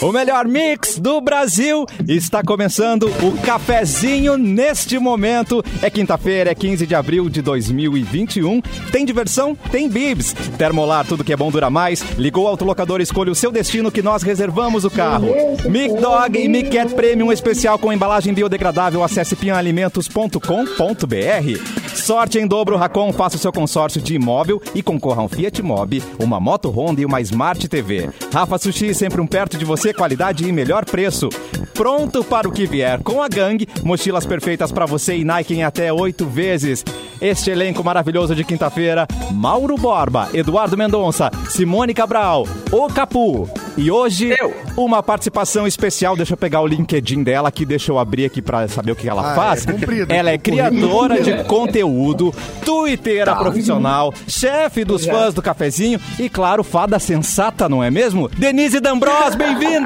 O 0.00 0.12
melhor 0.12 0.46
mix 0.46 0.96
do 0.96 1.20
Brasil 1.20 1.84
está 2.06 2.40
começando 2.40 3.10
o 3.20 3.36
cafezinho 3.44 4.38
neste 4.38 4.96
momento. 4.96 5.60
É 5.82 5.90
quinta-feira, 5.90 6.52
é 6.52 6.54
15 6.54 6.86
de 6.86 6.94
abril 6.94 7.28
de 7.28 7.42
2021. 7.42 8.60
Tem 8.92 9.04
diversão? 9.04 9.56
Tem 9.72 9.88
bibs. 9.88 10.34
Termolar, 10.56 11.04
tudo 11.04 11.24
que 11.24 11.32
é 11.32 11.36
bom 11.36 11.50
dura 11.50 11.68
mais. 11.68 12.00
Ligou 12.16 12.44
o 12.44 12.46
autolocador, 12.46 13.00
escolha 13.00 13.32
o 13.32 13.34
seu 13.34 13.50
destino 13.50 13.90
que 13.90 14.00
nós 14.00 14.22
reservamos 14.22 14.84
o 14.84 14.90
carro. 14.90 15.30
Mic 15.68 15.92
Dog 16.00 16.38
e 16.38 16.48
Mic 16.48 16.70
Cat 16.70 16.94
Premium 16.94 17.32
especial 17.32 17.76
com 17.76 17.92
embalagem 17.92 18.32
biodegradável. 18.32 19.02
Acesse 19.02 19.34
pianalimentos.com.br. 19.34 21.92
Sorte 21.92 22.38
em 22.38 22.46
dobro, 22.46 22.76
Racon, 22.76 23.12
faça 23.12 23.34
o 23.34 23.40
seu 23.40 23.52
consórcio 23.52 24.00
de 24.00 24.14
imóvel 24.14 24.62
e 24.76 24.82
concorra 24.82 25.22
a 25.22 25.24
um 25.24 25.28
Fiat 25.28 25.60
Mobi, 25.60 26.00
uma 26.20 26.38
moto 26.38 26.70
Honda 26.70 27.00
e 27.00 27.04
uma 27.04 27.20
Smart 27.20 27.68
TV. 27.68 28.10
Rafa 28.32 28.58
Sushi, 28.58 28.94
sempre 28.94 29.20
um 29.20 29.26
perto 29.26 29.58
de 29.58 29.64
você, 29.64 29.87
qualidade 29.94 30.46
e 30.48 30.52
melhor 30.52 30.84
preço. 30.84 31.28
Pronto 31.74 32.24
para 32.24 32.48
o 32.48 32.52
que 32.52 32.66
vier 32.66 33.00
com 33.02 33.22
a 33.22 33.28
gangue, 33.28 33.68
mochilas 33.84 34.26
perfeitas 34.26 34.72
para 34.72 34.84
você 34.86 35.16
e 35.16 35.24
Nike 35.24 35.54
em 35.54 35.62
até 35.62 35.92
oito 35.92 36.26
vezes. 36.26 36.84
Este 37.20 37.50
elenco 37.50 37.82
maravilhoso 37.84 38.34
de 38.34 38.44
quinta-feira, 38.44 39.06
Mauro 39.32 39.76
Borba, 39.76 40.28
Eduardo 40.32 40.76
Mendonça, 40.76 41.30
Simone 41.50 41.92
Cabral, 41.94 42.46
O 42.70 42.86
Capu. 42.88 43.48
E 43.76 43.90
hoje, 43.92 44.34
Eu. 44.40 44.52
uma 44.76 45.02
participação 45.02 45.66
especial. 45.66 46.16
Deixa 46.16 46.32
eu 46.34 46.36
pegar 46.36 46.60
o 46.60 46.66
LinkedIn 46.66 47.22
dela 47.22 47.48
aqui, 47.48 47.64
deixa 47.64 47.92
eu 47.92 47.98
abrir 47.98 48.24
aqui 48.24 48.42
para 48.42 48.66
saber 48.68 48.90
o 48.92 48.96
que 48.96 49.08
ela 49.08 49.32
Ah, 49.32 49.34
faz. 49.36 49.66
é 49.66 50.16
ela 50.16 50.30
é 50.30 50.38
criadora 50.38 51.20
de 51.22 51.42
conteúdo, 51.46 52.34
twitteira 52.64 53.32
Tá. 53.32 53.36
profissional, 53.36 54.12
chefe 54.26 54.84
dos 54.84 55.04
fãs 55.06 55.32
do 55.34 55.42
cafezinho 55.42 56.00
e, 56.18 56.28
claro, 56.28 56.64
fada 56.64 56.98
sensata, 56.98 57.68
não 57.68 57.82
é 57.82 57.90
mesmo? 57.90 58.28
Denise 58.28 58.80
D'Ambros, 58.80 59.34
bem-vinda! 59.36 59.77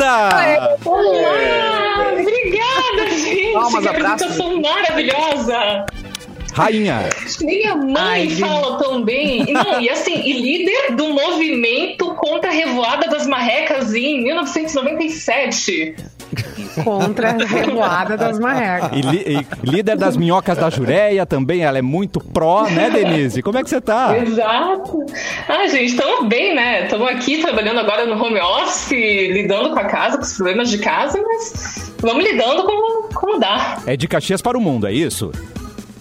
Olá! 0.87 2.13
Obrigada, 2.13 3.11
gente! 3.11 3.53
Palmas, 3.53 3.83
que 3.83 3.89
apresentação 3.89 4.61
maravilhosa! 4.63 5.87
Rainha. 6.55 7.09
Minha 7.41 7.77
mãe 7.77 7.97
Ai, 7.97 8.29
fala 8.29 8.79
tão 8.79 9.03
bem. 9.03 9.47
Não, 9.53 9.81
e 9.81 9.89
assim, 9.89 10.21
e 10.23 10.33
líder 10.33 10.95
do 10.97 11.09
movimento 11.09 12.15
contra 12.15 12.51
a 12.51 12.53
revoada 12.53 13.09
das 13.09 13.27
marrecas 13.27 13.95
em 13.95 14.23
1997. 14.23 15.97
Contra 16.85 17.31
a 17.31 17.33
revoada 17.45 18.17
das 18.17 18.39
marrecas. 18.39 18.91
E, 18.93 19.01
li- 19.03 19.25
e 19.65 19.71
líder 19.71 19.97
das 19.97 20.17
minhocas 20.17 20.57
da 20.57 20.71
Jureia 20.71 21.25
também, 21.27 21.63
ela 21.63 21.79
é 21.79 21.83
muito 21.83 22.21
pró, 22.21 22.65
né, 22.69 22.91
Denise? 22.91 23.43
Como 23.43 23.59
é 23.59 23.63
que 23.63 23.69
você 23.71 23.81
tá? 23.81 24.17
Exato. 24.19 25.05
Ah, 25.49 25.67
gente, 25.69 25.87
estamos 25.87 26.29
bem, 26.29 26.55
né? 26.55 26.85
Estamos 26.85 27.09
aqui 27.09 27.39
trabalhando 27.43 27.81
agora 27.81 28.07
no 28.07 28.23
home 28.23 28.41
office, 28.41 28.91
lidando 28.91 29.71
com 29.71 29.79
a 29.79 29.85
casa, 29.85 30.17
com 30.17 30.23
os 30.25 30.33
problemas 30.35 30.71
de 30.71 30.79
casa, 30.79 31.21
mas 31.23 31.93
vamos 32.01 32.25
lidando 32.25 32.65
como, 32.65 33.09
como 33.15 33.39
dá. 33.39 33.79
É 33.87 33.97
de 33.97 34.09
Caxias 34.09 34.41
para 34.43 34.57
o 34.57 34.61
mundo, 34.61 34.87
é 34.87 34.93
isso? 34.93 35.31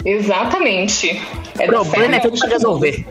Exatamente. 0.06 1.22
É 1.60 1.66
problema 1.68 2.16
é 2.16 2.20
tudo 2.20 2.38
pra 2.40 2.50
resolver. 2.50 3.06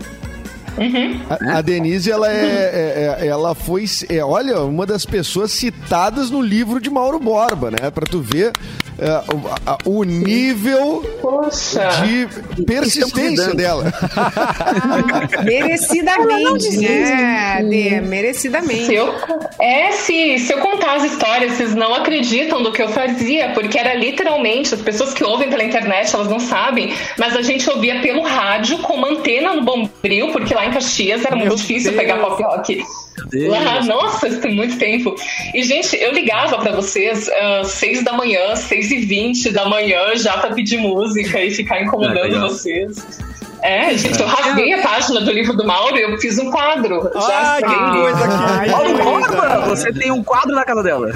A, 1.28 1.58
a 1.58 1.60
Denise, 1.62 2.10
ela 2.10 2.30
é, 2.32 2.36
é- 2.36 3.18
é- 3.22 3.26
ela 3.26 3.54
foi, 3.54 3.84
é, 4.08 4.24
olha, 4.24 4.60
uma 4.60 4.86
das 4.86 5.04
pessoas 5.04 5.50
citadas 5.52 6.30
no 6.30 6.40
livro 6.40 6.80
de 6.80 6.88
Mauro 6.90 7.18
Borba, 7.18 7.70
né? 7.70 7.90
Pra 7.90 8.06
tu 8.06 8.20
ver 8.20 8.52
é, 8.98 9.10
o, 9.34 9.48
a- 9.66 9.78
o 9.84 10.04
nível 10.04 11.02
Poxa. 11.22 11.88
de 12.04 12.62
persistência 12.64 13.54
dela. 13.54 13.92
Merecidamente, 15.44 16.76
né? 16.78 17.62
Dê, 17.68 18.00
merecidamente. 18.00 18.86
Se 18.86 18.94
eu, 18.94 19.14
é, 19.60 19.92
se, 19.92 20.38
se 20.38 20.52
eu 20.52 20.58
contar 20.58 20.96
as 20.96 21.04
histórias, 21.04 21.52
vocês 21.54 21.74
não 21.74 21.94
acreditam 21.94 22.62
do 22.62 22.72
que 22.72 22.82
eu 22.82 22.88
fazia, 22.90 23.50
porque 23.54 23.78
era 23.78 23.94
literalmente, 23.94 24.74
as 24.74 24.80
pessoas 24.80 25.12
que 25.14 25.24
ouvem 25.24 25.48
pela 25.48 25.64
internet, 25.64 26.14
elas 26.14 26.28
não 26.28 26.38
sabem, 26.40 26.92
mas 27.18 27.36
a 27.36 27.42
gente 27.42 27.68
ouvia 27.70 28.00
pelo 28.00 28.22
rádio 28.22 28.78
com 28.78 28.94
uma 28.94 29.08
antena 29.08 29.54
no 29.54 29.62
bombril, 29.62 30.28
porque 30.32 30.54
lá 30.60 30.66
em 30.66 30.70
Caxias 30.72 31.24
era 31.24 31.34
muito 31.34 31.48
Meu 31.48 31.56
difícil 31.56 31.92
Deus. 31.92 32.02
pegar 32.02 32.18
pop 32.18 32.42
rock. 32.42 32.82
Lá, 33.32 33.82
nossa, 33.84 34.28
isso 34.28 34.40
tem 34.40 34.54
muito 34.54 34.78
tempo. 34.78 35.14
E, 35.54 35.62
gente, 35.62 35.96
eu 35.96 36.12
ligava 36.12 36.58
pra 36.58 36.72
vocês 36.72 37.28
às 37.28 37.68
seis 37.72 38.02
da 38.02 38.12
manhã, 38.12 38.56
seis 38.56 38.90
e 38.90 38.98
vinte 38.98 39.50
da 39.50 39.68
manhã, 39.68 40.16
já 40.16 40.38
pra 40.38 40.54
pedir 40.54 40.78
música 40.78 41.42
e 41.44 41.50
ficar 41.50 41.82
incomodando 41.82 42.22
legal. 42.22 42.48
vocês. 42.48 43.04
É, 43.62 43.94
gente, 43.96 44.18
eu 44.20 44.26
rasguei 44.26 44.72
a 44.72 44.82
página 44.82 45.20
do 45.20 45.30
livro 45.30 45.54
do 45.56 45.66
Mauro 45.66 45.96
e 45.96 46.02
eu 46.02 46.18
fiz 46.18 46.38
um 46.38 46.50
quadro. 46.50 47.10
Já 47.14 47.52
Ai, 47.54 47.62
que 47.62 48.00
coisa 48.00 48.28
que 48.28 48.70
Mauro. 48.70 48.96
Borba, 49.04 49.60
você 49.68 49.92
tem 49.92 50.10
um 50.10 50.22
quadro 50.24 50.54
na 50.54 50.64
casa 50.64 50.82
dela. 50.82 51.10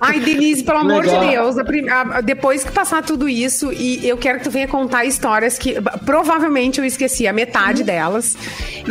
Ai, 0.00 0.20
Denise, 0.20 0.62
pelo 0.62 0.78
amor 0.78 1.04
Legal. 1.04 1.20
de 1.20 1.30
Deus, 1.30 1.58
a 1.58 1.64
prim- 1.64 1.88
a- 1.88 2.20
depois 2.20 2.62
que 2.62 2.70
passar 2.70 3.02
tudo 3.02 3.28
isso, 3.28 3.72
e 3.72 4.06
eu 4.06 4.16
quero 4.16 4.38
que 4.38 4.44
tu 4.44 4.50
venha 4.50 4.68
contar 4.68 5.04
histórias 5.04 5.58
que 5.58 5.76
provavelmente 6.04 6.78
eu 6.78 6.84
esqueci 6.84 7.26
a 7.26 7.32
metade 7.32 7.82
delas. 7.82 8.36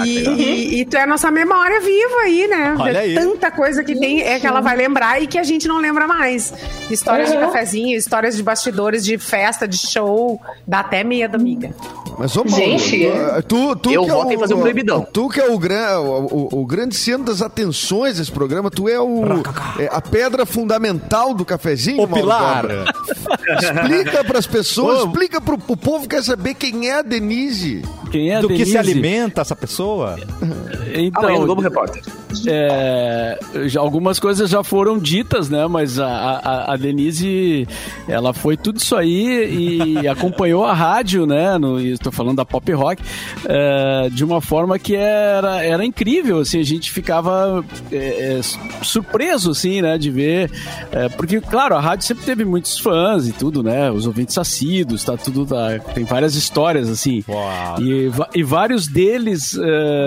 E, 0.04 0.20
e- 0.28 0.82
e 0.82 0.86
tu 0.86 0.98
é 0.98 1.04
a 1.04 1.08
nossa 1.08 1.32
memória 1.32 1.80
viva 1.82 2.18
aí, 2.24 2.48
né? 2.48 2.76
Olha 2.80 3.00
aí. 3.00 3.16
Tanta 3.16 3.50
coisa 3.52 3.84
que 3.84 3.96
tem 3.98 4.22
é 4.22 4.40
que 4.40 4.46
ela 4.48 4.60
vai 4.62 4.76
lembrar 4.76 5.22
e 5.22 5.28
que 5.28 5.38
a 5.40 5.44
gente 5.44 5.68
não 5.68 5.78
lembra 5.78 6.08
mais. 6.08 6.54
Histórias 6.90 7.30
de 7.32 7.36
Uhum. 7.38 7.42
cafezinho, 7.44 7.98
histórias 7.98 8.36
de 8.36 8.44
bastidores, 8.44 9.04
de 9.06 9.18
festa, 9.18 9.68
de 9.68 9.78
show. 9.78 10.40
Dá 10.68 10.80
até 10.80 11.04
medo, 11.04 11.36
amiga. 11.36 11.72
Mas, 12.20 12.36
ô, 12.36 12.44
Paulo, 12.44 12.58
Gente. 12.58 13.08
tu, 13.48 13.76
tu 13.76 13.92
Eu 13.92 14.04
que 14.06 14.10
é 14.10 14.14
voto 14.14 14.28
o- 14.30 14.32
em 14.34 14.38
fazer 14.40 14.54
um 14.56 14.60
proibidão. 14.62 15.08
Tu 15.14 15.30
que 15.30 15.40
é 15.40 15.48
o, 15.52 15.58
gran, 15.60 16.00
o, 16.00 16.26
o- 16.52 16.62
o 16.62 16.66
grande 16.66 16.96
centro 16.96 17.26
das 17.26 17.42
atenções 17.42 18.18
desse 18.18 18.32
programa, 18.32 18.72
tu 18.72 18.90
é, 18.90 19.00
o, 19.00 19.22
é 19.80 19.88
a 19.92 20.02
pedra 20.02 20.46
fundamental 20.46 21.34
do 21.34 21.46
cafezinho, 21.46 21.98
O 22.04 22.08
Mauro 22.08 22.16
pilar. 22.16 22.66
Explica 23.62 24.24
pras 24.24 24.48
pessoas, 24.48 25.06
explica 25.06 25.40
pro 25.40 25.60
o 25.68 25.78
povo 25.78 26.08
que 26.08 26.16
quer 26.16 26.24
saber 26.24 26.54
quem 26.56 26.90
é 26.90 27.00
a 27.00 27.02
Denise. 27.02 27.84
Quem 28.12 28.32
é 28.32 28.38
a 28.38 28.42
Do 28.42 28.48
que 28.48 28.54
Denise? 28.54 28.72
se 28.72 28.78
alimenta 28.78 29.42
essa 29.42 29.56
pessoa? 29.56 30.16
Amanhã 30.94 31.02
no 31.02 31.08
Então, 31.08 31.46
Globo 31.46 31.62
Repórter. 31.62 32.02
é, 32.48 33.40
já, 33.66 33.80
algumas 33.80 34.20
coisas 34.20 34.50
já 34.50 34.64
foram 34.64 34.98
ditas, 34.98 35.50
né? 35.50 35.66
Mas 35.68 36.00
a, 36.00 36.08
a, 36.08 36.74
a 36.74 36.78
Denise, 36.78 37.68
ela 38.08 38.34
foi 38.34 38.56
tudo 38.58 38.78
isso 38.78 38.96
aí 38.96 39.98
e 40.00 40.08
acompanhou 40.08 40.66
a 40.66 40.74
rádio, 40.74 41.26
né? 41.26 41.58
No, 41.58 41.80
estou 41.80 42.12
falando 42.12 42.38
da 42.38 42.46
pop 42.46 42.72
rock, 42.74 43.02
é, 43.46 44.10
de 44.12 44.24
uma 44.24 44.42
forma 44.42 44.78
que 44.78 44.96
era, 44.96 45.64
era 45.64 45.86
incrível, 45.86 46.40
assim, 46.40 46.60
a 46.60 46.64
gente 46.64 46.92
ficava 46.92 47.64
é, 47.92 48.38
é, 48.38 48.42
surpreso, 48.84 49.52
assim, 49.52 49.82
né? 49.82 49.98
De 49.98 50.10
ver, 50.12 50.52
é, 50.92 51.10
porque, 51.10 51.40
claro, 51.42 51.76
a 51.76 51.80
rádio 51.80 52.06
sempre 52.06 52.26
teve 52.26 52.46
muitos 52.46 52.80
fãs 52.80 53.28
e 53.28 53.32
tudo, 53.32 53.64
né? 53.64 53.92
Os 53.92 54.06
ouvintes 54.06 54.38
assíduos, 54.38 55.04
tá 55.04 55.18
tudo, 55.18 55.46
tá, 55.46 55.80
tem 55.94 56.04
várias 56.04 56.36
histórias, 56.36 56.90
assim. 56.90 57.24
Uau. 57.28 57.82
E, 57.82 58.12
e 58.36 58.44
vários 58.44 58.88
deles 58.88 59.58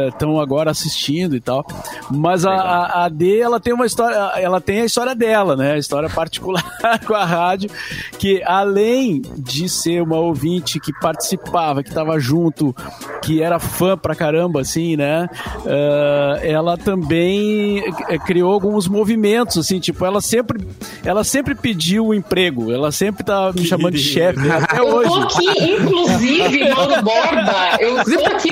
estão 0.08 0.41
agora 0.41 0.69
assistindo 0.70 1.36
e 1.36 1.41
tal. 1.41 1.66
Mas 2.10 2.44
a, 2.44 2.53
a, 2.53 3.04
a 3.04 3.08
D, 3.08 3.41
ela 3.41 3.60
tem 3.60 3.72
uma 3.72 3.86
história, 3.86 4.16
ela 4.36 4.60
tem 4.60 4.81
a 4.81 4.84
história 4.84 5.14
dela, 5.14 5.56
né? 5.56 5.72
A 5.72 5.78
história 5.78 6.08
particular 6.08 6.64
com 7.06 7.14
a 7.14 7.25
rádio, 7.25 7.70
que 8.19 8.42
além 8.44 9.22
de 9.36 9.69
ser 9.69 10.03
uma 10.03 10.16
ouvinte 10.19 10.80
que 10.80 10.92
participava, 11.00 11.82
que 11.82 11.88
estava 11.88 12.19
junto, 12.19 12.75
que 13.22 13.42
era 13.42 13.59
fã 13.59 13.97
pra 13.97 14.14
caramba, 14.14 14.60
assim, 14.60 14.97
né? 14.97 15.28
Eh, 15.66 16.41
ela 16.42 16.76
também 16.76 17.82
eh, 18.09 18.19
criou 18.19 18.53
alguns 18.53 18.88
movimentos, 18.88 19.59
assim, 19.59 19.78
tipo, 19.78 20.04
ela 20.04 20.20
sempre, 20.20 20.66
ela 21.04 21.25
sempre 21.25 21.54
pediu 21.54 22.09
um 22.09 22.14
emprego, 22.14 22.72
ela 22.72 22.91
sempre 22.92 23.25
tá 23.25 23.53
me 23.53 23.64
chamando 23.64 23.94
de 23.94 24.03
chefe, 24.03 24.41
né? 24.41 24.56
até 24.62 24.78
Eu 24.78 24.86
tô 24.86 24.97
hoje. 24.97 25.22
aqui, 25.22 25.72
inclusive, 25.72 26.69
Mauro 26.75 27.03
Borba. 27.03 27.77
Eu 27.80 28.04
tô 28.04 28.27
aqui 28.27 28.50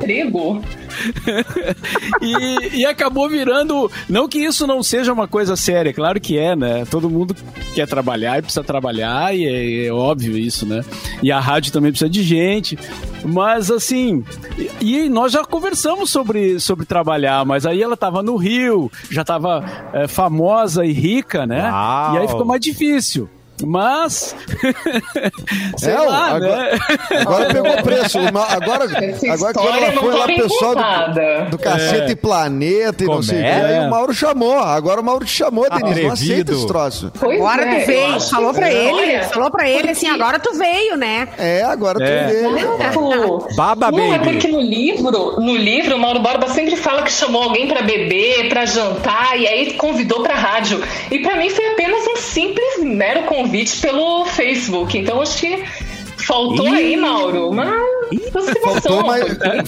emprego. 0.00 0.62
e, 2.20 2.78
e 2.80 2.86
acabou 2.86 3.28
virando. 3.28 3.90
Não 4.08 4.28
que 4.28 4.38
isso 4.38 4.66
não 4.66 4.82
seja 4.82 5.12
uma 5.12 5.28
coisa 5.28 5.56
séria, 5.56 5.92
claro 5.92 6.20
que 6.20 6.38
é, 6.38 6.54
né? 6.54 6.84
Todo 6.90 7.10
mundo 7.10 7.34
quer 7.74 7.86
trabalhar 7.86 8.38
e 8.38 8.42
precisa 8.42 8.64
trabalhar, 8.64 9.34
e 9.34 9.44
é, 9.44 9.86
é 9.86 9.92
óbvio 9.92 10.36
isso, 10.36 10.66
né? 10.66 10.84
E 11.22 11.30
a 11.30 11.40
rádio 11.40 11.72
também 11.72 11.90
precisa 11.90 12.10
de 12.10 12.22
gente. 12.22 12.78
Mas 13.24 13.70
assim, 13.70 14.24
e, 14.80 15.04
e 15.04 15.08
nós 15.08 15.32
já 15.32 15.44
conversamos 15.44 16.10
sobre, 16.10 16.58
sobre 16.58 16.86
trabalhar, 16.86 17.44
mas 17.44 17.66
aí 17.66 17.82
ela 17.82 17.96
tava 17.96 18.22
no 18.22 18.36
Rio, 18.36 18.90
já 19.10 19.24
tava 19.24 19.64
é, 19.92 20.08
famosa 20.08 20.84
e 20.84 20.92
rica, 20.92 21.46
né? 21.46 21.70
Uau. 21.70 22.14
E 22.14 22.18
aí 22.18 22.28
ficou 22.28 22.44
mais 22.44 22.60
difícil. 22.60 23.28
Mas. 23.64 24.34
sei 25.76 25.92
É, 25.92 25.98
lá, 25.98 26.26
agora- 26.32 26.56
né? 26.72 26.78
Agora 27.20 27.46
pegou 27.54 27.82
preço. 27.82 28.18
Agora, 28.30 28.84
agora 28.84 28.84
história 28.84 29.84
ela 29.84 29.92
não 29.92 30.02
foi 30.02 30.12
tá 30.12 30.18
lá, 30.18 30.26
pessoal 30.26 30.74
do, 30.74 31.50
do 31.50 31.58
Cacete 31.58 32.12
e 32.12 32.16
Planeta 32.16 33.02
e 33.04 33.06
não 33.06 33.14
Como 33.14 33.22
sei 33.24 33.38
o 33.38 33.44
é? 33.44 33.60
que. 33.60 33.66
Aí 33.66 33.86
o 33.86 33.90
Mauro 33.90 34.14
chamou. 34.14 34.58
Agora 34.58 35.00
o 35.00 35.04
Mauro 35.04 35.24
te 35.24 35.30
chamou, 35.32 35.68
Denise. 35.70 36.02
Não 36.02 36.12
aceita 36.12 36.52
esse 36.52 36.66
troço. 36.66 37.12
Pois 37.18 37.38
Agora 37.38 37.62
é, 37.64 37.80
tu 37.80 37.86
veio, 37.86 38.20
falou 38.20 38.52
que- 38.52 38.58
pra 38.60 38.72
ele, 38.72 39.22
falou 39.24 39.50
pra 39.50 39.68
ele 39.68 39.90
assim, 39.90 40.08
agora 40.08 40.38
tu 40.38 40.52
veio, 40.54 40.96
né? 40.96 41.28
É, 41.38 41.62
agora 41.62 42.02
É. 42.04 42.26
tu 42.42 42.52
vê. 42.52 42.60
Tipo, 42.88 43.48
Baba 43.56 43.90
não, 43.90 44.14
é 44.14 44.18
porque 44.18 44.48
no 44.48 44.60
livro, 44.60 45.40
no 45.40 45.56
livro, 45.56 45.96
o 45.96 45.98
Mauro 45.98 46.20
Borba 46.20 46.48
sempre 46.48 46.76
fala 46.76 47.02
que 47.02 47.12
chamou 47.12 47.42
alguém 47.42 47.66
pra 47.68 47.82
beber, 47.82 48.48
pra 48.48 48.64
jantar, 48.66 49.38
e 49.38 49.46
aí 49.46 49.72
convidou 49.74 50.22
pra 50.22 50.34
rádio. 50.34 50.82
E 51.10 51.18
pra 51.20 51.36
mim 51.36 51.50
foi 51.50 51.66
apenas 51.72 52.06
um 52.06 52.16
simples, 52.16 52.82
mero 52.82 53.22
convite 53.24 53.49
pelo 53.80 54.24
Facebook. 54.26 54.96
Então 54.96 55.20
acho 55.20 55.38
que 55.38 55.64
faltou 56.16 56.66
aí, 56.68 56.96
Mauro, 56.96 57.52
aproximação. 57.52 57.99
Faltou, 58.62 59.06
mais, 59.06 59.24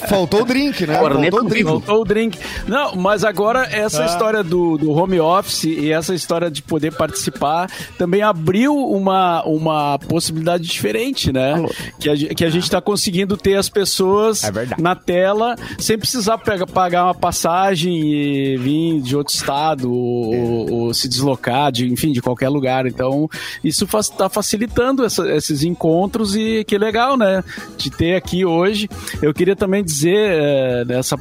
faltou 0.08 0.42
o 0.42 0.44
drink, 0.44 0.86
né? 0.86 0.94
Faltou 1.30 1.40
o 1.40 1.48
drink. 1.48 1.64
Faltou 1.64 2.00
o 2.00 2.04
drink. 2.04 2.38
Não, 2.66 2.96
mas 2.96 3.24
agora 3.24 3.66
essa 3.70 4.04
história 4.06 4.42
do, 4.42 4.76
do 4.76 4.90
home 4.90 5.20
office 5.20 5.64
e 5.64 5.92
essa 5.92 6.14
história 6.14 6.50
de 6.50 6.62
poder 6.62 6.92
participar 6.94 7.70
também 7.98 8.22
abriu 8.22 8.74
uma, 8.76 9.42
uma 9.44 9.98
possibilidade 9.98 10.64
diferente, 10.64 11.32
né? 11.32 11.54
Que 12.00 12.08
a, 12.10 12.16
que 12.34 12.44
a 12.44 12.50
gente 12.50 12.64
está 12.64 12.80
conseguindo 12.80 13.36
ter 13.36 13.56
as 13.56 13.68
pessoas 13.68 14.42
É 14.44 14.50
na 14.78 14.94
tela 14.94 15.56
sem 15.78 15.98
precisar 15.98 16.38
pega- 16.38 16.66
pagar 16.66 17.04
uma 17.04 17.14
passagem 17.14 17.92
e 18.02 18.56
vir 18.56 19.00
de 19.00 19.16
outro 19.16 19.34
estado 19.34 19.92
ou, 19.92 20.34
ou- 20.34 20.72
ou 20.72 20.94
se 20.94 21.08
deslocar, 21.08 21.70
de, 21.70 21.86
enfim, 21.86 22.12
de 22.12 22.20
qualquer 22.20 22.48
lugar. 22.48 22.86
Então, 22.86 23.28
isso 23.62 23.86
está 23.98 24.28
facilitando 24.28 25.04
essa- 25.04 25.28
esses 25.34 25.62
encontros 25.62 26.34
e 26.34 26.64
que 26.64 26.76
legal, 26.78 27.16
né? 27.16 27.42
De 27.76 27.90
ter 27.90 28.14
aqui 28.16 28.31
hoje. 28.44 28.88
Eu 29.20 29.32
queria 29.34 29.54
também 29.54 29.82
dizer 29.84 30.16
eh, 30.16 30.84
nessa 30.84 31.16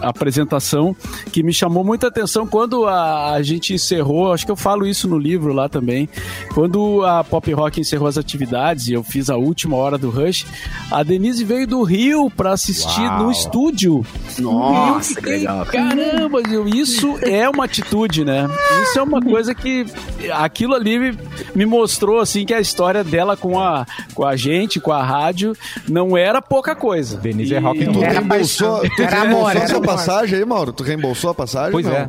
apresentação 0.00 0.94
que 1.32 1.42
me 1.42 1.52
chamou 1.52 1.84
muita 1.84 2.06
atenção 2.08 2.46
quando 2.46 2.86
a, 2.86 3.32
a 3.32 3.42
gente 3.42 3.74
encerrou, 3.74 4.32
acho 4.32 4.44
que 4.44 4.50
eu 4.52 4.56
falo 4.56 4.86
isso 4.86 5.08
no 5.08 5.18
livro 5.18 5.52
lá 5.52 5.68
também, 5.68 6.08
quando 6.54 7.04
a 7.04 7.22
Pop 7.24 7.52
Rock 7.52 7.80
encerrou 7.80 8.08
as 8.08 8.18
atividades 8.18 8.88
e 8.88 8.92
eu 8.92 9.02
fiz 9.02 9.30
a 9.30 9.36
última 9.36 9.76
hora 9.76 9.96
do 9.98 10.10
Rush, 10.10 10.46
a 10.90 11.02
Denise 11.02 11.44
veio 11.44 11.66
do 11.66 11.82
Rio 11.82 12.30
para 12.30 12.52
assistir 12.52 13.00
Uau. 13.02 13.24
no 13.24 13.30
estúdio. 13.30 14.04
Nossa, 14.38 15.18
eu 15.18 15.22
que 15.22 15.28
legal. 15.28 15.66
Caramba, 15.66 16.40
isso 16.74 17.18
é 17.22 17.48
uma 17.48 17.64
atitude, 17.64 18.24
né? 18.24 18.48
Isso 18.82 18.98
é 18.98 19.02
uma 19.02 19.20
coisa 19.20 19.54
que 19.54 19.86
aquilo 20.32 20.74
ali 20.74 20.98
me, 20.98 21.18
me 21.54 21.66
mostrou 21.66 22.20
assim 22.20 22.44
que 22.44 22.54
a 22.54 22.60
história 22.60 23.02
dela 23.02 23.36
com 23.36 23.58
a, 23.58 23.86
com 24.14 24.24
a 24.24 24.36
gente, 24.36 24.80
com 24.80 24.92
a 24.92 25.02
rádio, 25.02 25.54
não 25.88 26.16
era 26.16 26.40
pouca 26.42 26.74
coisa. 26.74 27.16
Denise 27.16 27.54
é 27.54 27.58
E- 27.58 27.60
rock 27.60 27.84
and 27.84 27.92
roll. 27.92 28.04
Era 28.04 28.22
paixão. 28.22 28.80
Era 28.98 29.22
amor, 29.22 29.50
era 29.56 29.76
amor. 29.76 29.85
Passagem 29.86 30.38
aí, 30.38 30.44
Mauro? 30.44 30.72
Tu 30.72 30.82
reembolsou 30.82 31.30
a 31.30 31.34
passagem? 31.34 31.72
Pois 31.72 31.86
Não. 31.86 31.92
é. 31.92 32.08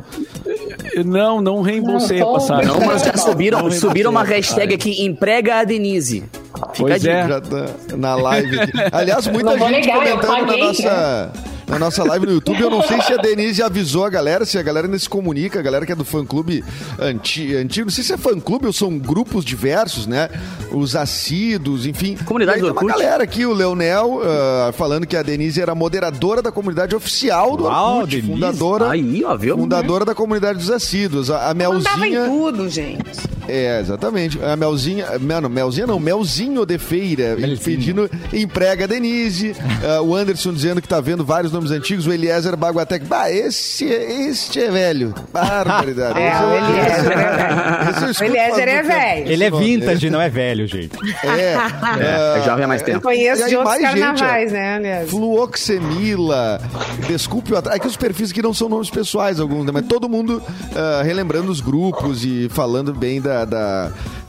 Não, 1.04 1.40
não 1.40 1.62
reembolsei 1.62 2.20
Não, 2.20 2.30
a 2.30 2.34
passagem. 2.34 2.66
Não, 2.66 2.80
mas 2.80 3.02
já 3.02 3.16
subiram, 3.16 3.62
Não 3.62 3.70
subiram 3.70 4.10
uma 4.10 4.24
hashtag 4.24 4.74
aqui, 4.74 5.04
emprega 5.04 5.56
a 5.56 5.64
Denise. 5.64 6.24
Fica 6.72 6.88
Pois 6.88 7.04
é. 7.04 7.26
tá 7.26 7.40
na 7.96 8.14
live 8.16 8.58
aqui. 8.60 8.72
Aliás, 8.90 9.26
muita 9.28 9.56
gente 9.58 9.88
eu 9.88 9.94
comentando 9.94 10.30
na 10.30 10.46
paguei, 10.46 10.64
nossa, 10.64 11.32
na 11.68 11.78
nossa 11.78 12.02
live 12.04 12.26
no 12.26 12.32
YouTube. 12.32 12.60
Eu 12.60 12.70
não 12.70 12.82
sei 12.82 13.00
se 13.02 13.12
a 13.12 13.16
Denise 13.16 13.62
avisou 13.62 14.04
a 14.04 14.10
galera, 14.10 14.44
se 14.44 14.58
a 14.58 14.62
galera 14.62 14.86
ainda 14.86 14.98
se 14.98 15.08
comunica, 15.08 15.58
a 15.58 15.62
galera 15.62 15.84
que 15.84 15.92
é 15.92 15.94
do 15.94 16.04
fã-clube 16.04 16.64
anti, 16.98 17.54
antigo. 17.54 17.86
Não 17.86 17.92
sei 17.92 18.04
se 18.04 18.12
é 18.12 18.16
fã-clube 18.16 18.66
ou 18.66 18.72
são 18.72 18.98
grupos 18.98 19.44
diversos, 19.44 20.06
né? 20.06 20.28
Os 20.72 20.96
assíduos, 20.96 21.86
enfim. 21.86 22.16
Comunidade 22.24 22.60
do 22.60 22.66
tem 22.66 22.72
uma 22.72 22.80
Orkut. 22.82 22.98
galera 22.98 23.24
aqui, 23.24 23.44
o 23.44 23.52
Leonel, 23.52 24.20
ah, 24.24 24.72
falando 24.72 25.06
que 25.06 25.16
a 25.16 25.22
Denise 25.22 25.60
era 25.60 25.74
moderadora 25.74 26.40
da 26.42 26.50
comunidade 26.52 26.94
oficial 26.94 27.56
do 27.56 27.64
Uau, 27.64 27.96
Orkut, 27.98 28.10
Denise. 28.16 28.32
fundadora, 28.32 28.90
Aí, 28.90 29.24
ó, 29.24 29.36
viu? 29.36 29.56
fundadora 29.56 30.04
da 30.04 30.14
comunidade 30.14 30.58
dos 30.58 30.70
assíduos. 30.70 31.30
A, 31.30 31.50
a 31.50 31.54
Mandava 31.54 32.06
em 32.06 32.10
Melzinha... 32.12 32.24
tudo, 32.28 32.68
gente. 32.68 33.28
É, 33.46 33.80
exatamente. 33.80 34.38
A 34.44 34.54
Melzinha, 34.56 35.06
não, 35.18 35.48
Melzinha 35.48 35.86
não, 35.86 35.98
Melzinho 35.98 36.66
de 36.66 36.76
Feira, 36.78 37.34
Melzinho. 37.34 37.58
pedindo 37.58 38.10
emprega 38.32 38.84
a 38.84 38.86
Denise. 38.86 39.54
Ah, 39.82 40.02
o 40.02 40.14
Anderson 40.14 40.52
dizendo 40.52 40.82
que 40.82 40.88
tá 40.88 41.00
vendo 41.00 41.24
vários 41.24 41.50
nomes 41.58 41.70
antigos. 41.70 42.06
O 42.06 42.12
Eliezer 42.12 42.56
Baguatec. 42.56 43.04
Bah, 43.04 43.30
esse, 43.30 43.84
este 43.84 44.60
é 44.60 44.70
velho. 44.70 45.14
Barbaridade. 45.32 46.18
É, 46.28 46.40
o 46.44 46.52
Eliezer 46.52 47.12
é 47.12 47.32
velho. 47.32 48.08
eu 48.08 48.20
O 48.20 48.24
Eliezer 48.24 48.68
é 48.68 48.82
velho. 48.82 49.32
Ele 49.32 49.44
é 49.44 49.50
vintage, 49.50 50.10
não 50.10 50.20
é 50.20 50.28
velho, 50.28 50.66
gente. 50.66 50.96
É, 51.28 52.38
É 52.38 52.42
jovem 52.44 52.64
há 52.64 52.68
mais 52.68 52.82
tempo. 52.82 53.00
Conheço 53.00 53.44
aí 53.44 53.50
de 53.50 53.56
outros 53.56 53.78
carnavais, 53.78 54.52
né, 54.52 54.76
aliás. 54.76 55.10
Fluoxemila, 55.10 56.60
Desculpe 57.06 57.52
o 57.52 57.56
atraso. 57.56 57.76
É 57.76 57.80
que 57.80 57.86
os 57.86 57.96
perfis 57.96 58.30
aqui 58.30 58.42
não 58.42 58.54
são 58.54 58.68
nomes 58.68 58.90
pessoais 58.90 59.40
alguns, 59.40 59.64
né? 59.64 59.72
Mas 59.72 59.86
todo 59.86 60.08
mundo 60.08 60.42
ah, 60.74 61.02
relembrando 61.02 61.50
os 61.50 61.60
grupos 61.60 62.24
e 62.24 62.48
falando 62.50 62.92
bem 62.92 63.20
da, 63.20 63.44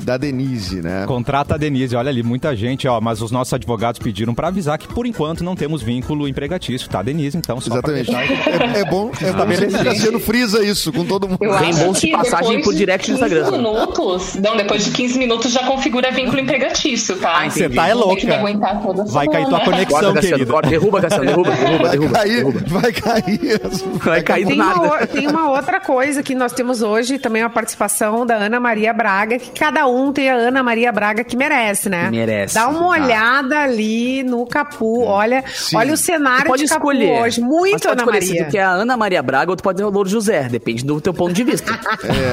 da, 0.04 0.18
Denise, 0.18 0.82
né? 0.82 1.06
Contrata 1.08 1.56
a 1.56 1.58
Denise, 1.58 1.96
olha 1.96 2.10
ali, 2.10 2.22
muita 2.24 2.56
gente, 2.56 2.88
ó, 2.88 3.00
mas 3.02 3.22
os 3.22 3.32
nossos 3.32 3.54
advogados 3.54 4.00
pediram 4.00 4.34
pra 4.34 4.48
avisar 4.50 4.78
que 4.78 4.88
por 4.88 5.06
enquanto 5.06 5.44
não 5.44 5.56
temos 5.56 5.82
vínculo 5.82 6.28
empregatício, 6.28 6.90
tá, 6.90 7.02
Denise? 7.02 7.38
Então, 7.38 7.60
só 7.62 7.80
pra 7.82 7.98
Exatamente. 7.98 8.12
deixar- 8.12 8.78
É, 8.78 8.80
é 8.82 8.86
bom, 8.86 9.12
é 9.22 9.32
bom 9.32 9.46
que 9.68 9.84
Cassiano 9.84 10.20
frisa 10.20 10.64
isso 10.64 10.92
com 10.92 11.06
todo 11.06 11.28
mundo. 11.28 11.40
Reembolso 11.42 12.02
de 12.06 12.12
passagem 12.12 12.62
por 12.62 12.74
direct 12.74 13.12
no 13.12 13.18
15 13.20 13.36
Instagram. 13.36 13.58
minutos, 13.58 14.36
não, 14.36 14.58
depois 14.58 14.86
de 14.86 14.92
15 14.92 15.18
minutos 15.18 15.52
já 15.52 15.64
configura 15.66 16.12
vínculo 16.12 16.40
empregatício, 16.40 17.16
tá? 17.18 17.48
Você 17.50 17.70
tá 17.70 17.88
é 17.88 17.94
Não 17.94 18.08
tem 18.10 18.18
que 18.18 18.26
louca. 18.28 18.40
aguentar 18.40 18.82
toda 18.82 19.06
Vai 19.06 19.28
cair 19.28 19.48
tua 19.48 19.60
conexão, 19.62 20.14
querida. 20.14 20.46
corta, 20.52 20.70
derruba, 20.70 21.02
Cassiano, 21.02 21.26
derruba, 21.26 21.52
derruba, 21.52 21.78
Vai 21.88 21.92
derruba. 21.98 22.14
cair, 22.20 22.36
derruba. 22.36 22.60
vai 22.68 22.92
cair. 22.94 23.62
Vai 24.04 24.22
cair 24.24 24.44
do 24.44 24.48
Tem 24.50 24.56
uma, 24.62 24.66
nada. 24.76 25.04
o- 25.04 25.08
tem 25.08 25.28
uma 25.28 25.50
outra 25.52 25.80
coisa 25.80 26.22
que 26.24 26.34
nós 26.36 26.52
temos 26.54 26.82
hoje, 26.82 27.20
também 27.20 27.42
a 27.42 27.50
participação 27.50 28.26
da 28.26 28.36
Ana 28.36 28.60
Maria 28.60 28.94
Braga, 28.94 29.38
que 29.40 29.52
cada 29.52 29.86
um 29.96 30.12
tem 30.12 30.30
a 30.30 30.36
Ana 30.36 30.62
Maria 30.64 30.92
Braga 30.92 31.24
que 31.24 31.36
merece, 31.38 31.90
né? 31.90 32.10
Merece, 32.10 32.56
Dá 32.56 32.68
uma 32.68 32.80
tá. 32.98 33.04
olhada 33.04 33.60
ali 33.60 34.24
no 34.24 34.46
Capu, 34.46 35.04
olha, 35.04 35.44
Sim. 35.54 35.76
olha 35.78 35.94
o 35.94 35.98
Tu 35.98 36.02
cenário 36.02 36.48
pode 36.48 36.64
de 36.64 36.70
Capu 36.70 36.92
escolher. 36.92 37.22
hoje. 37.22 37.42
Muito 37.42 37.88
Ana 37.88 38.02
escolher 38.02 38.22
se 38.22 38.28
Maria. 38.30 38.46
tu 38.46 38.52
quer 38.52 38.64
a 38.64 38.72
Ana 38.72 38.98
Maria 38.98 39.22
Braga 39.24 39.52
ou 39.52 39.56
tu 39.56 39.64
pode 39.64 39.80
ser 39.80 39.86
o 39.86 39.90
Louro 39.90 40.10
José. 40.10 40.44
Depende 40.50 40.84
do 40.86 41.00
teu 41.02 41.14
ponto 41.14 41.34
de 41.34 41.44
vista. 41.44 41.72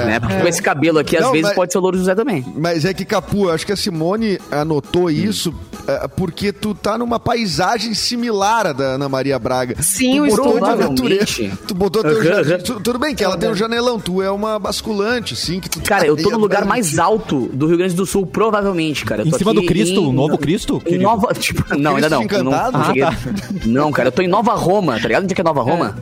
Né? 0.06 0.20
Porque 0.20 0.37
com 0.41 0.49
esse 0.49 0.62
cabelo 0.62 0.99
aqui, 0.99 1.17
às 1.17 1.23
Não, 1.25 1.32
vezes 1.32 1.47
mas- 1.49 1.55
pode 1.55 1.73
ser 1.73 1.79
o 1.79 1.81
Louro 1.81 1.99
José 1.99 2.14
também. 2.14 2.44
Mas 2.56 2.85
é 2.85 2.93
que, 2.94 3.05
Capu, 3.05 3.44
eu 3.49 3.53
acho 3.53 3.67
que 3.67 3.73
a 3.73 3.76
Simone 3.76 4.38
anotou 4.50 5.11
isso 5.11 5.52
é, 5.87 6.06
porque 6.09 6.52
tu 6.52 6.75
tá 6.75 6.97
numa 6.99 7.19
paisagem 7.19 7.93
similar 7.94 8.67
à 8.69 8.73
da 8.73 8.85
Ana 8.94 9.09
Maria 9.09 9.38
Braga. 9.38 9.76
Sim, 9.82 10.17
tu 10.17 10.23
o 10.23 10.26
estúdio. 10.26 10.52
Provavelmente. 10.52 11.02
natureza, 11.43 11.59
Tu 11.67 11.75
botou 11.75 12.02
teu 12.02 12.62
tu- 12.62 12.81
Tudo 12.81 12.99
bem 12.99 13.14
que 13.14 13.23
ela 13.25 13.37
tem 13.37 13.50
um 13.50 13.55
janelão, 13.55 13.99
tu 13.99 14.23
é 14.23 14.31
uma 14.31 14.59
basculante, 14.59 15.35
sim. 15.37 15.61
Que 15.61 15.69
tu 15.69 15.81
tá 15.81 15.87
Cara, 15.97 16.06
eu 16.06 16.17
tô 16.17 16.31
no 16.31 16.38
lugar 16.38 16.64
mais 16.64 16.91
de 16.91 16.97
do 17.52 17.66
Rio 17.66 17.76
Grande 17.78 17.94
do 17.94 18.04
Sul, 18.06 18.26
provavelmente, 18.26 19.04
cara. 19.04 19.22
Em 19.26 19.32
cima 19.32 19.52
do 19.54 19.64
Cristo, 19.64 20.00
em- 20.00 20.06
o 20.06 20.12
novo 20.12 20.37
Cristo, 20.38 20.82
Em? 20.87 20.98
Nova. 20.98 21.32
Tipo, 21.34 21.64
não, 21.78 21.96
ainda 21.96 22.08
não. 22.08 22.26
Cristo 22.26 22.44
Não, 22.44 22.52
Encantado? 22.52 22.72
não, 22.78 22.81
Ah, 22.81 22.87
cheguei- 22.87 23.02
tá. 23.02 23.16
não, 23.66 23.92
cara, 23.92 24.09
eu 24.09 24.12
tô 24.12 24.23
em 24.23 24.28
Nova 24.28 24.54
Roma, 24.54 24.99
tá 25.00 25.06
ligado? 25.09 25.25
Onde 25.25 25.32
é 25.32 25.35
que 25.35 25.40
é 25.40 25.44
Nova 25.44 25.62
Roma? 25.62 25.97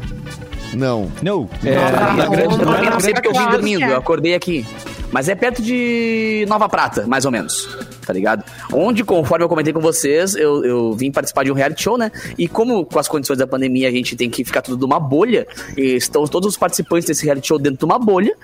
Não. 0.75 1.11
Não. 1.23 1.49
É, 1.65 1.75
Nova 1.77 2.13
na 2.15 2.27
grande 2.27 2.55
Roma. 2.57 2.65
Não, 2.65 2.85
eu 2.85 2.91
não 2.91 3.01
sei 3.01 3.15
porque 3.15 3.29
eu 3.29 3.33
vim 3.33 3.47
dormindo, 3.51 3.85
é. 3.85 3.93
eu 3.93 3.97
acordei 3.97 4.35
aqui. 4.35 4.67
Mas 5.13 5.29
é 5.29 5.35
perto 5.37 5.63
de 5.63 6.45
Nova 6.49 6.69
Prata, 6.69 7.07
mais 7.07 7.25
ou 7.25 7.31
menos. 7.31 7.69
Tá 8.07 8.13
ligado? 8.13 8.45
Onde, 8.73 9.03
conforme 9.05 9.45
eu 9.45 9.49
comentei 9.49 9.73
com 9.73 9.81
vocês, 9.81 10.35
eu, 10.35 10.65
eu 10.65 10.93
vim 10.93 11.11
participar 11.11 11.45
de 11.45 11.51
um 11.51 11.55
reality 11.55 11.83
show, 11.83 11.97
né? 11.97 12.11
E 12.39 12.47
como 12.47 12.85
com 12.85 12.99
as 12.99 13.09
condições 13.09 13.39
da 13.39 13.47
pandemia 13.47 13.89
a 13.89 13.91
gente 13.91 14.15
tem 14.17 14.29
que 14.29 14.45
ficar 14.45 14.63
tudo 14.63 14.81
numa 14.87 15.01
bolha, 15.01 15.47
e 15.77 15.97
estão 15.97 16.27
todos 16.27 16.49
os 16.51 16.57
participantes 16.57 17.07
desse 17.07 17.25
reality 17.25 17.49
show 17.49 17.59
dentro 17.59 17.79
de 17.79 17.85
uma 17.85 17.99
bolha, 17.99 18.35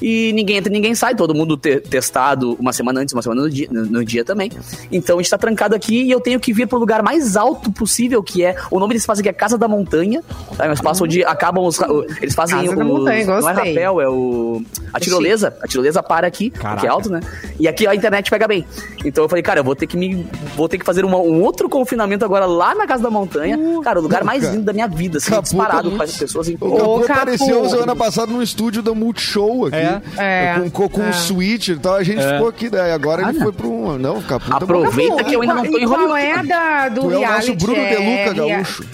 e 0.00 0.32
ninguém 0.32 0.56
entra, 0.56 0.72
ninguém 0.72 0.94
sai, 0.94 1.14
todo 1.14 1.34
mundo 1.34 1.56
te- 1.56 1.80
testado 1.80 2.56
uma 2.58 2.72
semana 2.72 3.00
antes, 3.00 3.12
uma 3.12 3.22
semana 3.22 3.42
no 3.42 3.50
dia, 3.50 3.68
no, 3.70 3.84
no 3.86 4.04
dia 4.04 4.24
também. 4.24 4.50
Então 4.90 5.18
a 5.18 5.22
gente 5.22 5.30
tá 5.30 5.38
trancado 5.38 5.74
aqui 5.74 6.02
e 6.02 6.10
eu 6.10 6.20
tenho 6.20 6.40
que 6.40 6.52
vir 6.52 6.66
pro 6.66 6.78
lugar 6.78 7.02
mais 7.02 7.36
alto 7.36 7.70
possível, 7.72 8.22
que 8.22 8.44
é. 8.44 8.56
O 8.70 8.78
nome 8.78 8.94
desse 8.94 9.02
espaço 9.02 9.20
aqui 9.20 9.28
é 9.28 9.32
Casa 9.32 9.58
da 9.58 9.68
Montanha. 9.68 10.22
Tá? 10.56 10.66
É 10.66 10.70
um 10.70 10.72
espaço 10.72 11.04
onde 11.04 11.24
acabam 11.24 11.64
os. 11.64 11.78
Eles 12.20 12.34
fazem 12.34 12.56
Casa 12.56 12.76
da 12.76 12.84
Montanha, 12.84 13.24
Não 13.26 13.50
é 13.50 13.52
rapel, 13.52 14.00
é 14.00 14.08
o. 14.08 14.62
A 14.92 15.00
tirolesa. 15.00 15.56
A 15.62 15.66
tirolesa 15.66 16.02
para 16.02 16.26
aqui, 16.26 16.50
Caraca. 16.50 16.80
que 16.80 16.86
é 16.86 16.90
alto, 16.90 17.10
né? 17.10 17.20
E 17.58 17.68
aqui 17.68 17.86
a 17.86 17.94
internet 17.94 18.30
pega 18.30 18.46
bem. 18.48 18.64
Então 19.10 19.24
eu 19.24 19.28
falei, 19.28 19.42
cara, 19.42 19.60
eu 19.60 19.64
vou 19.64 19.74
ter 19.76 19.86
que 19.86 19.96
me. 19.96 20.26
Vou 20.56 20.68
ter 20.68 20.78
que 20.78 20.84
fazer 20.84 21.04
uma- 21.04 21.18
um 21.18 21.42
outro 21.42 21.68
confinamento 21.68 22.24
agora 22.24 22.46
lá 22.46 22.74
na 22.74 22.86
casa 22.86 23.02
da 23.02 23.10
montanha. 23.10 23.58
cara, 23.82 23.98
o 23.98 24.02
lugar 24.02 24.24
mais 24.24 24.42
cara. 24.42 24.54
lindo 24.54 24.64
da 24.64 24.72
minha 24.72 24.86
vida, 24.86 25.18
assim, 25.18 25.30
Capu 25.30 25.42
disparado 25.42 25.90
tá 25.90 25.96
com 25.96 26.02
as 26.02 26.16
pessoas 26.16 26.48
em 26.48 26.54
O 26.60 27.00
Capu 27.00 27.12
apareceu 27.12 27.68
semana 27.68 27.94
passada 27.96 28.32
no 28.32 28.42
estúdio 28.42 28.82
da 28.82 28.94
Multishow 28.94 29.66
aqui. 29.66 29.76
É. 29.76 30.00
É. 30.16 30.54
Com, 30.60 30.70
com, 30.70 30.88
com 30.88 31.00
um 31.02 31.12
switch 31.12 31.68
e 31.68 31.76
tal. 31.78 31.94
A 31.96 32.02
gente 32.02 32.22
ficou 32.22 32.48
aqui, 32.48 32.70
daí 32.70 32.92
agora 32.92 33.28
ele 33.28 33.40
foi 33.40 33.52
pro 33.52 33.70
um. 33.70 33.98
Não, 33.98 34.22
Capu 34.22 34.48
tá 34.50 34.56
Aproveita 34.58 35.24
que 35.24 35.34
eu 35.34 35.42
ainda 35.42 35.54
não 35.54 35.64
tô 35.70 35.78
e 35.78 35.86
qual 35.86 36.16
é 36.16 36.42
da, 36.44 36.88
do 36.88 37.00
Tu 37.02 37.10
é 37.12 37.18
o 37.18 37.20
nosso 37.20 37.54
Bruno 37.56 37.78
é, 37.80 37.88
De 37.88 37.96
Luca, 37.96 38.44
rea- 38.44 38.56
gaúcho. 38.56 38.84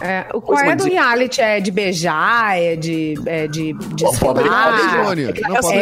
É, 0.00 0.26
o, 0.32 0.40
Pois, 0.40 0.60
qual 0.60 0.70
é 0.72 0.76
do 0.76 0.86
e- 0.86 0.90
reality? 0.92 1.40
É 1.40 1.60
de 1.60 1.70
beijar? 1.70 2.56
É 2.58 2.76
de. 2.76 3.14
É 3.26 3.48
de, 3.48 3.72
de 3.72 4.04
Pô, 4.04 4.12
pode 4.14 4.40
beijar. 4.42 4.72
Não 4.96 5.04
pode 5.04 5.22
é, 5.22 5.32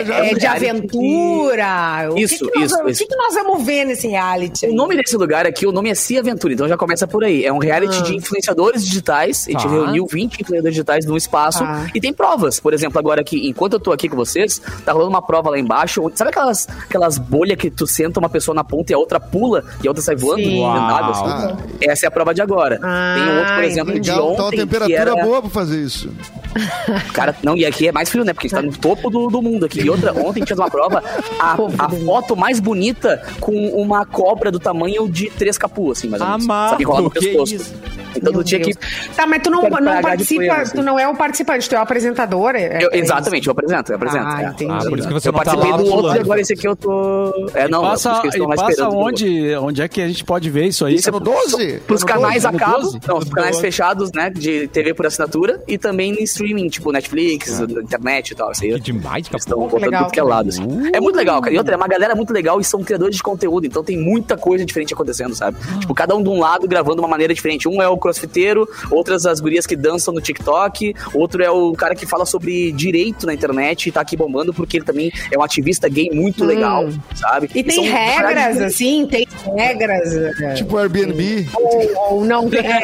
beijar. 0.04 0.24
é 0.26 0.34
de 0.34 0.46
aventura? 0.46 2.08
Isso, 2.16 2.48
isso. 2.56 2.76
O 2.80 2.86
que, 2.86 3.06
que 3.06 3.16
nós 3.16 3.34
vamos 3.34 3.64
ver 3.64 3.73
nesse 3.82 4.06
reality? 4.06 4.66
O 4.66 4.74
nome 4.74 4.94
desse 4.96 5.16
lugar 5.16 5.46
aqui, 5.46 5.66
o 5.66 5.72
nome 5.72 5.88
é 5.88 5.94
Se 5.94 6.18
Aventura, 6.18 6.52
então 6.52 6.68
já 6.68 6.76
começa 6.76 7.06
por 7.06 7.24
aí. 7.24 7.46
É 7.46 7.50
um 7.52 7.56
reality 7.58 7.96
Ah. 7.98 8.02
de 8.02 8.16
influenciadores 8.16 8.84
digitais. 8.84 9.46
A 9.48 9.52
gente 9.52 9.62
Tá. 9.62 9.70
reuniu 9.70 10.06
20 10.06 10.34
influenciadores 10.42 10.74
digitais 10.74 11.06
num 11.06 11.16
espaço 11.16 11.60
Tá. 11.60 11.86
e 11.94 12.00
tem 12.00 12.12
provas. 12.12 12.60
Por 12.60 12.74
exemplo, 12.74 12.98
agora 12.98 13.22
aqui, 13.22 13.48
enquanto 13.48 13.72
eu 13.74 13.80
tô 13.80 13.90
aqui 13.92 14.06
com 14.08 14.16
vocês, 14.16 14.60
tá 14.84 14.92
rolando 14.92 15.08
uma 15.10 15.22
prova 15.22 15.48
lá 15.48 15.58
embaixo. 15.58 16.02
sabe 16.14 16.28
aquelas, 16.30 16.68
aquelas 16.68 17.16
bolhas 17.16 17.56
que 17.56 17.70
tu 17.70 17.86
senta 17.86 18.20
uma 18.20 18.28
pessoa 18.28 18.54
na 18.54 18.62
ponta 18.64 18.92
e 18.92 18.94
a 18.94 18.98
outra 18.98 19.18
pula 19.18 19.64
e 19.82 19.86
a 19.86 19.90
outra 19.90 20.02
sai 20.02 20.16
voando? 20.16 20.42
Uau. 20.46 21.10
assim? 21.10 21.56
Essa 21.80 22.04
é 22.04 22.08
a 22.08 22.10
prova 22.10 22.34
de 22.34 22.42
agora. 22.42 22.78
Ah, 22.82 23.14
tem 23.16 23.24
um 23.32 23.38
outro, 23.38 23.54
por 23.54 23.64
exemplo, 23.64 23.92
de 24.00 24.10
Legal, 24.10 24.16
tá 24.18 24.24
uma 24.24 24.46
ontem. 24.48 24.56
que 24.58 24.62
temperatura 24.64 24.98
era... 25.00 25.16
boa 25.24 25.40
pra 25.40 25.50
fazer 25.50 25.80
isso. 25.82 26.10
Cara, 27.12 27.34
não, 27.42 27.56
e 27.56 27.64
aqui 27.64 27.88
é 27.88 27.92
mais 27.92 28.10
frio, 28.10 28.24
né? 28.24 28.32
Porque 28.32 28.46
a 28.46 28.50
gente 28.50 28.58
tá 28.60 28.62
no 28.66 28.76
topo 28.76 29.08
do, 29.10 29.28
do 29.28 29.40
mundo 29.42 29.64
aqui. 29.66 29.80
E 29.80 29.88
outra, 29.90 30.12
ontem 30.12 30.44
tinha 30.44 30.56
uma 30.56 30.70
prova, 30.70 31.02
a, 31.38 31.52
a 31.78 31.88
foto 31.88 32.36
mais 32.36 32.60
bonita 32.60 33.22
com 33.40 33.63
uma 33.68 34.04
cobra 34.04 34.50
do 34.50 34.58
tamanho 34.58 35.08
de 35.08 35.30
três 35.30 35.56
capuas, 35.58 35.98
assim, 35.98 36.08
mais 36.08 36.22
ou 36.22 36.28
menos. 36.28 36.44
Amado, 36.44 36.70
Sabe, 36.70 36.82
enrolado 36.82 37.04
no 37.04 37.10
que 37.10 37.20
pescoço. 37.20 37.54
isso? 37.54 37.74
Então 38.16 38.32
Meu 38.32 38.42
tu 38.42 38.46
tinha 38.48 38.60
que. 38.60 38.72
Deus. 38.74 39.16
Tá, 39.16 39.26
mas 39.26 39.42
tu 39.42 39.50
não, 39.50 39.62
não 39.62 40.00
participa, 40.02 40.40
poeira, 40.44 40.62
assim. 40.62 40.76
tu 40.76 40.82
não 40.82 40.98
é 40.98 41.08
o 41.08 41.14
participante, 41.14 41.68
tu 41.68 41.74
é 41.74 41.78
o 41.78 41.82
apresentador. 41.82 42.54
é- 42.54 42.64
é 42.82 42.84
Eu- 42.84 42.90
exatamente, 42.92 43.46
eu 43.46 43.52
apresento, 43.52 43.92
eu 43.92 43.96
apresento. 43.96 44.24
Ah, 44.26 44.42
é. 44.42 44.46
entendi. 44.48 44.72
Ah, 44.72 44.88
por 44.88 44.98
isso 44.98 45.08
que 45.08 45.14
você 45.14 45.28
Eu 45.28 45.32
não 45.32 45.38
tá 45.40 45.44
participei 45.44 45.70
lá 45.70 45.76
do 45.76 45.86
outro 45.86 46.16
e 46.16 46.20
agora 46.20 46.40
esse 46.40 46.52
aqui 46.52 46.66
eu 46.68 46.76
tô. 46.76 47.50
É, 47.54 47.68
não, 47.68 47.82
passa, 47.82 48.20
que 48.20 48.26
e 48.26 48.30
estão 48.30 48.46
lá 48.46 48.56
passa 48.56 48.88
onde, 48.88 49.54
onde 49.56 49.82
é 49.82 49.88
que 49.88 50.00
a 50.00 50.06
gente 50.08 50.24
pode 50.24 50.50
ver 50.50 50.66
isso 50.66 50.84
aí? 50.84 50.94
Isso 50.96 51.08
é 51.08 51.12
No 51.12 51.20
12? 51.20 51.80
Pros 51.86 52.00
No 52.02 52.06
canais 52.06 52.42
12? 52.42 52.46
a 52.56 52.58
cabo, 52.58 52.80
12? 52.82 53.00
não, 53.06 53.18
os 53.18 53.28
canais 53.28 53.50
12. 53.52 53.60
fechados, 53.62 54.10
né, 54.14 54.30
de 54.30 54.68
TV 54.68 54.94
por 54.94 55.06
assinatura 55.06 55.62
e 55.68 55.76
também 55.78 56.12
em 56.14 56.22
streaming, 56.24 56.68
tipo 56.68 56.90
Netflix, 56.92 57.60
internet 57.60 58.30
e 58.30 58.34
tal. 58.34 58.50
Aí. 58.60 58.74
Que 58.74 58.80
demais, 58.80 59.26
Eles 59.30 59.42
estão 59.42 59.58
botando 59.60 59.82
legal 59.82 60.04
tudo 60.04 60.12
que 60.12 60.20
é 60.20 60.22
lado, 60.22 60.48
assim. 60.48 60.62
É 60.92 61.00
muito 61.00 61.16
legal, 61.16 61.40
cara. 61.40 61.54
E 61.54 61.58
outra, 61.58 61.74
é 61.74 61.76
uma 61.76 61.88
galera 61.88 62.14
muito 62.14 62.32
legal 62.32 62.60
e 62.60 62.64
são 62.64 62.82
criadores 62.82 63.16
de 63.16 63.22
conteúdo, 63.22 63.66
então 63.66 63.82
tem 63.82 63.96
muita 63.98 64.36
coisa 64.36 64.64
diferente 64.64 64.92
acontecendo, 64.94 65.34
sabe? 65.34 65.56
Tipo, 65.80 65.94
cada 65.94 66.14
um 66.16 66.22
de 66.22 66.28
um 66.28 66.38
lado 66.38 66.66
gravando 66.68 67.00
uma 67.02 67.08
maneira 67.08 67.32
diferente. 67.34 67.68
Um 67.68 67.80
é 67.82 67.88
o 67.88 67.96
crossfiteiro, 68.04 68.68
outras 68.90 69.24
as 69.26 69.40
gurias 69.40 69.66
que 69.66 69.74
dançam 69.74 70.12
no 70.14 70.20
TikTok, 70.20 70.94
outro 71.14 71.42
é 71.42 71.50
o 71.50 71.72
cara 71.72 71.94
que 71.94 72.06
fala 72.06 72.24
sobre 72.26 72.70
direito 72.72 73.26
na 73.26 73.32
internet 73.34 73.88
e 73.88 73.92
tá 73.92 74.00
aqui 74.02 74.16
bombando 74.16 74.52
porque 74.52 74.76
ele 74.76 74.84
também 74.84 75.10
é 75.32 75.38
um 75.38 75.42
ativista 75.42 75.88
gay 75.88 76.10
muito 76.12 76.44
legal, 76.44 76.88
sabe? 77.14 77.50
E 77.54 77.62
tem 77.64 77.74
são 77.74 77.84
regras, 77.84 78.34
caras- 78.34 78.60
assim, 78.60 79.06
tem 79.10 79.26
regras. 79.56 80.14
é, 80.40 80.54
Tipo 80.54 80.76
Airbnb. 80.76 81.48
ou, 81.54 82.12
ou 82.12 82.24
não 82.24 82.48
tem. 82.48 82.60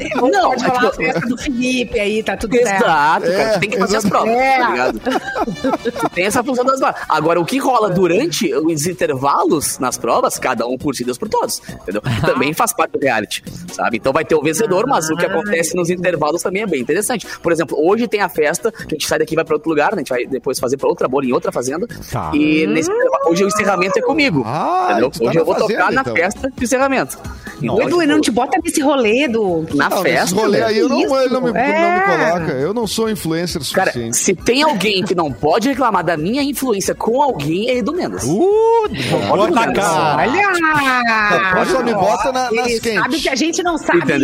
É, 0.00 0.18
ou 0.20 0.30
Não, 0.30 0.50
pode 0.50 0.64
é 0.64 0.66
falar 0.68 0.80
a 0.80 0.90
tipo- 0.90 0.96
festa 1.02 1.20
do 1.28 1.36
Felipe 1.38 1.98
aí, 2.00 2.22
tá 2.22 2.36
tudo 2.36 2.54
certo. 2.56 2.82
Exato, 2.84 3.26
cara. 3.26 3.42
É, 3.42 3.52
Tu 3.54 3.60
tem 3.60 3.70
que 3.70 3.78
fazer 3.78 3.96
as 3.98 4.04
provas, 4.08 4.30
É. 4.34 4.58
tá 4.58 4.70
ligado? 4.70 5.00
Tu 5.00 6.08
tem 6.14 6.24
essa 6.24 6.42
função 6.44 6.64
das 6.64 6.78
provas. 6.80 7.00
Agora, 7.08 7.40
o 7.40 7.44
que 7.44 7.58
rola 7.58 7.90
durante 7.90 8.52
os 8.54 8.86
intervalos 8.86 9.78
nas 9.78 9.98
provas, 9.98 10.38
cada 10.38 10.66
um 10.66 10.78
por 10.78 10.94
si, 10.94 11.04
Deus 11.04 11.18
por 11.18 11.28
todos. 11.28 11.60
Entendeu? 11.82 12.00
E 12.18 12.20
também 12.26 12.52
faz 12.54 12.72
parte 12.72 12.92
do 12.92 12.98
reality, 12.98 13.42
sabe? 13.72 13.96
Então 13.98 14.12
vai 14.12 14.24
ter 14.30 14.36
o 14.36 14.42
vencedor, 14.42 14.86
mas 14.86 15.10
o 15.10 15.16
que 15.16 15.26
acontece 15.26 15.74
nos 15.76 15.90
intervalos 15.90 16.40
também 16.40 16.62
é 16.62 16.66
bem 16.66 16.80
interessante. 16.80 17.26
Por 17.42 17.50
exemplo, 17.50 17.76
hoje 17.84 18.06
tem 18.06 18.20
a 18.20 18.28
festa, 18.28 18.70
que 18.70 18.82
a 18.84 18.88
gente 18.90 19.06
sai 19.08 19.18
daqui 19.18 19.34
e 19.34 19.36
vai 19.36 19.44
pra 19.44 19.56
outro 19.56 19.68
lugar, 19.68 19.90
né? 19.90 19.96
A 19.96 19.98
gente 19.98 20.08
vai 20.10 20.24
depois 20.24 20.60
fazer 20.60 20.76
pra 20.76 20.88
outra 20.88 21.08
bolha 21.08 21.26
em 21.26 21.32
outra 21.32 21.50
fazenda. 21.50 21.86
Tá. 22.12 22.30
E 22.32 22.64
nesse 22.68 22.88
hoje 23.26 23.42
o 23.44 23.48
encerramento 23.48 23.98
é 23.98 24.02
comigo. 24.02 24.44
Ah, 24.46 24.86
entendeu? 24.92 25.10
tá 25.10 25.18
Hoje 25.24 25.34
na 25.34 25.40
eu 25.40 25.44
vou 25.44 25.54
fazenda, 25.54 25.72
tocar 25.80 25.92
na 25.92 26.00
então. 26.02 26.14
festa 26.14 26.52
de 26.56 26.64
encerramento. 26.64 27.18
Então, 27.62 27.82
Edu, 27.82 28.06
não 28.06 28.20
te 28.22 28.30
bota 28.30 28.58
nesse 28.64 28.80
rolê 28.80 29.28
do. 29.28 29.66
na 29.74 29.88
Não, 29.90 30.02
nesse 30.02 30.16
festa. 30.16 30.34
rolê 30.36 30.58
velho. 30.60 30.66
aí 30.66 30.78
eu 30.78 30.88
não, 30.88 31.00
Isso, 31.00 31.16
ele 31.16 31.28
não, 31.34 31.40
me, 31.42 31.46
não 31.48 31.52
me 31.52 31.60
é. 31.60 32.00
coloca. 32.06 32.52
Eu 32.52 32.72
não 32.72 32.86
sou 32.86 33.10
influencer 33.10 33.60
Cara, 33.74 33.90
suficiente. 33.90 34.16
se 34.16 34.34
tem 34.34 34.62
alguém 34.62 35.04
que 35.04 35.14
não 35.14 35.30
pode 35.30 35.68
reclamar 35.68 36.02
da 36.04 36.16
minha 36.16 36.42
influência 36.42 36.94
com 36.94 37.20
alguém, 37.20 37.68
é 37.68 37.76
Edu 37.78 37.92
Mendes. 37.92 38.24
Uh, 38.24 38.88
bota 39.28 39.72
cara. 39.72 40.16
Olha! 40.22 41.64
Só 41.66 41.82
me 41.82 41.92
bota 41.94 42.32
na- 42.32 42.50
nas 42.50 42.66
quentes. 42.78 42.94
sabe 42.94 43.20
que 43.20 43.28
a 43.28 43.34
gente 43.34 43.62
não 43.62 43.76
sabe. 43.76 43.98
Entendeu? 43.98 44.19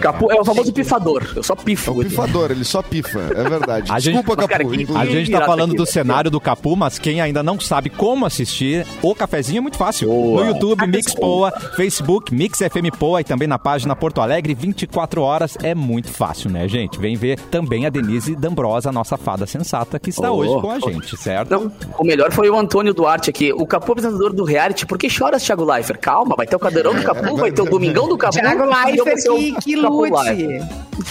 Capu 0.00 0.30
é 0.30 0.40
o 0.40 0.44
famoso 0.44 0.72
pifador. 0.72 1.22
Eu 1.34 1.42
só 1.42 1.54
É 1.54 1.56
pifo. 1.56 1.92
um 1.92 1.98
pifador, 2.04 2.50
ele 2.50 2.64
só 2.64 2.82
pifa, 2.82 3.18
é 3.20 3.48
verdade. 3.48 3.90
A 3.92 3.98
gente- 3.98 4.14
Desculpa, 4.14 4.46
cara, 4.46 4.64
Capu. 4.64 4.98
A 4.98 5.06
gente 5.06 5.30
tá 5.30 5.44
falando 5.46 5.70
aqui, 5.70 5.76
do 5.76 5.82
né? 5.84 5.90
cenário 5.90 6.30
do 6.30 6.40
Capu, 6.40 6.76
mas 6.76 6.98
quem 6.98 7.20
ainda 7.20 7.42
não 7.42 7.58
sabe 7.60 7.90
como 7.90 8.26
assistir, 8.26 8.86
o 9.02 9.14
cafezinho 9.14 9.58
é 9.58 9.60
muito 9.60 9.76
fácil. 9.76 10.08
Boa. 10.08 10.44
No 10.44 10.50
YouTube, 10.50 10.86
Mix 10.86 11.14
Poa, 11.14 11.50
Facebook, 11.76 12.34
Mix 12.34 12.58
FM 12.58 12.90
Poa 12.98 13.20
e 13.20 13.24
também 13.24 13.48
na 13.48 13.58
página 13.58 13.94
Porto 13.96 14.20
Alegre, 14.20 14.54
24 14.54 15.20
horas. 15.22 15.56
É 15.62 15.74
muito 15.74 16.08
fácil, 16.10 16.50
né, 16.50 16.66
gente? 16.68 16.98
Vem 16.98 17.16
ver 17.16 17.38
também 17.38 17.86
a 17.86 17.90
Denise 17.90 18.34
D'Ambrosa, 18.36 18.90
nossa 18.92 19.16
fada 19.16 19.46
sensata, 19.46 19.98
que 19.98 20.10
está 20.10 20.30
Oh. 20.30 20.36
hoje 20.38 20.60
com 20.60 20.70
a 20.70 20.78
gente, 20.80 21.16
certo? 21.16 21.50
Não, 21.50 21.72
o 21.98 22.04
melhor 22.04 22.32
foi 22.32 22.48
o 22.50 22.58
Antônio 22.58 22.92
Duarte 22.94 23.30
aqui. 23.30 23.52
O 23.52 23.66
Capu 23.66 23.92
apresentador 23.92 24.32
do 24.32 24.44
reality. 24.44 24.86
Por 24.86 24.98
que 24.98 25.08
choras, 25.08 25.42
Thiago 25.42 25.64
Leifert? 25.64 26.00
Calma, 26.00 26.34
vai 26.36 26.46
ter 26.46 26.56
o 26.56 26.58
cadeirão 26.58 26.94
do 26.94 27.02
Capu, 27.02 27.36
vai 27.36 27.50
ter 27.52 27.62
o 27.62 27.66
domingão 27.66 28.08
do 28.08 28.16
Capu. 28.18 28.34
Thiago 28.38 28.64
Leifert 28.64 29.23
que, 29.24 29.54
que 29.60 29.76
lute. 29.76 30.60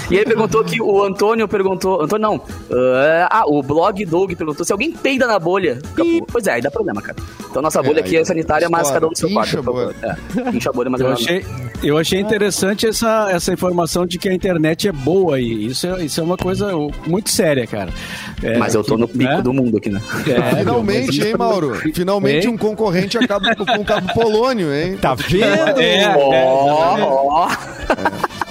E 0.09 0.15
ele 0.15 0.25
perguntou 0.25 0.63
que 0.63 0.81
o 0.81 1.03
Antônio 1.03 1.47
perguntou. 1.47 2.01
Antônio 2.01 2.21
não. 2.21 2.41
Ah, 2.71 3.27
ah, 3.29 3.43
o 3.47 3.61
blog 3.61 4.05
Doug 4.05 4.33
perguntou 4.33 4.65
se 4.65 4.71
alguém 4.71 4.91
peida 4.91 5.27
na 5.27 5.39
bolha. 5.39 5.79
Capu. 5.95 6.25
Pois 6.31 6.47
é, 6.47 6.53
aí 6.53 6.61
dá 6.61 6.71
problema, 6.71 7.01
cara. 7.01 7.17
Então 7.49 7.61
nossa 7.61 7.81
bolha 7.83 7.99
aqui 7.99 8.15
aí 8.15 8.21
é 8.21 8.25
sanitária, 8.25 8.69
mas 8.69 8.89
cada 8.89 9.07
um 9.07 9.09
do 9.09 9.17
seu 9.17 9.29
quarto. 9.29 9.57
É, 10.01 10.55
incha 10.55 10.69
a 10.69 10.73
bolha, 10.73 10.89
mas 10.89 11.01
Eu 11.01 11.11
achei, 11.11 11.45
eu 11.83 11.97
achei 11.97 12.19
interessante 12.19 12.87
essa, 12.87 13.29
essa 13.31 13.53
informação 13.53 14.05
de 14.05 14.17
que 14.17 14.29
a 14.29 14.33
internet 14.33 14.87
é 14.87 14.91
boa 14.91 15.39
e 15.39 15.67
isso 15.67 15.85
é, 15.87 16.05
isso 16.05 16.19
é 16.19 16.23
uma 16.23 16.37
coisa 16.37 16.71
muito 17.05 17.29
séria, 17.29 17.67
cara. 17.67 17.91
É, 18.41 18.57
Mas 18.57 18.75
eu 18.75 18.83
tô 18.83 18.97
no 18.97 19.07
pico 19.07 19.23
né? 19.23 19.41
do 19.41 19.53
mundo 19.53 19.77
aqui, 19.77 19.89
né? 19.89 20.01
É, 20.27 20.55
Finalmente, 20.59 21.21
hein, 21.21 21.35
Mauro? 21.37 21.75
Finalmente 21.93 22.47
um 22.47 22.57
concorrente 22.57 23.17
acaba 23.17 23.55
com 23.55 23.63
o 23.63 23.85
Cabo 23.85 24.13
Polônio, 24.13 24.73
hein? 24.73 24.97
Tá 24.97 25.15
vendo? 25.15 25.43
É, 25.83 26.07
Ó, 26.15 27.47
é, 27.49 27.82
ó. 27.97 28.43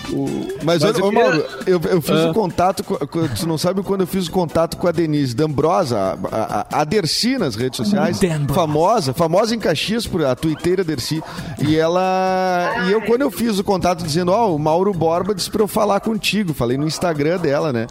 Mas, 0.62 0.82
Mas 0.82 0.82
olha, 0.84 0.90
eu 0.90 1.02
queria- 1.10 1.22
Mauro, 1.22 1.44
eu, 1.66 1.80
eu 1.90 2.02
fiz 2.02 2.16
Ah. 2.18 2.30
o 2.30 2.34
contato, 2.34 2.84
com, 2.84 2.96
tu 3.28 3.48
não 3.48 3.56
sabe 3.56 3.82
quando 3.82 4.02
eu 4.02 4.06
fiz 4.06 4.26
o 4.28 4.30
contato 4.30 4.76
com 4.76 4.86
a 4.86 4.92
Denise 4.92 5.34
D'Ambrosa, 5.34 6.18
a, 6.30 6.66
a, 6.76 6.80
a 6.80 6.84
Dercy 6.84 7.38
nas 7.38 7.56
redes 7.56 7.78
sociais, 7.78 8.18
D'Ambrosa. 8.20 8.52
famosa, 8.60 9.14
famosa 9.14 9.54
em 9.54 9.58
Caxias, 9.58 10.06
por 10.06 10.22
a 10.24 10.34
tuiteira 10.36 10.84
Dercy, 10.84 11.22
e 11.66 11.76
ela, 11.76 12.84
e 12.86 12.92
eu 12.92 13.00
quando 13.02 13.22
eu 13.22 13.30
fiz 13.30 13.58
o 13.58 13.64
contato 13.64 14.04
dizendo, 14.04 14.32
ó, 14.32 14.54
o 14.54 14.58
Mauro 14.58 14.92
Borba 14.92 15.34
disse 15.34 15.50
pra 15.50 15.62
eu 15.62 15.68
falar 15.68 16.00
contigo, 16.00 16.52
falei 16.52 16.76
no 16.76 16.86
Instagram 16.86 17.38
dela, 17.38 17.72
né, 17.72 17.86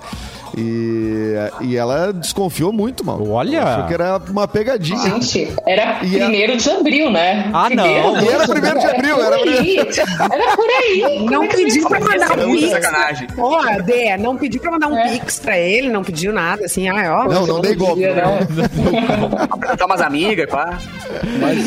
e, 0.57 1.35
e 1.61 1.77
ela 1.77 2.11
desconfiou 2.13 2.71
muito, 2.73 3.05
Mauro. 3.05 3.29
Olha! 3.31 3.63
Achou 3.63 3.87
que 3.87 3.93
era 3.93 4.17
uma 4.29 4.47
pegadinha. 4.47 4.99
Gente, 5.01 5.53
era 5.65 5.99
E 6.03 6.15
a- 6.15 6.25
primeiro 6.25 6.57
de 6.57 6.69
abril, 6.69 7.09
né? 7.11 7.49
Ah, 7.53 7.69
não. 7.69 7.83
Primeiro 7.83 8.21
E 8.23 8.27
era 8.33 8.47
primeiro 8.47 8.79
de 8.79 8.85
abril, 8.87 9.15
por 9.15 9.25
era 9.25 9.35
aí. 9.35 9.77
Era 9.77 10.55
por 10.55 10.69
aí. 10.69 11.25
Não 11.29 11.43
é 11.43 11.47
que 11.47 11.55
pediu 11.57 11.87
pra 11.87 11.99
mandar 11.99 12.39
um 12.39 12.51
pix. 12.55 12.69
sacanagem. 12.71 13.27
Ó, 13.37 13.61
Dé, 13.83 14.17
não 14.17 14.37
pediu 14.37 14.61
pra 14.61 14.71
mandar 14.71 14.87
um 14.87 14.97
É. 14.97 15.09
pix 15.17 15.39
pra 15.39 15.57
ele, 15.57 15.89
não 15.89 16.03
pediu 16.03 16.33
nada, 16.33 16.65
assim, 16.65 16.87
ah, 16.89 17.23
ó. 17.25 17.29
Não, 17.31 17.47
não 17.47 17.61
dei 17.61 17.75
golpe. 17.75 18.01
Não. 18.07 19.43
Apresentar 19.49 19.85
umas 19.85 20.01
amigas, 20.01 20.49
pá. 20.49 20.77
Mas- 21.39 21.65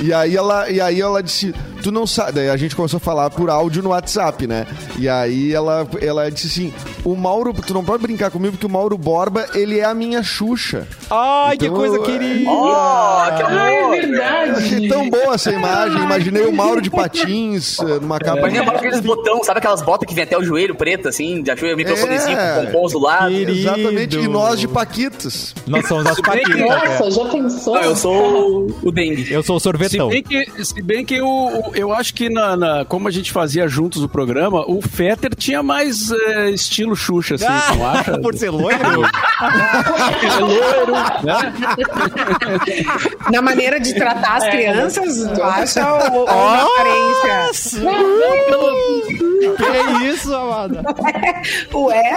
E 0.00 0.12
aí 0.12 0.36
ela, 0.36 0.70
e 0.70 0.80
aí 0.80 1.00
ela 1.00 1.22
disse, 1.22 1.54
tu 1.86 1.92
não 1.92 2.06
sabe. 2.06 2.32
Daí 2.32 2.50
a 2.50 2.56
gente 2.56 2.74
começou 2.74 2.96
a 2.96 3.00
falar 3.00 3.30
por 3.30 3.48
áudio 3.48 3.82
no 3.82 3.90
WhatsApp, 3.90 4.46
né? 4.46 4.66
E 4.98 5.08
aí 5.08 5.52
ela, 5.52 5.86
ela 6.00 6.28
disse 6.30 6.46
assim: 6.48 6.74
o 7.04 7.14
Mauro, 7.14 7.52
tu 7.54 7.72
não 7.72 7.84
pode 7.84 8.02
brincar 8.02 8.30
comigo, 8.30 8.52
porque 8.54 8.66
o 8.66 8.70
Mauro 8.70 8.98
Borba, 8.98 9.46
ele 9.54 9.78
é 9.78 9.84
a 9.84 9.94
minha 9.94 10.22
Xuxa. 10.22 10.86
Ai, 11.10 11.56
que 11.56 11.66
Então, 11.66 11.76
coisa 11.76 11.96
é- 11.96 12.00
querida! 12.02 12.50
Ó, 12.50 13.26
que 13.36 13.42
Ah, 13.42 13.70
é 13.70 13.80
amor. 13.82 13.94
Eu 13.96 14.00
verdade. 14.08 14.50
achei 14.52 14.88
tão 14.88 15.08
boa 15.08 15.34
essa 15.34 15.52
imagem. 15.52 16.02
Imaginei 16.02 16.46
o 16.46 16.52
Mauro 16.52 16.80
de 16.82 16.90
patins, 16.90 17.78
eh, 17.78 17.84
numa 18.00 18.18
capa. 18.18 18.38
Imagina 18.38 18.72
aqueles 18.72 19.00
botão, 19.00 19.42
sabe 19.44 19.58
aquelas 19.58 19.82
botas 19.82 20.08
que 20.08 20.14
vem 20.14 20.24
até 20.24 20.36
o 20.36 20.42
joelho 20.42 20.74
preto, 20.74 21.08
assim, 21.08 21.42
já 21.46 21.52
achou 21.54 21.68
o 21.72 21.76
microfonezinho 21.76 22.36
É. 22.38 22.54
com 22.56 22.66
pompons 22.72 22.92
do 22.92 22.98
lado? 22.98 23.28
Querido. 23.30 23.52
Exatamente. 23.52 24.18
E 24.18 24.28
nós 24.28 24.58
de 24.58 24.66
Paquitas. 24.66 25.54
Nós 25.66 25.86
somos 25.86 26.06
as 26.06 26.20
patinhas. 26.20 26.60
Nossa, 26.60 27.10
já 27.10 27.24
pensou? 27.26 27.74
Não, 27.74 27.82
eu 27.82 27.96
sou 27.96 28.16
o- 28.62 28.78
o 28.82 28.90
dengue. 28.92 29.32
Eu 29.32 29.42
sou 29.42 29.56
o 29.56 29.60
Se 29.60 29.64
sorvetão. 29.64 30.08
bem 30.08 30.22
que, 30.22 30.64
se 30.64 30.82
bem 30.82 31.04
que 31.04 31.20
o, 31.20 31.26
o- 31.28 31.75
eu 31.76 31.92
acho 31.92 32.12
que 32.14 32.28
na, 32.28 32.56
na- 32.56 32.84
como 32.84 33.06
a 33.08 33.10
gente 33.10 33.30
fazia 33.32 33.68
juntos 33.68 34.02
o 34.02 34.08
programa, 34.08 34.64
o 34.68 34.80
Fetter 34.82 35.34
tinha 35.34 35.62
mais 35.62 36.10
é, 36.10 36.50
estilo 36.50 36.96
Xuxa, 36.96 37.34
assim, 37.36 37.44
Ah, 37.48 37.74
não 37.76 37.86
acha? 37.90 38.18
por 38.22 38.34
ser 38.34 38.50
loiro? 38.50 38.76
É 40.26 40.40
loiro, 40.40 40.92
né? 41.24 41.52
Na 43.30 43.42
maneira 43.42 43.78
de 43.78 43.94
tratar 43.94 44.36
as 44.36 44.44
É. 44.44 44.50
crianças, 44.50 45.30
tu 45.34 45.42
acha? 45.42 45.92
Ou, 46.10 46.20
ou 46.20 46.26
na 46.26 46.62
aparência? 46.62 47.80
Que 49.84 50.04
é 50.04 50.08
isso, 50.08 50.34
amada? 50.34 50.82
Ué? 51.74 52.16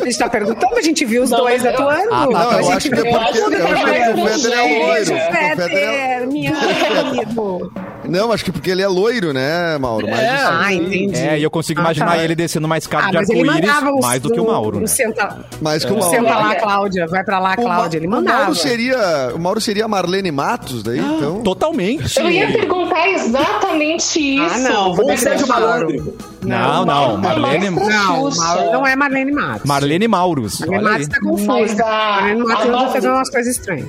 A 0.00 0.04
gente 0.04 0.18
tá 0.18 0.28
perguntando, 0.28 0.76
a 0.76 0.82
gente 0.82 1.04
viu 1.04 1.22
os 1.22 1.30
Não, 1.30 1.38
dois 1.38 1.64
eu- 1.64 1.70
atuando. 1.70 2.08
Ah, 2.12 2.26
tá, 2.26 2.26
Não, 2.26 2.50
a 2.50 2.54
eu 2.54 2.62
gente 2.64 2.72
acho 2.76 2.88
que 2.88 2.94
é 2.94 2.96
porque, 2.96 3.08
eu 3.14 3.20
acho 3.20 3.32
que 3.32 3.38
é 3.38 4.14
o 4.14 4.26
Fetter 4.26 4.52
é 4.52 4.56
mais 4.56 5.08
loiro. 5.08 5.14
O 5.14 5.32
Fetter 5.32 5.70
é... 5.78 6.26
Minha 6.26 6.52
querido. 7.12 7.72
Não, 8.06 8.30
acho 8.32 8.44
que 8.44 8.52
porque 8.52 8.70
ele 8.70 8.82
é 8.82 8.86
loiro, 8.88 9.32
né, 9.32 9.78
Mauro? 9.78 10.06
Mas, 10.08 10.20
assim, 10.20 10.44
Ah, 10.62 10.72
entendi. 10.74 11.16
É, 11.16 11.38
e 11.38 11.42
eu 11.42 11.50
consigo 11.50 11.80
Ah, 11.80 11.84
imaginar 11.84 12.16
tá. 12.16 12.18
ele 12.24 12.34
descendo 12.34 12.66
uma 12.66 12.76
escada 12.76 13.04
Ah, 13.06 13.10
de 13.10 13.16
mas 13.16 13.30
ele 13.30 13.40
arco-íris 13.48 13.66
mandava 13.70 13.94
os 13.94 14.00
mais 14.06 14.20
do 14.20 14.30
que 14.30 14.40
o 14.40 14.46
Mauro, 14.46 14.80
né? 14.80 14.86
Senta, 14.86 15.38
mais 15.62 15.84
que 15.86 15.90
o 15.92 15.96
o 15.96 15.98
Mauro. 16.00 16.14
senta 16.14 16.34
lá, 16.36 16.54
Cláudia. 16.56 17.06
Vai 17.06 17.24
pra 17.24 17.38
lá, 17.38 17.52
O 17.52 17.62
Cláudia. 17.62 17.96
Ele 17.98 18.06
O 18.06 18.10
mandava. 18.10 18.38
Mauro 18.40 18.54
seria, 18.56 19.32
o 19.34 19.38
Mauro 19.38 19.58
seria 19.60 19.86
a 19.86 19.88
Marlene 19.88 20.30
Matos, 20.30 20.82
daí, 20.82 20.98
então. 20.98 21.40
Totalmente. 21.42 22.20
Eu 22.20 22.30
ia 22.30 22.46
perguntar 22.52 23.08
exatamente 23.08 24.18
isso. 24.20 24.54
Ah, 24.54 24.58
não. 24.58 24.88
Ou 24.88 24.96
Vou 24.96 25.16
Sérgio 25.16 25.46
Malandro. 25.48 26.14
Não, 26.42 26.58
não, 26.84 27.16
Marlene, 27.18 27.70
Não, 27.70 28.30
Xuxa. 28.30 28.42
Mauro 28.42 28.72
não 28.72 28.86
é 28.86 28.96
Marlene 28.96 29.32
Matos. 29.32 29.64
Marlene 29.64 30.08
Maurus. 30.08 30.60
Marlene. 30.60 30.82
Matos 30.84 31.08
tá 31.08 31.20
confusa. 31.20 31.84
Marlene 31.84 32.42
Matos 32.44 32.70
Mauro- 32.70 32.92
fazendo 32.92 33.14
umas 33.14 33.30
coisas 33.30 33.56
estranhas. 33.56 33.88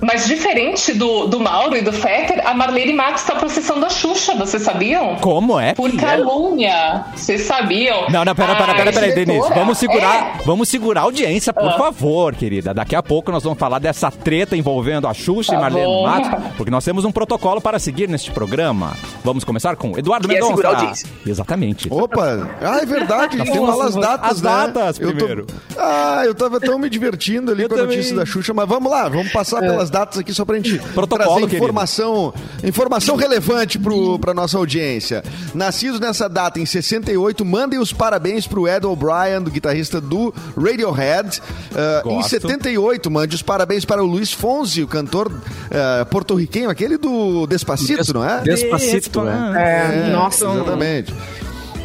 Mas 0.00 0.26
diferente 0.26 0.92
do, 0.94 1.26
do 1.26 1.38
Mauro 1.40 1.76
e 1.76 1.80
do 1.82 1.92
Fetter, 1.92 2.46
a 2.46 2.54
Marlene 2.54 2.92
Matos 2.92 3.22
está 3.22 3.34
processando 3.34 3.84
a 3.86 3.90
Xuxa, 3.90 4.34
vocês 4.34 4.62
sabiam? 4.62 5.16
Como 5.16 5.58
é? 5.58 5.74
Por 5.74 5.90
é? 5.90 5.96
calúnia. 5.96 7.04
Vocês 7.14 7.42
sabiam? 7.42 8.08
Não, 8.10 8.24
não, 8.24 8.34
pera, 8.34 8.54
pera, 8.56 8.72
A 8.72 8.74
pera, 8.74 8.92
pera, 8.92 9.12
Denise. 9.12 9.48
Vamos 9.54 9.78
segurar, 9.78 10.38
É. 10.40 10.44
vamos 10.44 10.68
segurar 10.68 11.00
a 11.00 11.04
audiência, 11.04 11.52
por 11.52 11.68
Ah. 11.68 11.78
favor, 11.78 12.34
querida. 12.34 12.72
Daqui 12.74 12.94
a 12.96 13.02
pouco 13.02 13.30
nós 13.30 13.42
vamos 13.42 13.58
falar 13.58 13.78
dessa 13.78 14.10
treta 14.10 14.56
envolvendo 14.56 15.06
a 15.06 15.14
Xuxa 15.14 15.52
e 15.52 15.54
Tá 15.56 15.60
Marlene 15.62 15.86
bom. 15.86 16.06
Matos, 16.06 16.52
porque 16.56 16.70
nós 16.70 16.84
temos 16.84 17.04
um 17.04 17.12
protocolo 17.12 17.60
para 17.60 17.78
seguir 17.78 18.08
neste 18.08 18.30
programa. 18.30 18.96
Vamos 19.24 19.44
começar 19.44 19.76
com 19.76 19.96
Eduardo 19.98 20.30
é 20.30 20.34
Mendonça. 20.34 20.50
segurar 20.50 20.68
a 20.70 20.72
audiência. 20.78 21.08
Exatamente. 21.26 21.88
Opa! 21.92 22.48
Ah, 22.60 22.78
é 22.82 22.86
verdade, 22.86 23.36
a 23.40 23.44
gente 23.44 23.52
temos 23.52 23.70
fala 23.70 23.86
as 23.86 23.94
datas, 23.94 24.30
as 24.30 24.42
né? 24.42 24.50
datas 24.50 24.98
Eu 25.00 25.08
tô- 25.08 25.14
primeiro. 25.14 25.46
Ah, 25.78 26.22
eu 26.24 26.34
tava 26.34 26.60
tão 26.60 26.78
me 26.78 26.88
divertindo 26.90 27.52
ali 27.52 27.62
Eu 27.62 27.68
com 27.68 27.74
a 27.76 27.78
notícia 27.82 28.14
da 28.16 28.24
Xuxa, 28.26 28.52
mas 28.54 28.68
vamos 28.68 28.90
lá, 28.90 29.08
vamos 29.08 29.30
passar 29.32 29.62
pelas 29.70 29.90
datas 29.90 30.18
aqui 30.18 30.32
só 30.34 30.44
pra 30.44 30.56
gente 30.56 30.78
Protocolo, 30.78 31.28
trazer 31.28 31.40
querido. 31.40 31.56
informação, 31.56 32.34
informação 32.62 33.16
relevante 33.16 33.78
pro, 33.78 34.18
pra 34.18 34.34
nossa 34.34 34.56
audiência. 34.58 35.22
Nascidos 35.54 36.00
nessa 36.00 36.28
data, 36.28 36.60
em 36.60 36.66
68, 36.66 37.44
mandem 37.44 37.78
os 37.78 37.92
parabéns 37.92 38.46
pro 38.46 38.66
Ed 38.68 38.86
O'Brien, 38.86 39.42
do 39.42 39.50
guitarrista 39.50 40.00
do 40.00 40.34
Radiohead. 40.56 41.40
Ah, 41.74 42.02
em 42.04 42.14
Gosto. 42.16 42.30
78, 42.30 43.10
mande 43.10 43.34
os 43.34 43.42
parabéns 43.42 43.84
para 43.84 44.02
o 44.02 44.06
Luiz 44.06 44.32
Fonsi, 44.32 44.82
o 44.82 44.88
cantor 44.88 45.32
ah, 45.70 46.04
porto-riquenho, 46.06 46.70
aquele 46.70 46.96
do 46.96 47.46
Despacito, 47.46 48.14
não 48.14 48.24
é? 48.24 48.40
Despacito, 48.42 49.22
né? 49.22 50.06
É, 50.08 50.10
nossa. 50.10 50.46
Exatamente. 50.46 51.14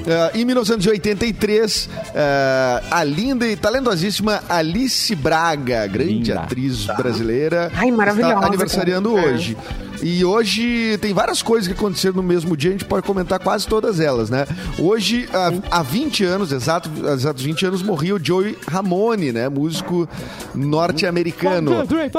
Eh, 0.06 0.32
em 0.40 0.46
1983, 0.46 1.90
eh, 2.14 2.84
a 2.92 3.04
linda 3.04 3.48
e 3.48 3.56
talentosíssima 3.56 4.44
Alice 4.50 5.16
Braga, 5.16 5.88
grande 5.88 6.14
Linda. 6.14 6.42
atriz 6.42 6.86
brasileira, 6.86 7.72
Ai, 7.76 7.90
maravilhosa, 7.92 8.34
está 8.36 8.48
aniversariando 8.48 9.14
cara. 9.16 9.28
hoje. 9.28 9.58
E 10.02 10.26
hoje 10.26 10.98
tem 11.00 11.14
várias 11.14 11.42
coisas 11.42 11.66
que 11.66 11.74
aconteceram 11.74 12.16
no 12.18 12.24
mesmo 12.24 12.58
dia, 12.58 12.72
a 12.72 12.74
gente 12.74 12.84
pode 12.84 13.08
comentar 13.08 13.40
quase 13.40 13.66
todas 13.66 14.02
elas, 14.02 14.30
né? 14.30 14.46
Hoje, 14.78 15.30
há, 15.32 15.80
há 15.80 15.82
20 15.82 16.26
anos, 16.26 16.52
exato, 16.52 16.90
há 17.08 17.14
exatos 17.14 17.42
20 17.42 17.66
anos, 17.68 17.82
morria 17.82 18.14
o 18.16 18.20
Joey 18.22 18.58
Ramone, 18.68 19.32
né? 19.32 19.48
Músico 19.48 20.06
norte-americano. 20.54 21.72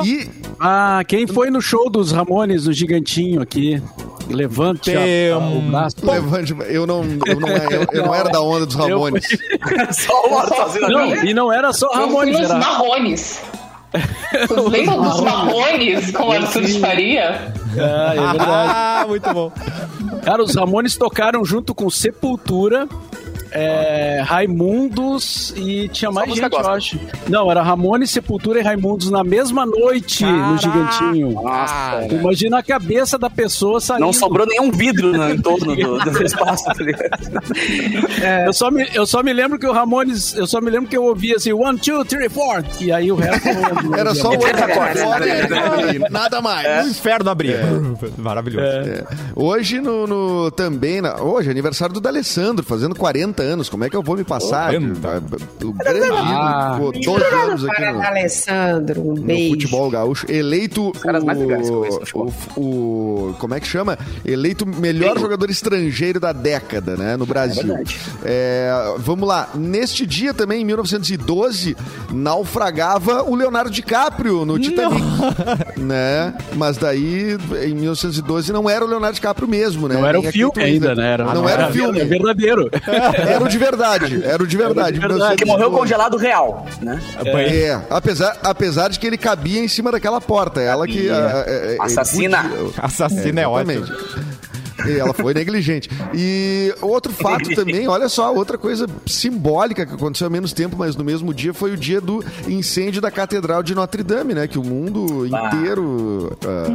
E 0.03 0.27
Ah, 0.59 1.03
quem 1.07 1.27
foi 1.27 1.51
no 1.51 1.61
show 1.61 1.91
dos 1.91 2.11
Ramones, 2.13 2.65
no 2.67 2.73
Gigantinho 2.73 3.43
aqui? 3.43 3.83
Levante 4.29 4.91
a- 4.95 5.35
a- 5.35 5.39
o 5.39 5.61
braço. 5.63 5.97
Levante, 6.03 6.55
eu 6.69 6.87
não, 6.87 7.03
eu 7.27 7.39
não, 7.41 7.49
eu, 7.49 7.87
eu 7.93 8.07
não 8.07 8.15
era 8.15 8.29
da 8.31 8.41
onda 8.41 8.67
dos 8.67 8.75
Ramones. 8.77 9.25
Só 9.93 10.27
o 10.27 10.31
Mauro 10.31 10.55
sozinho 10.55 10.89
Não, 10.89 11.15
e 11.25 11.35
não 11.35 11.53
era 11.53 11.73
só 11.73 11.89
Ramones, 11.93 12.39
era... 12.39 12.55
Marrones. 12.59 13.41
Vocês 14.49 14.67
lembram 14.69 15.03
dos 15.03 15.21
Marrones 15.21 16.11
com 16.11 16.33
Arthur 16.33 16.63
de 16.63 16.81
Faria? 16.81 17.53
Ah, 17.79 18.13
é 18.15 18.21
verdade. 18.21 18.45
Ah, 18.51 19.05
muito 19.07 19.33
bom. 19.33 19.53
Cara, 20.25 20.43
os 20.43 20.55
Ramones 20.57 20.97
tocaram 20.97 21.45
junto 21.45 21.73
com 21.75 21.89
Sepultura, 21.89 22.89
é, 23.55 24.21
Raimundos 24.25 25.55
e 25.57 25.89
tinha 25.89 26.11
mais 26.11 26.29
gente, 26.29 26.43
eu 26.43 26.51
gospel. 26.51 26.71
acho. 26.73 26.99
Não, 27.29 27.51
era 27.51 27.63
Ramones, 27.63 28.11
Sepultura 28.11 28.59
e 28.61 28.63
Raimundos 28.63 29.11
na 29.11 29.23
mesma 29.23 29.65
noite 29.65 30.25
no 30.25 30.59
Gigantinho. 30.59 31.31
Nossa, 31.33 32.07
Tu 32.09 32.15
Imagina 32.17 32.59
a 32.59 32.63
cabeça 32.63 33.17
da 33.19 33.31
pessoa 33.31 33.81
saindo. 33.81 34.01
não 34.01 34.13
sobrou 34.13 34.47
nenhum 34.47 34.71
vidro 34.71 35.13
no 35.13 35.31
entorno 35.31 35.77
do, 35.77 35.99
do 36.11 36.23
espaço. 36.25 36.65
ligado? 36.83 37.31
Eu, 38.47 38.53
só 38.53 38.71
me, 38.71 38.87
eu 38.93 39.07
só 39.07 39.23
me 39.23 39.33
lembro 39.33 39.59
que 39.59 39.67
o 39.67 39.73
Ramones, 39.73 40.35
eu 40.37 40.47
só 40.47 40.61
me 40.61 40.71
lembro 40.71 40.89
que 40.89 40.97
eu 40.97 41.05
ouvia 41.05 41.37
assim, 41.37 41.53
one, 41.53 41.79
two, 41.79 42.05
three, 42.05 42.29
four, 42.29 42.65
e 42.81 42.91
aí 42.93 43.11
o 43.13 43.15
resto 43.15 43.49
eu 43.49 43.55
não. 43.85 43.95
Era 43.97 44.15
só 44.15 44.31
o 44.31 44.35
É, 44.35 44.37
outro 44.39 44.65
é, 44.65 44.75
fora 44.75 45.95
e 45.95 45.99
nada 46.11 46.41
mais. 46.41 46.87
O 46.87 46.91
inferno 46.91 47.31
abriu. 47.31 47.55
Maravilhoso. 48.19 48.67
É. 48.67 49.05
Hoje, 49.37 49.81
no, 49.81 50.07
no- 50.07 50.51
também, 50.51 51.01
na- 51.01 51.21
hoje, 51.23 51.51
aniversário 51.51 51.95
do 51.95 52.01
D'Alessandro, 52.01 52.65
fazendo 52.65 52.95
40 52.95 53.43
anos. 53.45 53.69
Como 53.69 53.85
é 53.85 53.91
que 53.91 53.97
eu 53.97 54.03
vou 54.03 54.17
me 54.17 54.25
passar? 54.25 54.71
40? 54.73 55.35
O 55.65 55.73
grande 55.73 56.01
Ah. 56.13 56.77
ídolo, 56.77 56.93
ficou 56.93 57.19
12 57.19 57.35
anos 57.35 57.65
aqui 57.69 57.93
no, 57.93 58.03
Alessandro, 58.03 59.01
um 59.03 59.15
no 59.15 59.23
beijo. 59.23 59.51
futebol 59.55 59.91
gaúcho. 59.91 60.27
Eleito 60.31 60.93
caras 61.03 61.23
mais 61.25 61.39
legais 61.39 61.69
que 61.69 61.75
eu 61.75 61.79
conheço 61.81 62.01
no 62.19 62.25
o, 62.57 62.61
o, 62.61 63.31
o- 63.31 63.35
Como 63.39 63.55
é 63.55 63.61
que 63.61 63.67
chama? 63.67 63.99
Eleito 64.25 64.67
melhor 64.67 65.19
jogador 65.19 65.51
estrangeiro 65.51 66.19
da 66.21 66.33
década, 66.33 66.97
né? 66.97 67.17
No 67.17 67.27
Brasil. 67.27 67.63
verdade. 67.67 67.99
É, 68.25 68.71
vamos 68.99 69.29
lá. 69.29 69.49
Neste 69.55 70.07
dia 70.07 70.33
também, 70.35 70.63
em 70.63 70.65
1912, 70.65 71.77
naufragava 72.11 73.23
o 73.23 73.35
Leonardo 73.35 73.71
DiCaprio 73.71 74.45
no 74.45 74.59
Titanic. 74.59 75.03
né? 75.77 76.35
Mas 76.57 76.77
daí, 76.77 77.37
em 77.65 77.75
1912, 77.75 78.53
não 78.53 78.69
era 78.69 78.85
o 78.85 78.89
Leonardo 78.89 79.15
DiCaprio 79.15 79.49
mesmo, 79.49 79.89
né? 79.89 79.95
Não 79.95 80.07
era 80.07 80.19
Nem 80.19 80.27
o 80.27 80.29
a 80.29 80.33
filme 80.33 80.63
ainda, 80.63 80.95
né? 80.95 81.13
Era, 81.13 81.25
não 81.35 81.49
era 81.49 81.69
o 81.69 81.73
filme. 81.73 82.01
É 82.01 82.05
verdadeiro. 82.05 82.71
Era 83.35 83.45
o 83.45 83.49
de 83.49 83.59
verdade. 83.59 84.25
Era 84.25 84.43
o 84.43 84.47
de 84.47 84.57
verdade. 84.57 84.99
Era 84.99 85.07
o 85.07 85.13
de 85.13 85.19
verdade. 85.19 85.37
Que 85.37 85.45
morreu 85.45 85.71
1912. 85.71 85.81
congelado 85.81 86.17
real, 86.17 86.67
né? 86.81 87.01
É, 87.25 87.81
apesar, 87.91 88.37
apesar 88.43 88.89
de 88.89 88.99
que 88.99 89.07
ele 89.07 89.19
cabia 89.19 89.61
em 89.61 89.69
cima 89.69 89.91
daquela 89.93 90.21
porta. 90.21 90.61
Ela 90.61 90.87
que. 90.87 91.09
Ah, 91.11 91.45
é, 91.47 91.75
é, 91.75 91.77
Assassina. 91.81 92.43
podia- 92.45 92.73
Assassino 92.83 93.41
é, 93.41 93.47
ótimo. 93.47 93.87
E 94.87 94.99
ela 94.99 95.13
foi 95.15 95.33
negligente. 95.35 95.89
E 96.15 96.75
outro 96.81 97.13
fato 97.13 97.55
também, 97.55 97.87
olha 97.89 98.09
só, 98.09 98.33
outra 98.35 98.57
coisa 98.59 98.87
simbólica 99.07 99.87
que 99.87 99.95
aconteceu 99.95 100.27
há 100.27 100.31
menos 100.31 100.53
tempo, 100.53 100.77
mas 100.79 100.97
no 100.97 101.05
mesmo 101.05 101.33
dia, 101.33 101.53
foi 101.55 101.73
o 101.73 101.77
dia 101.77 102.01
do 102.01 102.25
incêndio 102.49 103.01
da 103.01 103.11
Catedral 103.11 103.63
de 103.63 103.75
Notre 103.75 104.03
Dame, 104.03 104.35
né? 104.35 104.47
Que 104.47 104.59
o 104.59 104.65
mundo 104.65 105.29
Ah. 105.33 105.49
inteiro 105.57 106.37
ah, 106.45 106.67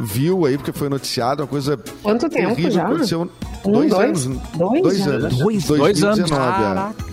viu 0.00 0.44
aí, 0.46 0.56
porque 0.56 0.72
foi 0.72 0.88
noticiado, 0.88 1.42
uma 1.42 1.48
coisa 1.48 1.78
Quanto 2.02 2.28
tempo 2.28 2.48
terrível 2.54 2.70
já? 2.70 2.84
aconteceu. 2.84 3.28
Um, 3.64 3.72
dois, 3.72 3.90
dois? 3.90 4.26
anos. 4.26 4.40
Dois 4.54 4.82
dois 4.82 5.06
anos. 5.06 5.38
Dois- 5.38 5.64
dois 5.64 6.02
anos. 6.02 6.18
2019, 6.30 6.98
é. 7.08 7.11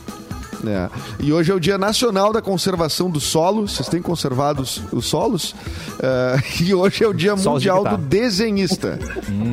É. 0.67 0.89
E 1.19 1.31
hoje 1.31 1.51
é 1.51 1.55
o 1.55 1.59
Dia 1.59 1.77
Nacional 1.77 2.33
da 2.33 2.41
Conservação 2.41 3.09
do 3.09 3.19
Solo. 3.19 3.67
Vocês 3.67 3.87
têm 3.87 4.01
conservado 4.01 4.61
os, 4.61 4.81
os 4.91 5.05
solos? 5.05 5.55
É, 6.01 6.37
e 6.63 6.73
hoje 6.73 7.03
é 7.03 7.07
o 7.07 7.13
Dia 7.13 7.35
de 7.35 7.47
Mundial 7.47 7.77
guitarra. 7.77 7.97
do 7.97 8.03
Desenhista. 8.03 8.99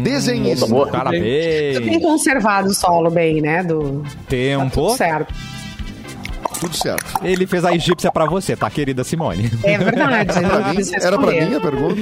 Desenhista. 0.03 0.67
boa. 0.67 0.87
Tu 0.87 0.91
tem 0.91 0.99
Parabéns. 1.01 2.03
conservado 2.03 2.69
o 2.69 2.75
solo 2.75 3.11
bem, 3.11 3.41
né? 3.41 3.63
Do... 3.63 4.03
Tempo. 4.29 4.71
Tudo 4.71 4.97
certo. 4.97 5.35
Tudo 6.61 6.75
certo. 6.75 7.05
Ele 7.23 7.47
fez 7.47 7.65
a 7.65 7.75
egípcia 7.75 8.11
pra 8.11 8.25
você, 8.25 8.57
tá, 8.57 8.71
querida 8.71 9.05
Simone? 9.05 9.51
É 9.63 9.77
verdade. 9.77 10.33
Mim, 10.41 10.91
era 10.95 11.19
pra 11.19 11.31
escolher. 11.33 11.49
mim 11.51 11.55
a 11.55 11.61
pergunta? 11.61 12.01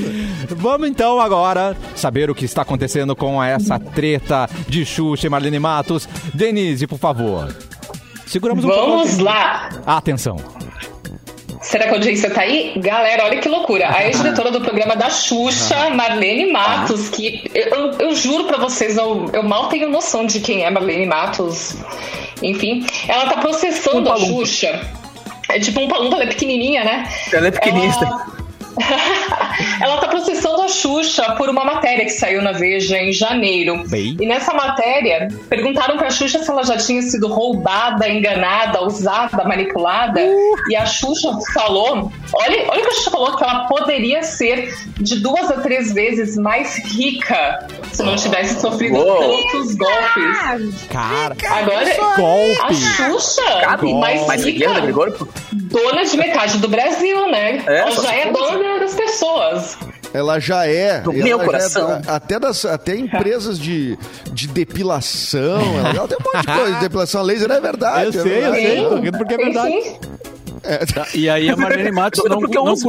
Vamos 0.57 0.89
então 0.89 1.21
agora 1.21 1.77
saber 1.97 2.31
o 2.31 2.35
que 2.35 2.45
está 2.45 2.63
acontecendo 2.63 3.17
com 3.17 3.43
essa 3.43 3.79
treta 3.81 4.49
de 4.69 4.85
Xuxa 4.85 5.27
e 5.27 5.31
Marlene 5.31 5.59
Matos. 5.59 6.09
Denise, 6.33 6.87
por 6.87 6.99
favor. 6.99 7.53
Seguramos 8.35 8.65
um 8.65 8.69
Vamos 8.69 9.11
pouco. 9.11 9.23
lá. 9.23 9.69
Atenção. 9.87 10.35
Será 11.63 11.85
que 11.85 11.91
a 11.91 11.93
audiência 11.95 12.29
tá 12.31 12.41
aí? 12.41 12.73
Galera, 12.79 13.27
olha 13.27 13.39
que 13.39 13.49
loucura. 13.49 13.89
A 13.89 14.05
ex-diretora 14.09 14.51
do 14.51 14.61
programa 14.61 14.97
da 14.97 15.09
Xuxa, 15.09 15.89
Marlene 15.91 16.51
Matos, 16.51 17.09
que 17.11 17.49
eu, 17.55 17.93
eu 17.93 18.15
juro 18.17 18.43
pra 18.45 18.57
vocês, 18.59 18.97
eu, 18.97 19.31
eu 19.33 19.45
mal 19.45 19.69
tenho 19.69 19.89
noção 19.89 20.27
de 20.27 20.41
quem 20.41 20.65
é 20.65 20.71
Marlene 20.71 21.07
Matos. 21.07 21.77
Enfim, 22.43 22.85
ela 23.07 23.27
tá 23.31 23.41
processando 23.41 24.11
Um 24.11 24.13
a. 24.13 24.17
Xuxa. 24.19 24.81
É 25.49 25.61
tipo 25.61 25.81
um 25.81 25.87
palumpa, 25.87 26.17
ela 26.17 26.25
é 26.25 26.29
pequenininha, 26.29 26.83
né? 26.83 27.09
Ela 27.33 27.47
é 27.47 27.51
pequenista. 27.53 28.05
Ela- 28.05 28.27
ela 29.81 29.99
tá 29.99 30.09
processando 30.09 30.63
a 30.63 30.69
Xuxa 30.69 31.33
por 31.37 31.49
uma 31.49 31.65
matéria 31.65 32.05
que 32.05 32.11
saiu 32.11 32.43
na 32.43 32.53
Veja 32.53 32.99
em 32.99 33.13
janeiro. 33.13 33.83
Bem. 33.89 34.17
E 34.21 34.27
nessa 34.27 34.53
matéria, 34.53 35.29
perguntaram 35.49 35.97
pra 35.97 36.11
Xuxa 36.11 36.43
se 36.43 36.51
ela 36.51 36.65
já 36.65 36.77
tinha 36.77 37.03
sido 37.03 37.29
roubada, 37.29 38.09
enganada, 38.09 38.85
usada, 38.85 39.45
manipulada. 39.45 40.21
E 40.69 40.77
a 40.77 40.87
Xuxa 40.87 41.31
falou: 41.53 42.13
olha, 42.33 42.65
olha 42.69 42.81
o 42.81 42.83
que 42.83 42.89
a 42.89 42.93
Xuxa 42.95 43.11
falou, 43.11 43.37
que 43.37 43.43
ela 43.45 43.67
poderia 43.67 44.23
ser 44.23 44.75
de 44.99 45.17
duas 45.21 45.51
a 45.51 45.61
três 45.61 45.93
vezes 45.93 46.37
mais 46.37 46.77
rica 46.93 47.67
se 47.93 48.03
não 48.03 48.17
tivesse 48.17 48.61
sofrido 48.61 48.97
Uou. 48.97 49.19
tantos 49.19 49.75
golpes. 49.75 50.85
Cara, 50.89 51.37
Agora, 51.51 51.91
a 51.91 52.17
golpe. 52.17 52.75
Xuxa, 52.75 53.61
Cabe 53.61 53.93
mais 53.95 54.27
mais 54.27 54.45
rica? 54.45 54.69
Dona 55.75 56.05
de 56.05 56.17
metade 56.17 56.59
do 56.59 56.69
Brasil, 56.69 57.31
né? 57.31 57.63
É, 57.67 57.79
ela 57.81 57.91
já 57.91 58.15
é 58.15 58.31
dona 58.33 58.79
das 58.79 58.95
pessoas. 58.95 59.77
Ela 60.13 60.39
já 60.39 60.65
é. 60.67 61.01
Do 61.01 61.11
ela 61.13 61.25
meu 61.25 61.39
já 61.39 61.43
é 61.43 61.47
coração. 61.47 62.01
da- 62.01 62.15
até, 62.17 62.39
das, 62.39 62.65
até 62.65 62.95
empresas 62.97 63.59
de, 63.59 63.99
de 64.33 64.47
depilação. 64.47 65.61
Ela, 65.79 65.91
ela 65.97 66.09
tem 66.09 66.17
um 66.19 66.25
monte 66.25 66.47
de 66.47 66.53
coisa. 66.53 66.73
de 66.75 66.81
depilação 66.81 67.21
a 67.21 67.25
laser 67.25 67.51
é 67.51 67.61
verdade. 67.61 68.17
Eu 68.17 68.21
é 68.21 68.23
sei, 68.23 68.33
eu 68.39 68.41
verdade. 68.53 68.63
sei, 68.63 68.85
tô 68.89 68.95
rindo 68.97 69.19
porque 69.19 69.35
é 69.35 69.37
Sim, 69.39 69.45
verdade. 69.45 69.83
sim. 69.83 69.99
E 71.19 71.29
aí 71.29 71.51
a 71.51 71.57
Marlene 71.57 71.91
Matos 71.93 72.21
Doido 72.23 72.41
não, 72.41 72.49
eu 72.49 72.65
não 72.65 72.73
uso. 72.73 72.85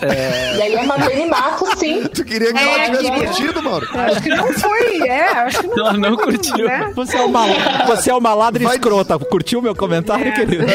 Curtiu. 0.00 0.56
E 0.58 0.62
aí 0.62 0.76
a 0.78 0.82
Marlene 0.84 1.26
Matos, 1.26 1.68
sim. 1.78 2.02
Tu 2.14 2.24
queria 2.24 2.52
que 2.52 2.58
É, 2.58 2.62
ela 2.62 2.84
tivesse 2.84 3.10
queria. 3.10 3.26
curtido, 3.26 3.62
Mauro? 3.62 3.88
Acho 3.94 4.22
que 4.22 4.28
não 4.30 4.52
foi, 4.54 5.08
é, 5.08 5.28
acho 5.30 5.60
que 5.60 5.66
não 5.68 5.78
Ela 5.78 5.92
não 5.94 6.16
curtiu. 6.16 6.66
né? 6.66 6.92
Você 6.94 7.16
é 7.16 7.22
uma, 7.22 7.46
você 7.86 8.10
é 8.10 8.14
uma 8.14 8.34
ladra 8.34 8.64
Vai- 8.64 8.74
escrota. 8.76 9.18
Curtiu 9.18 9.62
meu 9.62 9.74
comentário, 9.74 10.32
querido? 10.34 10.64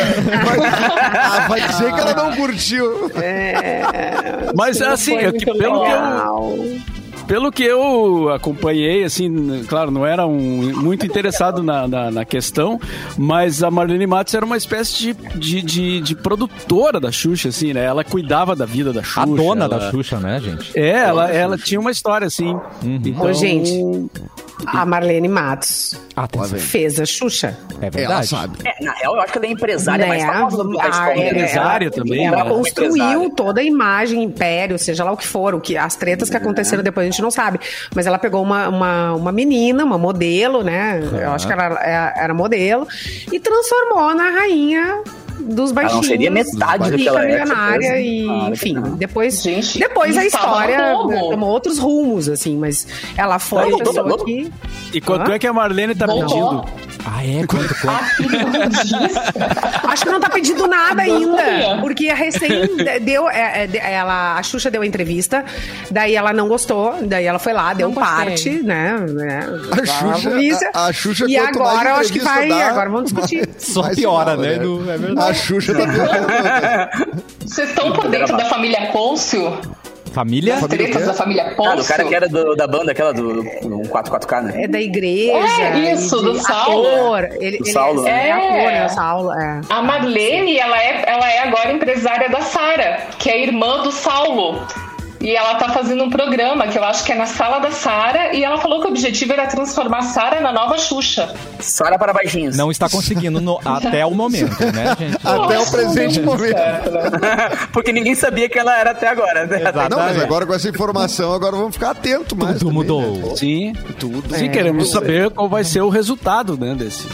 Vai, 0.45 0.59
ah, 1.13 1.45
vai 1.47 1.61
dizer 1.61 1.93
que 1.93 1.99
ela 1.99 2.13
não 2.13 2.35
curtiu. 2.35 3.11
Mas 4.55 4.81
assim, 4.81 5.15
é 5.17 5.31
que 5.31 5.45
pelo 5.45 5.57
que 5.59 5.65
eu, 5.65 5.81
Legal. 5.81 6.53
Pelo 7.27 7.51
que 7.51 7.63
eu 7.63 8.29
acompanhei, 8.31 9.03
assim, 9.03 9.63
claro, 9.67 9.89
não 9.89 10.05
era 10.05 10.27
um, 10.27 10.38
muito 10.81 11.05
interessado 11.05 11.63
na, 11.63 11.88
na, 11.88 12.11
na 12.11 12.25
questão, 12.25 12.79
mas 13.17 13.63
a 13.63 13.71
Marlene 13.71 14.05
Matos 14.05 14.33
era 14.33 14.45
uma 14.45 14.57
espécie 14.57 14.95
de, 14.95 15.13
de, 15.39 15.61
de, 15.61 16.01
de 16.01 16.15
produtora 16.15 16.99
da 16.99 17.11
Xuxa, 17.11 17.49
assim, 17.49 17.73
né? 17.73 17.83
Ela 17.83 18.03
cuidava 18.03 18.55
da 18.55 18.65
vida 18.65 18.93
da 18.93 19.01
Xuxa. 19.01 19.21
A 19.21 19.25
dona 19.25 19.65
ela- 19.65 19.79
da 19.79 19.91
Xuxa, 19.91 20.19
né, 20.19 20.39
gente? 20.39 20.77
É, 20.77 20.89
ela, 20.91 21.31
ela 21.31 21.57
tinha 21.57 21.79
uma 21.79 21.91
história, 21.91 22.27
assim. 22.27 22.55
Então, 22.83 23.25
Ô, 23.25 23.33
gente, 23.33 23.71
a 24.67 24.85
Marlene 24.85 25.27
Matos 25.27 25.99
Atenção. 26.15 26.59
fez 26.59 26.99
a 26.99 27.05
Xuxa. 27.05 27.57
É 27.81 27.85
Ela 27.88 27.89
verdade. 27.91 28.27
sabe. 28.27 28.57
É, 28.63 28.83
na 28.83 28.93
real, 28.93 29.15
eu 29.15 29.21
acho 29.21 29.31
que 29.33 29.38
ela 29.39 29.47
é 29.47 29.51
empresária 29.51 30.07
mais 30.07 30.23
Né? 30.23 30.31
famosa 30.31 30.63
do 30.63 30.79
Ah, 30.79 30.89
País 30.89 31.21
é, 31.21 31.27
empresária 31.29 31.85
ela- 31.88 31.95
também, 31.95 32.25
Ela 32.27 32.43
né? 32.43 32.49
construiu 32.49 32.93
Empresária. 32.95 33.29
toda 33.35 33.61
a 33.61 33.63
imagem, 33.63 34.23
império, 34.23 34.77
seja 34.77 35.03
lá 35.03 35.11
o 35.11 35.17
que 35.17 35.25
for, 35.27 35.53
o 35.55 35.59
que, 35.59 35.75
as 35.75 35.95
tretas 35.95 36.29
que 36.29 36.38
aconteceram 36.38 36.83
depois 36.83 37.05
a 37.07 37.09
gente 37.15 37.21
não 37.21 37.32
sabe. 37.32 37.60
Mas 37.95 38.06
ela 38.06 38.19
pegou 38.19 38.43
uma, 38.43 38.67
uma, 38.67 39.13
uma 39.13 39.32
menina, 39.32 39.84
uma 39.84 39.97
modelo, 39.97 40.63
né? 40.63 41.01
Eu 41.13 41.32
acho 41.32 41.47
que 41.47 41.54
ela 41.54 41.63
era, 41.63 42.13
era 42.17 42.34
modelo, 42.34 42.88
e 43.32 43.39
transformou 43.39 44.13
na 44.13 44.30
rainha 44.30 45.01
dos 45.45 45.71
Ela 45.71 45.81
baixinhos. 45.81 45.95
não 45.95 46.03
seria 46.03 46.31
metade 46.31 46.91
do 46.91 46.97
que 46.97 47.08
ela 47.08 47.23
é. 47.23 47.27
milionária 47.27 47.99
e, 48.01 48.25
enfim, 48.51 48.73
não. 48.73 48.95
depois, 48.95 49.41
Gente, 49.41 49.79
depois 49.79 50.17
a 50.17 50.25
história 50.25 50.93
Globo. 50.93 51.29
tomou 51.31 51.49
outros 51.49 51.79
rumos, 51.79 52.27
assim, 52.27 52.58
mas 52.58 52.86
ela 53.15 53.39
foi 53.39 53.69
pra 53.69 53.77
pessoa 53.86 54.03
Globo? 54.03 54.25
que... 54.25 54.51
E 54.93 54.99
quanto 55.01 55.31
Hã? 55.31 55.36
é 55.36 55.39
que 55.39 55.47
a 55.47 55.53
Marlene 55.53 55.95
tá 55.95 56.05
Voltou. 56.05 56.63
pedindo? 56.63 56.86
Ah, 57.08 57.23
é? 57.23 57.45
Quanto, 57.45 57.75
quanto? 57.81 57.88
Ah. 57.88 59.91
Acho 59.91 60.03
que 60.05 60.12
não 60.12 60.19
tá 60.19 60.29
pedindo 60.29 60.67
nada 60.67 61.01
ainda. 61.03 61.38
sabia. 61.38 61.77
Porque 61.81 62.10
a 62.10 62.15
recém 62.15 62.49
deu. 63.01 63.29
é, 63.29 63.67
é, 63.71 63.93
ela, 63.93 64.38
a 64.38 64.43
Xuxa 64.43 64.71
deu 64.71 64.81
a 64.81 64.86
entrevista, 64.88 65.43
daí 65.91 66.15
ela 66.15 66.34
não 66.34 66.47
gostou, 66.47 66.95
daí 67.03 67.25
ela 67.25 67.38
foi 67.39 67.53
lá, 67.53 67.73
deu 67.73 67.89
Não 67.89 67.95
parte, 67.95 68.49
né? 68.63 68.97
né, 69.10 69.45
A 69.71 69.86
Xuxa- 70.15 70.71
a- 70.73 70.86
a 70.88 70.93
Xuxa, 70.93 71.25
E 71.27 71.38
agora 71.38 71.91
eu 71.91 71.95
acho 71.97 72.12
que 72.12 72.19
vai. 72.19 72.47
dá, 72.49 72.69
agora 72.69 72.89
vamos 72.89 73.12
discutir. 73.12 73.47
Só 73.58 73.84
piora, 73.93 74.36
mal, 74.36 74.45
né? 74.45 74.55
No- 74.58 74.89
é 74.91 74.97
verdade. 74.97 75.29
A 75.29 75.34
Xuxa 75.36 75.74
tá 75.74 75.86
piorando. 75.88 77.15
Vocês 77.45 77.69
estão 77.69 77.91
por 77.93 78.08
dentro 78.08 78.36
da 78.36 78.45
família 78.45 78.88
Côncio? 78.88 79.60
Família? 80.13 80.56
As 80.56 80.65
tretas 80.67 81.06
da 81.08 81.13
família 81.13 81.43
Ah, 81.43 81.56
Côncio? 81.56 81.76
do 81.78 81.84
cara 81.84 82.06
que 82.06 82.15
era 82.15 82.30
do- 82.30 82.56
da 82.56 82.65
banda, 82.65 82.91
aquela 82.93 83.13
do, 83.13 83.43
do 83.43 83.82
44K, 83.89 84.41
né? 84.43 84.63
É 84.63 84.67
da 84.67 84.80
igreja. 84.80 85.34
É, 85.62 85.91
isso, 85.91 86.21
do 86.21 86.34
de 86.34 86.39
Saulo. 86.41 86.88
Ator. 86.88 87.24
Ele, 87.41 87.58
Do 87.58 87.63
ele 87.65 87.71
Saulo, 87.74 88.08
é, 88.08 88.12
né? 88.12 88.28
é 88.28 88.32
ator, 88.32 88.45
É. 88.52 88.71
né? 88.80 88.86
O 88.86 88.89
Saulo, 88.89 89.34
é. 89.34 89.62
A 89.69 89.82
Marlene, 89.82 90.58
ela 90.58 90.82
é, 90.82 91.04
ela 91.06 91.30
é 91.30 91.39
agora 91.39 91.71
empresária 91.74 92.30
da 92.30 92.39
Sara, 92.41 93.00
que 93.19 93.30
é 93.30 93.43
irmã 93.43 93.84
do 93.84 93.91
Saulo. 93.91 94.65
E 95.21 95.36
ela 95.36 95.56
tá 95.56 95.69
fazendo 95.69 96.04
um 96.04 96.10
programa 96.10 96.67
que 96.67 96.78
eu 96.78 96.84
acho 96.84 97.04
que 97.04 97.12
é 97.12 97.15
na 97.15 97.25
sala 97.25 97.60
da 97.60 97.71
Sara, 97.71 98.36
e 98.36 98.43
ela 98.43 98.58
falou 98.58 98.82
que 98.82 98.88
o 98.88 98.89
objetivo 98.89 99.34
era 99.34 99.47
transformar 99.47 99.99
a 99.99 100.01
Sara 100.04 100.39
na 100.41 100.51
nova 100.54 100.78
Xuxa. 100.78 101.34
Sara 101.60 101.97
para 101.97 102.13
baixinhos. 102.13 102.56
Não 102.56 102.69
está 102.69 102.88
conseguindo 102.89 103.39
no- 103.41 103.60
até 103.65 104.06
o 104.06 104.12
momento, 104.12 104.60
né, 104.71 104.95
gente? 104.99 105.17
Até 105.23 105.60
o 105.60 105.71
presente 105.71 106.19
momento. 106.21 106.56
certo, 106.58 106.91
né? 106.91 107.10
Porque 107.73 107.91
ninguém 107.91 108.13
sabia 108.13 108.47
que 108.49 108.60
ela 108.60 108.78
era 108.78 108.91
até 108.91 109.08
agora. 109.08 109.45
Né? 109.47 109.62
Exato. 109.62 109.89
Não, 109.89 109.97
mas 109.99 110.21
agora 110.21 110.45
com 110.45 110.54
essa 110.54 110.69
informação, 110.69 111.34
agora 111.34 111.56
vamos 111.56 111.73
ficar 111.73 111.91
atentos 111.91 112.38
mais. 112.38 112.60
Tudo 112.60 112.67
também, 112.67 112.73
mudou. 112.73 113.30
né? 113.30 113.36
Sim. 113.36 113.73
Tudo. 113.97 114.36
Sim, 114.38 114.49
queremos 114.51 114.91
saber 114.91 115.32
qual 115.32 115.49
vai 115.49 115.63
ser 115.63 115.82
o 115.82 115.89
resultado, 115.89 116.58
né, 116.58 116.75
desse. 116.75 117.08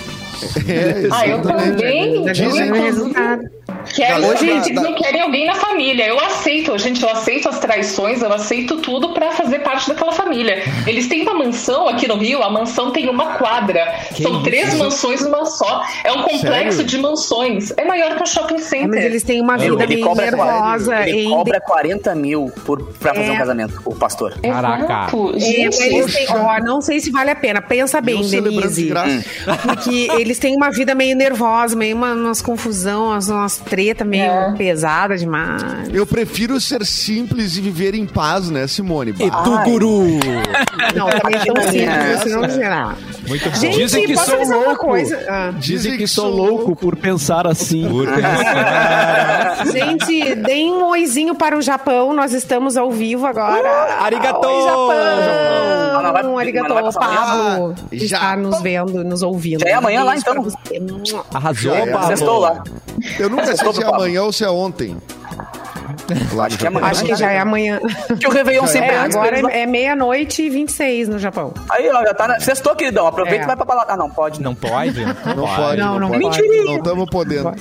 É, 0.68 1.08
Ah, 1.12 1.28
eu 1.28 1.42
também. 1.42 2.24
Dizem 2.32 2.72
resultado. 2.74 3.42
Quero 3.96 4.38
se 4.38 4.74
da- 4.74 4.82
não 4.82 4.94
querem 4.96 5.22
alguém 5.22 5.46
na 5.48 5.56
família. 5.56 6.06
Eu 6.08 6.20
aceito, 6.20 6.78
gente, 6.78 7.02
eu 7.02 7.10
aceito 7.10 7.50
as 7.50 7.60
traições, 7.60 8.22
eu 8.22 8.32
aceito 8.32 8.78
tudo 8.78 9.10
pra 9.14 9.32
fazer 9.32 9.60
parte 9.60 9.90
daquela 9.90 10.12
família. 10.12 10.62
Eles 10.86 11.08
têm 11.08 11.24
uma 11.24 11.34
mansão 11.34 11.88
aqui 11.88 12.08
no 12.08 12.16
Rio, 12.18 12.44
a 12.44 12.50
mansão 12.50 12.92
tem 12.92 13.10
uma 13.10 13.38
quadra. 13.38 13.94
São 14.22 14.44
três 14.44 14.74
mansões 14.76 15.22
numa 15.22 15.46
só. 15.46 15.84
É 16.04 16.12
um 16.12 16.22
complexo 16.24 16.78
Sério? 16.78 16.84
de 16.84 16.98
mansões. 17.00 17.74
É 17.76 17.84
maior 17.86 18.16
que 18.16 18.24
o 18.24 18.26
shopping 18.28 18.56
É, 18.56 18.60
center. 18.60 18.88
mas 18.90 19.04
eles 19.06 19.24
têm 19.24 19.42
uma 19.42 19.58
vida 19.58 19.84
ele 19.84 19.96
meio 19.96 20.06
cobra, 20.08 20.26
nervosa. 20.26 21.08
ele 21.10 21.22
em 21.24 21.30
cobra 21.30 21.60
40 21.62 22.14
mil 22.14 22.52
por, 22.66 22.84
pra 23.00 23.14
fazer 23.16 23.30
É. 23.30 23.32
um 23.32 23.38
casamento, 23.38 23.82
o 23.86 23.96
pastor. 23.96 24.34
Caraca. 24.42 24.84
Exato. 24.84 25.34
É, 25.36 25.40
Gente, 25.40 25.82
eles 25.82 26.14
têm, 26.14 26.28
ó, 26.30 26.60
não 26.64 26.82
sei 26.82 27.00
se 27.00 27.10
vale 27.10 27.32
a 27.32 27.36
pena. 27.36 27.62
Pensa 27.62 28.00
bem, 28.00 28.22
Denise. 28.22 28.84
graça. 28.84 29.26
Porque 29.64 30.08
eles 30.20 30.31
têm 30.40 30.56
uma 30.56 30.70
vida 30.72 30.94
meio 30.96 31.16
nervosa, 31.16 31.76
meio 31.76 31.96
uma, 31.96 32.14
umas 32.14 32.42
confusão, 32.42 33.06
umas, 33.08 33.30
umas 33.30 33.58
treta 33.58 34.04
meio 34.06 34.24
É. 34.32 34.54
pesada 34.58 35.18
demais. 35.18 35.90
Eu 35.94 36.06
prefiro 36.06 36.60
ser 36.60 36.86
simples 36.86 37.56
e 37.58 37.62
viver 37.62 37.94
em 37.96 38.06
paz, 38.06 38.50
né, 38.50 38.68
Simone? 38.68 39.12
E 39.12 39.14
tu, 39.32 39.58
guru? 39.66 40.04
Não, 40.96 41.10
também 41.10 41.40
é 41.40 41.46
tão 41.46 41.56
simples, 41.72 42.22
assim, 42.22 42.30
não 42.30 42.50
será. 42.50 42.96
Muito 43.32 43.50
bom. 43.50 43.56
Gente, 43.56 43.78
Dizem 43.78 44.06
que 44.06 44.14
posso 44.14 44.26
sou 44.26 44.36
avisar 44.36 44.58
uma 44.58 44.66
louco. 44.68 44.88
coisa? 44.88 45.26
Ah. 45.30 45.54
Dizem 45.58 45.98
que 45.98 46.06
sou 46.06 46.30
louco 46.30 46.76
por 46.76 46.98
pensar 46.98 47.48
assim. 47.48 47.88
Por 47.88 48.06
pensar. 48.08 49.66
Gente, 49.72 50.36
deem 50.36 50.72
um 50.74 50.86
oizinho 50.90 51.34
para 51.34 51.58
o 51.58 51.62
Japão. 51.62 52.12
Nós 52.14 52.34
estamos 52.34 52.76
ao 52.76 52.92
vivo 52.92 53.26
agora. 53.26 53.96
arigato! 54.02 54.46
Oi, 54.46 54.64
Japão! 54.64 54.92
Um 56.32 56.92
Pablo. 56.92 57.76
que 57.90 57.96
Está 57.96 58.36
nos 58.36 58.62
vendo, 58.62 59.02
nos 59.04 59.22
ouvindo. 59.22 59.62
Já 59.62 59.70
é 59.70 59.74
amanhã 59.74 60.04
lá, 60.04 60.18
então? 60.18 60.46
Arrasou, 61.34 61.72
Já 61.72 61.78
é. 61.78 61.86
Pablo. 61.88 62.08
Sextou 62.08 62.40
lá. 62.40 62.64
Eu 63.18 63.30
nunca 63.30 63.56
sei 63.56 63.74
se 63.74 63.82
é 63.82 63.86
amanhã 63.86 64.24
ou 64.24 64.34
se 64.34 64.44
é 64.44 64.50
ontem. 64.50 64.98
Acho 66.44 66.58
que 66.58 66.66
é 66.66 66.68
amanhã. 66.68 66.88
Acho 66.88 67.04
que 67.06 67.16
já 67.16 67.32
é 67.32 67.40
amanhã. 67.40 67.80
Que 68.20 68.28
o 68.28 68.32
Réveillon 68.32 68.68
sempre 68.68 68.90
É, 68.90 68.94
é 68.94 68.98
antes 69.00 69.16
agora 69.18 69.42
é, 69.52 69.62
é 69.62 69.66
meia-noite 69.66 70.42
e 70.44 70.50
26 70.50 71.10
no 71.10 71.20
Japão. 71.20 71.54
Aí, 71.70 71.90
ó, 71.90 72.02
já 72.04 72.14
tá 72.14 72.28
na... 72.28 72.40
Sextou, 72.40 72.76
queridão. 72.76 73.08
Aproveita 73.08 73.42
É. 73.42 73.44
e 73.44 73.48
vai 73.48 73.56
pra 73.56 73.66
balada. 73.66 73.94
Ah, 73.94 73.98
não, 73.98 74.10
pode. 74.10 74.42
Não 74.42 74.54
pode? 74.56 75.04
Não 75.04 75.46
pode, 75.46 75.78
Não, 75.80 76.00
não, 76.00 76.10
não 76.10 76.20
pode. 76.20 76.38
pode. 76.42 76.58
Não 76.66 76.78
estamos 76.78 77.10
podendo. 77.10 77.54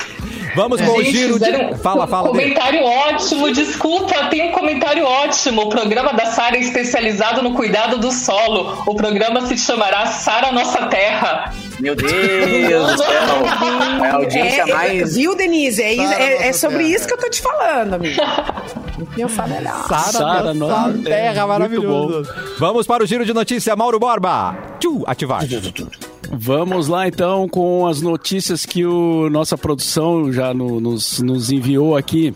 Vamos 0.56 0.80
com 0.80 0.98
o 0.98 1.02
giro 1.04 1.38
de... 1.38 1.48
um 1.50 1.76
Fala, 1.78 2.06
fala. 2.08 2.28
Comentário 2.28 2.82
ótimo, 2.82 3.52
desculpa, 3.52 4.26
tem 4.30 4.48
um 4.48 4.52
comentário 4.52 5.04
ótimo. 5.04 5.62
O 5.62 5.68
programa 5.68 6.12
da 6.12 6.26
Sara 6.26 6.56
é 6.56 6.60
especializado 6.60 7.40
no 7.42 7.54
cuidado 7.54 7.98
do 7.98 8.10
solo. 8.10 8.82
O 8.86 8.94
programa 8.96 9.46
se 9.46 9.56
chamará 9.56 10.06
Sara 10.06 10.50
Nossa 10.50 10.86
Terra. 10.86 11.52
Meu 11.80 11.94
Deus 11.96 12.92
do 12.92 12.98
céu. 12.98 14.04
É 14.04 14.08
a 14.10 14.14
audiência 14.16 14.62
É, 14.62 14.66
mais... 14.74 15.16
Viu, 15.16 15.34
Denise? 15.36 15.82
É, 15.82 15.94
é- 15.96 16.48
é 16.48 16.52
sobre 16.52 16.78
Terra. 16.78 16.90
isso 16.90 17.06
que 17.08 17.14
eu 17.14 17.18
tô 17.18 17.28
te 17.30 17.40
falando, 17.40 17.94
amigo. 17.94 18.20
Pensar 19.14 19.48
melhor. 19.48 19.86
Sara, 19.88 20.02
Sara, 20.12 20.54
nossa 20.54 20.92
terra. 21.02 21.46
maravilhoso. 21.46 22.30
Vamos 22.58 22.86
para 22.86 23.02
o 23.02 23.06
giro 23.06 23.24
de 23.24 23.32
notícia, 23.32 23.74
Mauro 23.74 23.98
Borba. 23.98 24.56
Tchu, 24.78 25.02
ativar. 25.06 25.40
Vamos 26.32 26.86
lá 26.86 27.08
então 27.08 27.48
com 27.48 27.86
as 27.88 28.00
notícias 28.02 28.64
que 28.64 28.86
o 28.86 29.28
nossa 29.30 29.58
produção 29.58 30.32
já 30.32 30.54
no- 30.54 30.80
nos, 30.80 31.20
nos 31.20 31.50
enviou 31.50 31.96
aqui. 31.96 32.32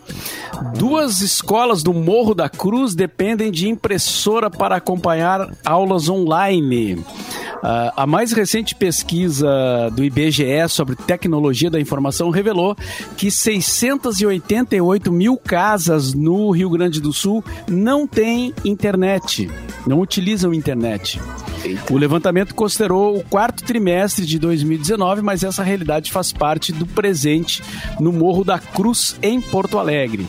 Duas 0.76 1.20
escolas 1.20 1.82
do 1.82 1.92
Morro 1.94 2.34
da 2.34 2.48
Cruz 2.48 2.94
dependem 2.94 3.52
de 3.52 3.68
impressora 3.68 4.50
para 4.50 4.76
acompanhar 4.76 5.48
aulas 5.64 6.08
online. 6.08 7.04
Uh, 7.64 7.88
a 7.96 8.06
mais 8.06 8.30
recente 8.30 8.74
pesquisa 8.74 9.48
do 9.96 10.04
IBGE 10.04 10.68
sobre 10.68 10.94
tecnologia 10.94 11.70
da 11.70 11.80
informação 11.80 12.28
revelou 12.28 12.76
que 13.16 13.30
688 13.30 15.10
mil 15.10 15.38
casas 15.38 16.12
no 16.12 16.50
Rio 16.50 16.68
Grande 16.68 17.00
do 17.00 17.10
Sul 17.10 17.42
não 17.66 18.06
têm 18.06 18.52
internet, 18.66 19.50
não 19.86 19.98
utilizam 20.00 20.52
internet. 20.52 21.18
O 21.90 21.96
levantamento 21.96 22.54
considerou 22.54 23.16
o 23.16 23.24
quarto 23.24 23.64
trimestre 23.64 24.26
de 24.26 24.38
2019, 24.38 25.22
mas 25.22 25.42
essa 25.42 25.62
realidade 25.62 26.12
faz 26.12 26.32
parte 26.32 26.72
do 26.72 26.86
presente 26.86 27.62
no 27.98 28.12
Morro 28.12 28.44
da 28.44 28.58
Cruz, 28.58 29.16
em 29.22 29.40
Porto 29.40 29.78
Alegre. 29.78 30.26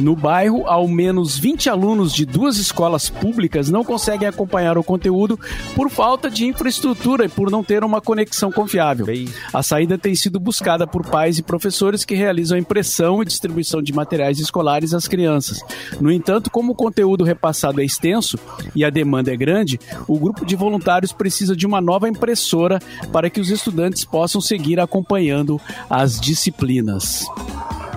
No 0.00 0.16
bairro, 0.16 0.66
ao 0.66 0.86
menos 0.88 1.38
20 1.38 1.68
alunos 1.68 2.12
de 2.12 2.24
duas 2.24 2.56
escolas 2.56 3.10
públicas 3.10 3.68
não 3.68 3.84
conseguem 3.84 4.28
acompanhar 4.28 4.78
o 4.78 4.84
conteúdo 4.84 5.38
por 5.74 5.90
falta 5.90 6.30
de 6.30 6.46
infraestrutura 6.46 7.26
e 7.26 7.28
por 7.28 7.50
não 7.50 7.62
ter 7.62 7.84
uma 7.84 8.00
conexão 8.00 8.50
confiável. 8.50 9.06
A 9.52 9.62
saída 9.62 9.98
tem 9.98 10.14
sido 10.14 10.40
buscada 10.40 10.86
por 10.86 11.04
pais 11.04 11.38
e 11.38 11.42
professores 11.42 12.04
que 12.04 12.14
realizam 12.14 12.56
a 12.56 12.60
impressão 12.60 13.22
e 13.22 13.26
distribuição 13.26 13.82
de 13.82 13.92
materiais 13.92 14.38
escolares 14.38 14.94
às 14.94 15.08
crianças. 15.08 15.60
No 16.00 16.10
entanto, 16.10 16.50
como 16.50 16.72
o 16.72 16.76
conteúdo 16.76 17.24
repassado 17.24 17.80
é 17.80 17.84
extenso 17.84 18.38
e 18.74 18.84
a 18.84 18.90
demanda 18.90 19.32
é 19.32 19.36
grande, 19.36 19.80
o 20.06 20.18
grupo 20.18 20.46
de 20.46 20.56
voluntários 20.56 20.77
precisa 21.12 21.56
de 21.56 21.66
uma 21.66 21.80
nova 21.80 22.08
impressora 22.08 22.78
para 23.12 23.28
que 23.30 23.40
os 23.40 23.50
estudantes 23.50 24.04
possam 24.04 24.40
seguir 24.40 24.80
acompanhando 24.80 25.60
as 25.88 26.20
disciplinas. 26.20 27.24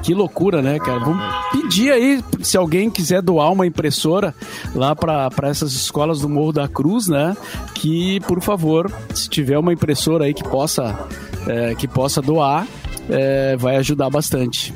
Que 0.02 0.16
loucura, 0.16 0.62
né, 0.62 0.80
cara? 0.80 1.00
Vamos 1.00 1.24
pedir 1.52 1.92
aí, 1.92 2.24
se 2.42 2.58
alguém 2.58 2.90
quiser 2.90 3.22
doar 3.22 3.52
uma 3.52 3.68
impressora 3.68 4.34
lá 4.74 4.96
para 4.96 5.30
essas 5.44 5.74
escolas 5.74 6.22
do 6.22 6.28
Morro 6.28 6.54
da 6.54 6.68
Cruz, 6.68 7.08
né? 7.08 7.38
Que, 7.76 8.20
por 8.22 8.42
favor, 8.42 8.92
se 9.14 9.30
tiver 9.30 9.60
uma 9.60 9.72
impressora 9.72 10.26
aí 10.26 10.34
que 10.34 10.44
possa, 10.44 11.08
é, 11.48 11.76
que 11.76 11.88
possa 11.88 12.20
doar, 12.20 12.68
é, 13.12 13.56
vai 13.58 13.76
ajudar 13.76 14.10
bastante. 14.10 14.74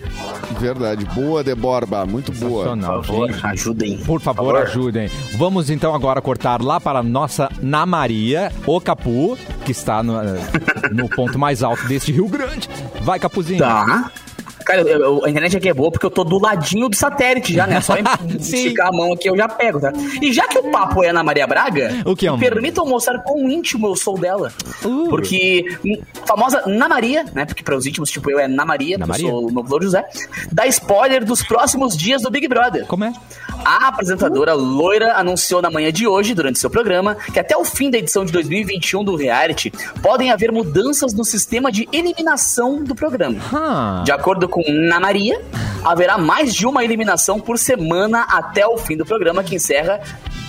Verdade. 0.59 1.05
Boa, 1.05 1.43
Deborba. 1.43 2.05
Muito 2.05 2.31
boa. 2.33 2.75
Por 2.75 2.81
favor, 2.81 3.31
gente. 3.31 3.45
ajudem. 3.47 3.97
Por 3.97 4.19
favor, 4.21 4.43
Por 4.45 4.53
favor, 4.53 4.61
ajudem. 4.61 5.09
Vamos 5.37 5.69
então 5.69 5.95
agora 5.95 6.21
cortar 6.21 6.61
lá 6.61 6.79
para 6.79 6.99
a 6.99 7.03
nossa 7.03 7.49
Na 7.61 7.85
Maria, 7.85 8.51
o 8.65 8.79
Capu, 8.81 9.37
que 9.63 9.71
está 9.71 10.03
no, 10.03 10.13
no 10.91 11.09
ponto 11.09 11.39
mais 11.39 11.63
alto 11.63 11.87
deste 11.87 12.11
Rio 12.11 12.27
Grande. 12.27 12.69
Vai, 13.01 13.19
Capuzinho. 13.19 13.59
Tá. 13.59 14.11
Cara, 14.65 14.81
eu, 14.81 14.99
eu, 14.99 15.25
a 15.25 15.29
internet 15.29 15.55
aqui 15.57 15.69
é 15.69 15.73
boa 15.73 15.91
porque 15.91 16.05
eu 16.05 16.09
tô 16.09 16.23
do 16.23 16.39
ladinho 16.39 16.89
do 16.89 16.95
satélite 16.95 17.53
já, 17.53 17.67
né? 17.67 17.79
Só 17.81 17.95
esticar 18.39 18.87
a 18.87 18.91
mão 18.91 19.13
aqui 19.13 19.29
eu 19.29 19.37
já 19.37 19.47
pego, 19.47 19.79
tá? 19.79 19.93
E 20.19 20.33
já 20.33 20.47
que 20.47 20.57
o 20.57 20.71
papo 20.71 21.03
é 21.03 21.09
Ana 21.09 21.23
Maria 21.23 21.45
Braga, 21.45 22.01
o 22.03 22.15
que 22.15 22.27
é, 22.27 22.31
me 22.31 22.39
permitam 22.39 22.85
mostrar 22.85 23.19
quão 23.19 23.47
íntimo 23.49 23.87
eu 23.87 23.95
sou 23.95 24.17
dela. 24.17 24.51
Uh. 24.83 25.07
Porque 25.07 25.77
famosa 26.25 26.63
Na 26.65 26.89
Maria, 26.89 27.25
né? 27.33 27.45
Porque 27.45 27.63
para 27.63 27.75
os 27.75 27.85
íntimos, 27.85 28.09
tipo 28.09 28.31
eu, 28.31 28.39
é 28.39 28.47
Na 28.47 28.65
Maria, 28.65 28.97
Na 28.97 29.05
Maria. 29.05 29.27
eu 29.27 29.31
sou 29.31 29.47
o 29.47 29.51
novo 29.51 29.69
Louro 29.69 29.85
José, 29.85 30.03
dá 30.51 30.65
spoiler 30.65 31.23
dos 31.23 31.43
próximos 31.43 31.95
dias 31.95 32.23
do 32.23 32.31
Big 32.31 32.47
Brother. 32.47 32.85
Como 32.87 33.03
é? 33.03 33.13
A 33.63 33.87
apresentadora 33.87 34.55
uh. 34.55 34.59
loira 34.59 35.13
anunciou 35.13 35.61
na 35.61 35.69
manhã 35.69 35.91
de 35.91 36.07
hoje, 36.07 36.33
durante 36.33 36.57
seu 36.57 36.71
programa, 36.71 37.15
que 37.15 37.39
até 37.39 37.55
o 37.55 37.63
fim 37.63 37.91
da 37.91 37.99
edição 37.99 38.25
de 38.25 38.31
2021 38.31 39.03
do 39.03 39.15
reality 39.15 39.71
podem 40.01 40.31
haver 40.31 40.51
mudanças 40.51 41.13
no 41.13 41.23
sistema 41.23 41.71
de 41.71 41.87
eliminação 41.91 42.83
do 42.83 42.95
programa. 42.95 43.37
Huh. 43.51 44.03
De 44.03 44.11
acordo 44.11 44.47
com 44.55 44.71
Na 44.71 45.01
Maria, 45.01 45.41
haverá 45.83 46.17
mais 46.17 46.55
de 46.55 46.65
uma 46.65 46.81
eliminação 46.81 47.41
por 47.41 47.57
semana 47.57 48.21
até 48.21 48.65
o 48.65 48.77
fim 48.77 48.95
do 48.95 49.05
programa, 49.05 49.43
que 49.43 49.53
encerra 49.53 49.99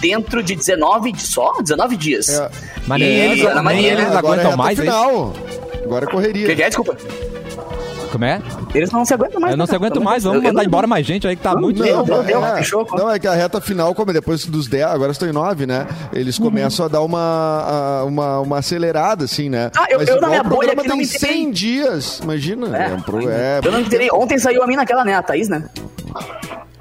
dentro 0.00 0.44
de 0.44 0.54
19 0.54 1.12
só 1.18 1.60
19 1.60 1.96
dias. 1.96 2.28
É. 2.28 2.48
Mas 2.86 3.00
nem 3.00 3.08
eles, 3.08 3.44
Ana 3.44 3.64
Maria, 3.64 3.94
eles 3.94 4.06
aguentam 4.14 4.52
é 4.52 4.56
mais, 4.56 4.78
final. 4.78 5.34
Agora 5.82 6.04
é 6.04 6.08
correria. 6.08 6.46
Que, 6.46 6.54
que 6.54 6.62
é? 6.62 6.68
Desculpa. 6.68 6.96
Como 8.10 8.24
é? 8.24 8.40
Eles 8.74 8.90
não 8.90 9.04
se 9.04 9.14
aguentam 9.14 9.40
mais. 9.40 9.52
Eu 9.52 9.56
não 9.56 9.64
né? 9.64 9.70
se 9.70 9.76
aguento 9.76 10.00
mais, 10.00 10.24
vamos 10.24 10.42
mandar 10.42 10.64
embora 10.64 10.86
mais 10.86 11.06
gente 11.06 11.26
aí 11.26 11.36
que 11.36 11.42
tá 11.42 11.54
não, 11.54 11.60
muito... 11.60 11.84
Não, 11.84 12.04
não, 12.06 12.22
é, 12.22 12.62
não, 12.96 13.10
é 13.10 13.18
que 13.18 13.26
a 13.26 13.34
reta 13.34 13.60
final, 13.60 13.94
como 13.94 14.12
depois 14.12 14.46
dos 14.46 14.66
10, 14.66 14.84
agora 14.84 15.12
estão 15.12 15.28
em 15.28 15.32
9, 15.32 15.66
né? 15.66 15.86
Eles 16.12 16.38
uhum. 16.38 16.46
começam 16.46 16.86
a 16.86 16.88
dar 16.88 17.02
uma, 17.02 18.02
uma, 18.04 18.40
uma 18.40 18.58
acelerada, 18.58 19.24
assim, 19.24 19.48
né? 19.48 19.70
Ah, 19.76 19.86
eu, 19.90 19.98
Mas 19.98 20.08
eu 20.08 20.20
na 20.20 20.28
minha 20.28 20.42
bolha 20.42 20.72
aqui 20.72 20.88
tem 20.88 21.04
100 21.04 21.50
dias, 21.50 22.20
imagina. 22.22 22.76
É, 22.76 22.92
é, 22.92 22.96
pro, 22.96 23.28
é, 23.28 23.60
eu 23.64 23.72
não 23.72 23.80
entendi. 23.80 24.08
Ontem 24.12 24.38
saiu 24.38 24.62
a 24.62 24.66
mim 24.66 24.76
naquela, 24.76 25.04
né? 25.04 25.14
A 25.14 25.22
Thaís, 25.22 25.48
né? 25.48 25.64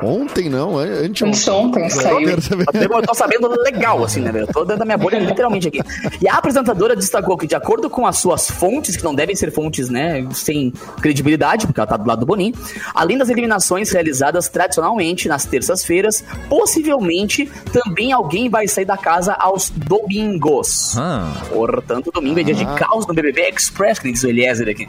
Ontem 0.01 0.49
não, 0.49 0.77
antes 0.77 1.47
ontem 1.47 1.89
saiu. 1.89 2.29
Eu 2.29 3.01
tô 3.01 3.13
sabendo 3.13 3.47
legal, 3.62 4.03
assim, 4.03 4.21
né, 4.21 4.31
Eu 4.36 4.47
tô 4.47 4.65
dentro 4.65 4.79
da 4.79 4.86
minha 4.86 4.97
bolha 4.97 5.17
literalmente 5.19 5.69
aqui. 5.69 5.79
E 6.21 6.27
a 6.27 6.36
apresentadora 6.36 6.95
destacou 6.95 7.38
que, 7.38 7.47
de 7.47 7.55
acordo 7.55 7.89
com 7.89 8.05
as 8.05 8.17
suas 8.17 8.49
fontes, 8.49 8.97
que 8.97 9.03
não 9.03 9.15
devem 9.15 9.36
ser 9.36 9.51
fontes, 9.51 9.89
né, 9.89 10.27
sem 10.34 10.71
credibilidade, 11.01 11.65
porque 11.65 11.79
ela 11.79 11.88
tá 11.88 11.95
do 11.95 12.08
lado 12.08 12.19
do 12.19 12.25
Boninho, 12.25 12.53
além 12.93 13.17
das 13.17 13.29
eliminações 13.29 13.89
realizadas 13.91 14.49
tradicionalmente 14.49 15.29
nas 15.29 15.45
terças-feiras, 15.45 16.23
possivelmente 16.49 17.49
também 17.71 18.12
alguém 18.12 18.49
vai 18.49 18.67
sair 18.67 18.86
da 18.86 18.97
casa 18.97 19.34
aos 19.34 19.69
domingos. 19.69 20.97
Ah. 20.97 21.34
Portanto, 21.49 22.12
domingo 22.12 22.39
é 22.39 22.43
dia 22.43 22.55
ah. 22.55 22.58
de 22.58 22.79
caos 22.79 23.08
no 23.08 23.13
BBB 23.13 23.49
Express, 23.49 23.99
que 23.99 24.12
diz 24.12 24.23
o 24.23 24.27
Eliezer 24.27 24.67
aqui. 24.67 24.88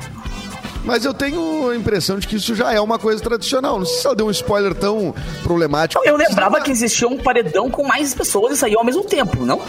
Mas 0.87 1.05
eu 1.05 1.13
tenho 1.13 1.69
a 1.69 1.77
impressão 1.77 2.19
de 2.19 2.29
que 2.29 2.37
isso 2.37 2.55
já 2.55 2.73
é 2.73 2.81
uma 2.81 2.97
coisa 2.99 3.21
tradicional. 3.21 3.79
Não 3.79 3.85
sei 3.85 4.01
se 4.01 4.07
ela 4.07 4.15
deu 4.15 4.27
um 4.27 4.31
spoiler 4.31 4.73
tão 4.73 5.13
problemático. 5.43 6.01
Eu 6.07 6.17
lembrava 6.17 6.61
que 6.61 6.71
existia 6.71 7.09
um 7.09 7.19
paredão 7.19 7.69
com 7.69 7.83
mais 7.83 8.15
pessoas 8.15 8.55
e 8.55 8.57
saíam 8.57 8.79
ao 8.79 8.85
mesmo 8.85 9.03
tempo, 9.03 9.45
não? 9.45 9.61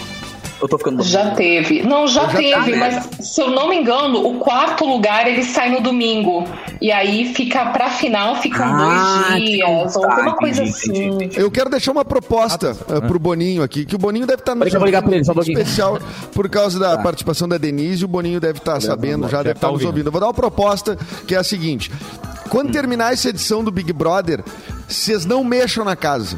Eu 0.62 0.68
tô 0.68 0.78
ficando. 0.78 1.04
Já 1.04 1.32
teve. 1.32 1.84
Não, 1.84 2.08
já, 2.08 2.24
já 2.24 2.38
teve, 2.38 2.72
tá, 2.72 2.78
mas 2.78 3.10
se 3.20 3.42
eu 3.42 3.50
não 3.52 3.70
me 3.70 3.78
engano, 3.78 4.28
o 4.28 4.40
quarto 4.40 4.86
lugar 4.86 5.28
ele 5.28 5.44
sai 5.44 5.70
no 5.70 5.82
domingo. 5.82 6.46
E 6.82 6.92
aí 6.92 7.34
fica 7.34 7.68
pra 7.68 7.90
final, 7.90 8.36
ficam 8.36 8.66
ah, 8.66 9.28
dois 9.30 9.44
dias, 9.44 9.96
ou 9.96 10.06
alguma 10.06 10.36
coisa 10.36 10.64
assim. 10.64 11.08
Entendi, 11.08 11.40
Eu 11.40 11.50
quero 11.50 11.70
deixar 11.70 11.92
uma 11.92 12.06
proposta 12.06 12.76
ah, 12.88 12.98
uh, 12.98 13.02
pro 13.02 13.20
Boninho 13.20 13.64
aqui, 13.64 13.86
que 13.86 13.96
o 13.96 13.98
Boninho 13.98 14.26
deve 14.26 14.42
estar 14.42 14.52
tá 14.54 14.56
no 14.56 14.68
eu 14.68 14.80
vou 14.80 14.86
ligar 14.86 15.02
pra 15.02 15.16
ele, 15.16 15.24
só 15.24 15.34
um 15.34 15.42
especial 15.42 16.00
por 16.34 16.48
causa 16.50 16.80
da 16.80 16.94
ah. 16.94 16.98
participação 16.98 17.48
da 17.48 17.58
Denise, 17.58 18.06
o 18.06 18.08
Boninho 18.08 18.40
deve 18.40 18.60
estar 18.60 18.76
tá 18.76 18.80
sabendo, 18.80 19.28
já 19.28 19.38
deve 19.38 19.58
estar 19.58 19.68
tá 19.68 19.74
nos 19.74 19.84
ouvindo. 19.84 20.08
Eu 20.08 20.12
vou 20.12 20.22
dar 20.22 20.28
uma 20.28 20.34
proposta 20.34 20.98
que 21.28 21.34
é 21.34 21.38
a 21.38 21.44
seguinte: 21.44 21.92
quando 22.50 22.72
terminar 22.72 23.14
essa 23.14 23.30
edição 23.30 23.64
do 23.64 23.72
Big 23.72 23.92
Brother, 23.92 24.44
vocês 24.88 25.26
não 25.26 25.44
mexam 25.44 25.84
na 25.84 25.96
casa. 25.96 26.38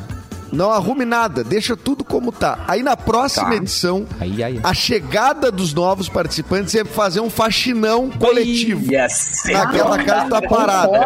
Não 0.51 0.71
arrume 0.71 1.05
nada, 1.05 1.43
deixa 1.43 1.75
tudo 1.75 2.03
como 2.03 2.31
tá. 2.31 2.59
Aí 2.67 2.81
na 2.81 2.97
próxima 2.97 3.49
tá. 3.49 3.55
edição, 3.55 4.05
aí, 4.19 4.43
aí. 4.43 4.59
a 4.63 4.73
chegada 4.73 5.51
dos 5.51 5.73
novos 5.73 6.09
participantes 6.09 6.73
é 6.75 6.83
fazer 6.83 7.19
um 7.19 7.29
faxinão 7.29 8.09
coletivo. 8.09 8.91
Yes. 8.91 9.43
Naquela 9.45 10.03
casa 10.03 10.23
que 10.25 10.29
tá 10.29 10.41
parada. 10.41 10.99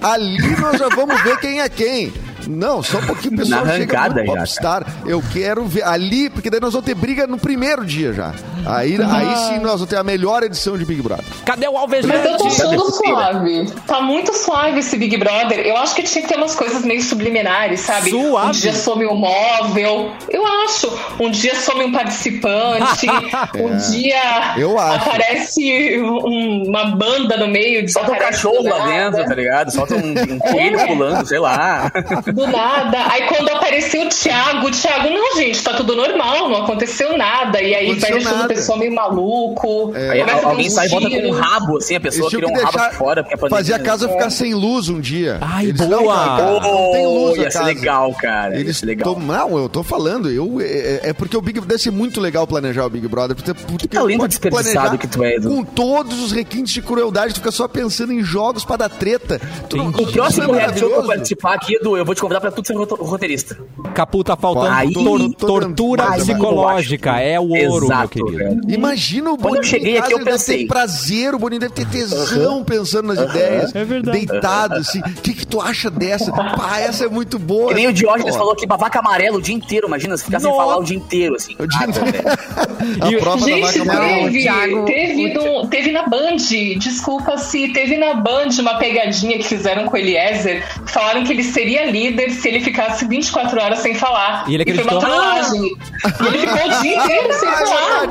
Ali 0.00 0.56
nós 0.60 0.78
já 0.78 0.88
vamos 0.88 1.20
ver 1.22 1.38
quem 1.38 1.60
é 1.60 1.68
quem. 1.68 2.12
Não, 2.48 2.82
só 2.82 2.98
um 2.98 3.06
pouquinho 3.06 3.34
o 3.34 3.36
pessoal 3.38 3.64
Na 3.64 3.72
arrancada 3.72 4.20
chega 4.20 4.32
Popstar. 4.32 4.86
Eu 5.06 5.22
quero 5.32 5.64
ver 5.64 5.84
ali, 5.84 6.30
porque 6.30 6.50
daí 6.50 6.60
nós 6.60 6.72
vamos 6.72 6.86
ter 6.86 6.94
briga 6.94 7.26
no 7.26 7.38
primeiro 7.38 7.84
dia 7.84 8.12
já. 8.12 8.32
Aí, 8.66 8.98
ah. 9.00 9.16
aí 9.16 9.36
sim 9.36 9.58
nós 9.60 9.74
vamos 9.74 9.88
ter 9.88 9.96
a 9.96 10.04
melhor 10.04 10.42
edição 10.42 10.76
de 10.76 10.84
Big 10.84 11.00
Brother. 11.02 11.24
Cadê 11.44 11.66
o 11.68 11.76
Alves 11.76 12.04
Mas 12.04 12.24
eu 12.24 12.36
tô 12.36 12.46
achando 12.46 12.90
suave. 12.90 13.66
Tá 13.86 14.00
muito 14.00 14.32
suave 14.34 14.80
esse 14.80 14.96
Big 14.96 15.16
Brother. 15.16 15.60
Eu 15.60 15.76
acho 15.76 15.94
que 15.94 16.02
tinha 16.02 16.22
que 16.22 16.28
ter 16.28 16.36
umas 16.36 16.54
coisas 16.54 16.84
meio 16.84 17.02
subliminares, 17.02 17.80
sabe? 17.80 18.10
Suave. 18.10 18.48
Um 18.48 18.50
dia 18.52 18.72
some 18.74 19.06
um 19.06 19.14
móvel. 19.14 20.12
Eu 20.28 20.44
acho. 20.64 20.92
Um 21.18 21.30
dia 21.30 21.54
some 21.54 21.84
um 21.84 21.92
participante. 21.92 23.06
é. 23.54 23.62
Um 23.62 23.76
dia 23.90 24.54
eu 24.56 24.78
acho. 24.78 25.08
aparece 25.08 26.00
um, 26.00 26.64
uma 26.66 26.96
banda 26.96 27.36
no 27.36 27.48
meio. 27.48 27.88
Solta 27.90 28.12
um 28.12 28.16
cachorro 28.16 28.62
lá 28.62 28.86
dentro, 28.86 29.24
tá 29.24 29.34
ligado? 29.34 29.70
Solta 29.72 29.94
um, 29.94 30.10
um 30.10 30.38
coelho 30.38 30.78
é. 30.80 30.86
pulando, 30.86 31.26
sei 31.26 31.38
lá. 31.38 31.90
Do 32.32 32.46
nada. 32.46 33.06
Aí 33.10 33.26
quando 33.26 33.48
apareceu 33.48 34.02
o 34.02 34.08
Thiago, 34.08 34.66
o 34.66 34.70
Thiago, 34.70 35.10
não, 35.10 35.36
gente, 35.36 35.62
tá 35.62 35.74
tudo 35.74 35.94
normal, 35.94 36.48
não 36.48 36.64
aconteceu 36.64 37.16
nada. 37.16 37.60
E 37.62 37.74
aí 37.74 37.94
vai 37.94 38.12
deixando 38.12 38.44
a 38.44 38.48
pessoa 38.48 38.78
meio 38.78 38.94
maluco. 38.94 39.92
É. 39.94 40.10
Aí 40.10 40.20
alguém 40.22 40.70
sai 40.70 40.86
e 40.86 40.90
bota 40.90 41.10
com 41.10 41.28
um 41.28 41.30
rabo, 41.32 41.76
assim, 41.78 41.96
a 41.96 42.00
pessoa 42.00 42.30
cria 42.30 42.48
um 42.48 42.54
rabo 42.54 42.78
de 42.78 42.96
fora. 42.96 43.26
Fazer 43.48 43.74
a 43.74 43.78
casa 43.78 44.06
é. 44.06 44.12
ficar 44.12 44.30
sem 44.30 44.54
luz 44.54 44.88
um 44.88 45.00
dia. 45.00 45.38
Ai, 45.40 45.66
Eles 45.66 45.80
boa! 45.80 46.36
Não, 46.36 46.60
não 46.60 46.92
tem 46.92 47.06
luz 47.06 47.38
ia 47.38 47.50
ser 47.50 47.62
legal, 47.62 48.14
cara. 48.14 48.58
Eles 48.58 48.82
legal. 48.82 49.14
Tô, 49.14 49.20
não, 49.20 49.58
eu 49.58 49.68
tô 49.68 49.82
falando. 49.82 50.30
Eu, 50.30 50.60
é, 50.60 51.10
é, 51.10 51.12
porque 51.12 51.36
o 51.36 51.40
Big 51.40 51.60
deve 51.60 51.78
ser 51.80 51.90
muito 51.90 52.20
legal 52.20 52.46
planejar 52.46 52.86
o 52.86 52.90
Big 52.90 53.06
Brother. 53.08 53.36
Porque, 53.36 53.54
porque 53.54 53.88
que 53.88 53.96
talento 53.96 54.28
desperdiçado 54.28 54.98
que 54.98 55.06
tu 55.06 55.24
é, 55.24 55.36
Edu. 55.36 55.48
Com 55.48 55.64
todos 55.64 56.22
os 56.22 56.32
requintes 56.32 56.72
de 56.72 56.82
crueldade, 56.82 57.34
tu 57.34 57.40
fica 57.40 57.50
só 57.50 57.66
pensando 57.68 58.12
em 58.12 58.22
jogos 58.22 58.64
pra 58.64 58.76
dar 58.76 58.88
treta. 58.88 59.40
Tu, 59.68 59.80
o 59.80 60.12
próximo 60.12 60.52
reality 60.52 60.80
show 60.80 60.88
que 60.88 60.94
eu 60.94 61.06
participar 61.06 61.54
aqui, 61.54 61.74
Edu, 61.76 61.96
eu 61.96 62.04
vou 62.04 62.14
te 62.14 62.19
te 62.20 62.22
convidar 62.22 62.40
pra 62.40 62.50
tu 62.50 62.64
ser 62.66 62.74
roteirista. 62.74 63.56
Capu 63.94 64.22
tá 64.22 64.36
faltando 64.36 64.68
Aí- 64.68 64.92
tor- 64.92 65.34
tortura 65.34 66.02
tentando- 66.04 66.20
psicológica. 66.24 67.18
É 67.20 67.38
o 67.40 67.44
ouro, 67.48 67.54
meu 67.56 67.84
Exato, 67.84 68.08
querido. 68.10 68.36
velho. 68.36 68.60
Imagina 68.68 69.30
o 69.32 69.36
Quando 69.36 69.44
eu 69.44 69.50
Boninho 69.60 69.64
cheguei 69.64 69.98
aqui, 69.98 70.12
eu 70.12 70.18
ele 70.18 70.24
deve 70.24 70.36
pensei. 70.38 70.58
ter 70.58 70.66
prazer, 70.66 71.34
o 71.34 71.38
Boninho 71.38 71.60
deve 71.60 71.72
ter 71.74 71.86
tesão 71.86 72.62
pensando 72.64 73.06
nas 73.12 73.18
ideias. 73.18 73.74
É 73.74 73.84
verdade. 73.84 74.18
Deitado, 74.26 74.74
assim. 74.74 75.00
O 75.00 75.20
que, 75.22 75.34
que 75.34 75.46
tu 75.46 75.60
acha 75.60 75.90
dessa? 75.90 76.30
Pá, 76.32 76.78
essa 76.78 77.04
é 77.06 77.08
muito 77.08 77.38
boa. 77.38 77.68
Que 77.68 77.74
nem 77.74 77.86
o 77.88 77.92
Diógenes 77.92 78.36
falou 78.36 78.54
que 78.54 78.66
babaca 78.66 78.98
amarelo 78.98 79.38
o 79.38 79.42
dia 79.42 79.54
inteiro, 79.54 79.86
imagina, 79.86 80.16
se 80.16 80.24
ficar 80.24 80.40
sem 80.40 80.50
falar 80.54 80.76
o 80.78 80.84
dia 80.84 80.96
inteiro, 80.96 81.34
assim. 81.36 81.54
O 81.58 81.66
dia 81.66 81.80
Ah, 81.80 81.86
inteiro. 81.88 82.10
E- 83.10 83.16
A 83.16 83.18
prova 83.18 83.38
da 83.40 83.46
Gente, 83.46 83.78
vaca 83.78 83.82
amarela. 83.82 84.30
teve, 84.30 84.84
teve, 84.86 85.34
no- 85.34 85.66
teve 85.68 85.92
na 85.92 86.06
Band, 86.08 86.36
desculpa 86.78 87.36
se 87.38 87.68
teve 87.72 87.96
na 87.96 88.14
Band 88.14 88.48
uma 88.58 88.74
pegadinha 88.78 89.36
que 89.38 89.44
fizeram 89.44 89.84
com 89.86 89.94
o 89.94 89.96
Eliezer. 89.98 90.64
Falaram 90.86 91.22
que 91.24 91.32
ele 91.32 91.44
seria 91.44 91.90
líder 91.90 92.09
se 92.30 92.48
ele 92.48 92.60
ficasse 92.60 93.06
24 93.06 93.60
horas 93.60 93.78
sem 93.80 93.94
falar. 93.94 94.44
E 94.48 94.54
ele 94.54 94.64
foi 94.64 94.72
acreditou? 94.74 94.98
uma 94.98 95.06
trollagem. 95.06 95.62
E 95.62 96.26
ele 96.26 96.38
ficou 96.38 96.66
o 96.66 96.80
dia 96.82 96.96
inteiro 97.04 97.32
sem 97.34 97.48
falar. 97.50 98.08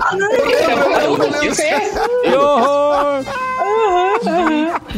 Que 2.23 2.35
horror! 2.35 3.23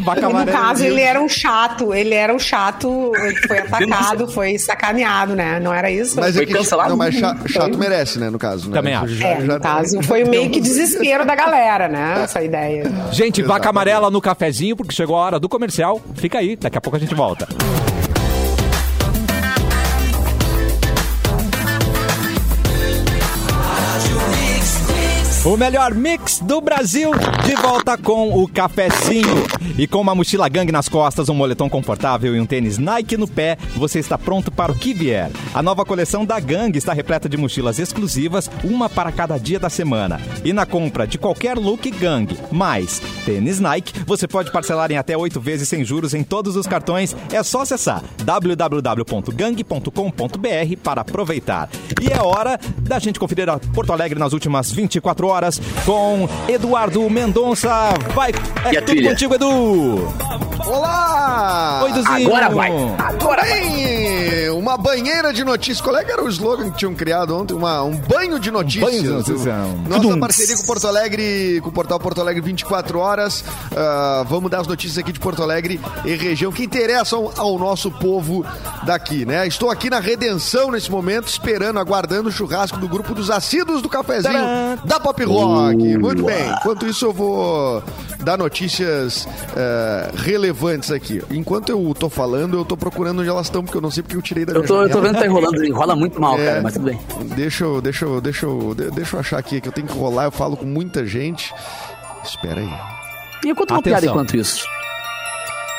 No 0.01 0.45
caso, 0.51 0.83
ele 0.83 1.01
era 1.01 1.21
um 1.21 1.29
chato. 1.29 1.93
Ele 1.93 2.13
era 2.15 2.33
um 2.33 2.39
chato, 2.39 3.11
foi 3.47 3.59
atacado, 3.59 4.27
foi 4.27 4.57
sacaneado, 4.57 5.35
né? 5.35 5.59
Não 5.59 5.73
era 5.73 5.91
isso? 5.91 6.19
Mas 6.19 6.33
Foi 6.35 6.43
é 6.43 6.47
que 6.47 6.53
cancelado? 6.53 6.89
não, 6.89 6.97
mas 6.97 7.13
cha- 7.15 7.35
chato 7.47 7.77
merece, 7.77 8.17
né, 8.19 8.29
no 8.29 8.39
caso. 8.39 8.69
né? 8.69 8.75
Também 8.75 8.93
acho. 8.95 9.13
É, 9.23 9.41
já- 9.41 9.53
no 9.53 9.59
caso, 9.59 10.01
foi 10.03 10.23
meio 10.23 10.49
que 10.49 10.59
desespero 10.59 11.25
da 11.25 11.35
galera, 11.35 11.87
né? 11.87 12.21
Essa 12.23 12.41
ideia. 12.41 12.91
Gente, 13.11 13.41
vaca 13.43 13.69
amarela 13.69 14.09
no 14.09 14.21
cafezinho, 14.21 14.75
porque 14.75 14.93
chegou 14.93 15.15
a 15.15 15.19
hora 15.19 15.39
do 15.39 15.47
comercial. 15.47 16.01
Fica 16.15 16.39
aí, 16.39 16.55
daqui 16.55 16.77
a 16.77 16.81
pouco 16.81 16.97
a 16.97 16.99
gente 16.99 17.13
volta. 17.13 17.47
O 25.43 25.57
melhor 25.57 25.95
mix 25.95 26.37
do 26.37 26.61
Brasil, 26.61 27.09
de 27.43 27.55
volta 27.55 27.97
com 27.97 28.43
o 28.43 28.47
cafezinho. 28.47 29.43
E 29.75 29.87
com 29.87 29.99
uma 29.99 30.13
mochila 30.13 30.47
gangue 30.47 30.71
nas 30.71 30.87
costas, 30.87 31.29
um 31.29 31.33
moletom 31.33 31.67
confortável 31.67 32.35
e 32.35 32.39
um 32.39 32.45
tênis 32.45 32.77
Nike 32.77 33.17
no 33.17 33.27
pé, 33.27 33.57
você 33.75 33.97
está 33.97 34.19
pronto 34.19 34.51
para 34.51 34.71
o 34.71 34.77
que 34.77 34.93
vier. 34.93 35.31
A 35.51 35.63
nova 35.63 35.83
coleção 35.83 36.23
da 36.25 36.39
Gangue 36.39 36.77
está 36.77 36.93
repleta 36.93 37.27
de 37.27 37.37
mochilas 37.37 37.79
exclusivas, 37.79 38.51
uma 38.63 38.87
para 38.87 39.11
cada 39.11 39.39
dia 39.39 39.59
da 39.59 39.67
semana. 39.67 40.21
E 40.45 40.53
na 40.53 40.67
compra 40.67 41.07
de 41.07 41.17
qualquer 41.17 41.57
look 41.57 41.89
Gangue, 41.89 42.37
mais 42.51 42.99
tênis 43.25 43.59
Nike, 43.59 43.99
você 44.05 44.27
pode 44.27 44.51
parcelar 44.51 44.91
em 44.91 44.97
até 44.97 45.17
oito 45.17 45.41
vezes 45.41 45.67
sem 45.67 45.83
juros 45.83 46.13
em 46.13 46.23
todos 46.23 46.55
os 46.55 46.67
cartões. 46.67 47.15
É 47.31 47.41
só 47.41 47.61
acessar 47.61 48.03
www.gang.com.br 48.23 49.87
para 50.83 51.01
aproveitar. 51.01 51.67
E 51.99 52.13
é 52.13 52.21
hora 52.21 52.59
da 52.77 52.99
gente 52.99 53.19
conferir 53.19 53.49
a 53.49 53.57
Porto 53.57 53.91
Alegre 53.91 54.19
nas 54.19 54.33
últimas 54.33 54.71
24 54.71 55.25
horas 55.25 55.30
com 55.85 56.27
Eduardo 56.47 57.09
Mendonça. 57.09 57.69
Vai, 58.13 58.31
é 58.65 58.69
E 58.73 58.75
tudo 58.81 58.85
trilha? 58.87 59.09
contigo, 59.11 59.35
Edu. 59.35 60.07
Olá! 60.67 61.81
Oi, 61.83 61.91
Duzinho. 61.93 62.27
Agora 62.27 62.49
vai, 62.49 62.69
agora 62.99 63.41
vai. 63.41 64.49
Uma 64.51 64.77
banheira 64.77 65.33
de 65.33 65.43
notícias. 65.43 65.81
Qual 65.81 65.97
é 65.97 66.03
que 66.03 66.11
era 66.11 66.23
o 66.23 66.29
slogan 66.29 66.69
que 66.69 66.77
tinham 66.77 66.93
criado 66.93 67.35
ontem? 67.35 67.53
Uma, 67.55 67.81
um 67.81 67.95
banho 67.97 68.39
de 68.39 68.51
notícias. 68.51 68.83
banho 68.91 69.01
de 69.01 69.09
notícias. 69.09 69.45
Nossa 69.87 70.01
Tudum. 70.01 70.19
parceria 70.19 70.55
com 70.55 70.63
Porto 70.63 70.87
Alegre, 70.87 71.59
com 71.61 71.69
o 71.69 71.71
portal 71.71 71.99
Porto 71.99 72.21
Alegre 72.21 72.41
24 72.41 72.99
horas. 72.99 73.43
Ah, 73.75 74.23
vamos 74.29 74.51
dar 74.51 74.61
as 74.61 74.67
notícias 74.67 74.97
aqui 74.99 75.11
de 75.11 75.19
Porto 75.19 75.41
Alegre 75.41 75.79
e 76.05 76.13
região 76.15 76.51
que 76.51 76.63
interessam 76.63 77.31
ao 77.37 77.57
nosso 77.57 77.89
povo 77.89 78.45
daqui, 78.83 79.25
né? 79.25 79.47
Estou 79.47 79.71
aqui 79.71 79.89
na 79.89 79.99
Redenção 79.99 80.69
nesse 80.71 80.91
momento, 80.91 81.27
esperando, 81.27 81.79
aguardando 81.79 82.29
o 82.29 82.31
churrasco 82.31 82.77
do 82.77 82.87
grupo 82.87 83.15
dos 83.15 83.31
assíduos 83.31 83.81
do 83.81 83.89
cafezinho 83.89 84.33
Tcharam! 84.33 84.79
da 84.85 84.99
Pop 84.99 85.20
Rock. 85.25 85.97
Muito 85.97 86.23
bem. 86.23 86.49
Enquanto 86.51 86.85
isso, 86.85 87.05
eu 87.05 87.13
vou 87.13 87.83
dar 88.23 88.37
notícias 88.37 89.27
eh, 89.55 90.11
relevantes 90.15 90.91
aqui. 90.91 91.21
Enquanto 91.31 91.69
eu 91.69 91.93
tô 91.97 92.09
falando, 92.09 92.57
eu 92.57 92.65
tô 92.65 92.75
procurando 92.77 93.19
onde 93.21 93.29
elas 93.29 93.47
estão, 93.47 93.63
porque 93.63 93.77
eu 93.77 93.81
não 93.81 93.91
sei 93.91 94.03
porque 94.03 94.15
eu 94.17 94.21
tirei 94.21 94.45
da 94.45 94.53
Eu 94.53 94.57
minha 94.59 94.67
tô, 94.67 94.81
eu 94.83 94.89
tô 94.89 95.01
vendo 95.01 95.13
que 95.15 95.19
tá 95.19 95.25
enrolando, 95.25 95.63
enrola 95.65 95.95
muito 95.95 96.19
mal, 96.21 96.37
É, 96.39 96.45
cara, 96.45 96.61
mas 96.61 96.73
tudo 96.73 96.85
bem. 96.85 96.99
Deixa 97.35 97.63
eu, 97.63 97.81
deixa 97.81 98.05
eu, 98.05 98.21
deixa 98.21 98.45
eu, 98.45 98.75
de- 98.75 98.91
deixa 98.91 99.15
eu 99.15 99.19
achar 99.19 99.37
aqui 99.39 99.59
que 99.61 99.67
eu 99.67 99.71
tenho 99.71 99.87
que 99.87 99.97
rolar, 99.97 100.25
eu 100.25 100.31
falo 100.31 100.55
com 100.57 100.65
muita 100.65 101.05
gente. 101.05 101.53
Espera 102.23 102.59
aí. 102.61 102.69
E 103.43 103.49
eu 103.49 103.55
conto 103.55 103.71
uma 103.73 103.79
Atenção. 103.79 103.99
piada 103.99 104.05
enquanto 104.05 104.37
isso. 104.37 104.65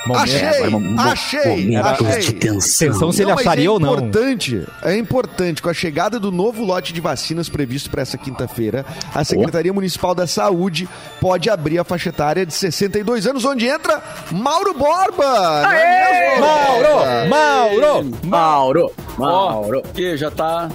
Momento. 0.07 0.23
Achei, 0.25 0.47
agora, 0.49 0.71
mo- 0.71 1.01
achei, 1.01 1.67
momentos 1.79 2.07
achei. 2.09 2.21
de 2.21 2.33
tensão. 2.33 2.89
Atenção 2.89 3.13
se 3.13 3.23
ele 3.23 3.31
Não, 3.31 3.39
acharia 3.39 3.67
é 3.67 3.71
ou 3.71 3.79
não. 3.79 3.95
importante, 3.95 4.67
é 4.83 4.97
importante, 4.97 5.63
com 5.63 5.69
a 5.69 5.75
chegada 5.75 6.19
do 6.19 6.33
novo 6.33 6.65
lote 6.65 6.93
de 6.93 7.01
vacinas 7.01 7.49
previsto 7.49 7.89
para 7.91 8.03
essa 8.03 8.19
quinta-feira, 8.19 8.85
a 9.15 9.23
Secretaria 9.25 9.73
Municipal 9.73 10.15
da 10.15 10.27
Saúde 10.27 10.89
pode 11.21 11.49
abrir 11.49 11.79
a 11.79 11.85
faixa 11.85 12.09
etária 12.09 12.45
de 12.45 12.53
62 12.53 13.27
anos, 13.27 13.45
onde 13.45 13.67
entra 13.67 14.03
Mauro 14.33 14.75
Borba! 14.75 15.63
não 15.63 15.71
é 15.73 16.31
mesmo? 16.31 16.41
Mauro! 16.47 17.29
Mauro! 17.29 18.13
Mauro, 18.25 18.93
Mauro. 19.19 19.83
que 19.95 20.17
já 20.17 20.31
tá. 20.31 20.69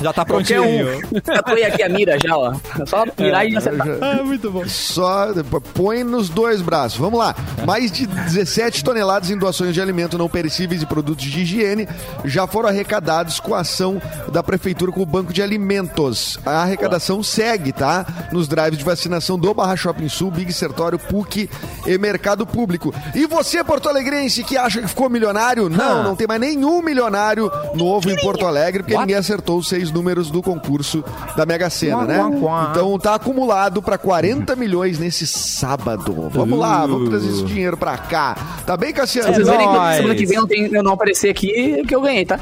Já 0.00 0.12
tá 0.12 0.24
prontinho. 0.26 1.00
Já 1.26 1.42
tô 1.42 1.52
aqui 1.52 1.82
a 1.82 1.88
mira 1.88 2.18
já, 2.22 2.36
ó. 2.36 2.52
É 2.80 2.86
só 2.86 3.04
mirar 3.18 3.46
e 3.48 3.56
acertar. 3.56 3.86
Ah, 4.00 4.22
muito 4.22 4.50
bom. 4.50 4.62
Só 4.68 5.28
põe 5.74 6.04
nos 6.04 6.28
dois 6.28 6.60
braços. 6.60 6.98
Vamos 6.98 7.18
lá. 7.18 7.34
Mais 7.66 7.90
de 7.90 8.06
17 8.54 8.84
toneladas 8.84 9.30
em 9.30 9.36
doações 9.36 9.74
de 9.74 9.82
alimento 9.82 10.16
não 10.16 10.28
perecíveis 10.28 10.80
e 10.80 10.86
produtos 10.86 11.24
de 11.24 11.40
higiene 11.40 11.88
já 12.24 12.46
foram 12.46 12.68
arrecadados 12.68 13.40
com 13.40 13.52
a 13.52 13.60
ação 13.60 14.00
da 14.30 14.44
Prefeitura 14.44 14.92
com 14.92 15.02
o 15.02 15.06
Banco 15.06 15.32
de 15.32 15.42
Alimentos. 15.42 16.38
A 16.46 16.62
arrecadação 16.62 17.20
segue, 17.20 17.72
tá? 17.72 18.06
Nos 18.30 18.46
drives 18.46 18.78
de 18.78 18.84
vacinação 18.84 19.36
do 19.36 19.52
Barra 19.52 19.74
Shopping 19.74 20.08
Sul, 20.08 20.30
Big 20.30 20.52
Sertório, 20.52 21.00
PUC 21.00 21.50
e 21.84 21.98
Mercado 21.98 22.46
Público. 22.46 22.94
E 23.12 23.26
você, 23.26 23.64
Porto 23.64 23.88
Alegrense, 23.88 24.44
que 24.44 24.56
acha 24.56 24.80
que 24.80 24.86
ficou 24.86 25.10
milionário? 25.10 25.68
Não, 25.68 26.04
não 26.04 26.14
tem 26.14 26.28
mais 26.28 26.40
nenhum 26.40 26.80
milionário 26.80 27.50
novo 27.74 28.08
em 28.08 28.16
Porto 28.16 28.46
Alegre, 28.46 28.84
porque 28.84 28.96
ninguém 28.96 29.16
acertou 29.16 29.58
os 29.58 29.68
seis 29.68 29.90
números 29.90 30.30
do 30.30 30.40
concurso 30.40 31.02
da 31.36 31.44
Mega 31.44 31.68
Sena, 31.68 32.04
né? 32.04 32.20
Então 32.70 32.96
tá 33.00 33.16
acumulado 33.16 33.82
para 33.82 33.98
40 33.98 34.54
milhões 34.54 35.00
nesse 35.00 35.26
sábado. 35.26 36.28
Vamos 36.30 36.56
lá, 36.56 36.86
vamos 36.86 37.08
trazer 37.08 37.30
esse 37.30 37.44
dinheiro 37.44 37.76
pra 37.76 37.98
cá. 37.98 38.43
Tá 38.66 38.76
bem, 38.76 38.92
Cassiano? 38.92 39.32
Vocês 39.34 39.46
verem 39.46 39.66
que 39.68 39.96
semana 39.96 40.14
que 40.14 40.26
vem 40.26 40.38
eu, 40.38 40.46
tenho, 40.46 40.74
eu 40.74 40.82
não 40.82 40.92
aparecer 40.92 41.30
aqui, 41.30 41.82
que 41.86 41.94
eu 41.94 42.00
ganhei, 42.00 42.24
tá? 42.24 42.38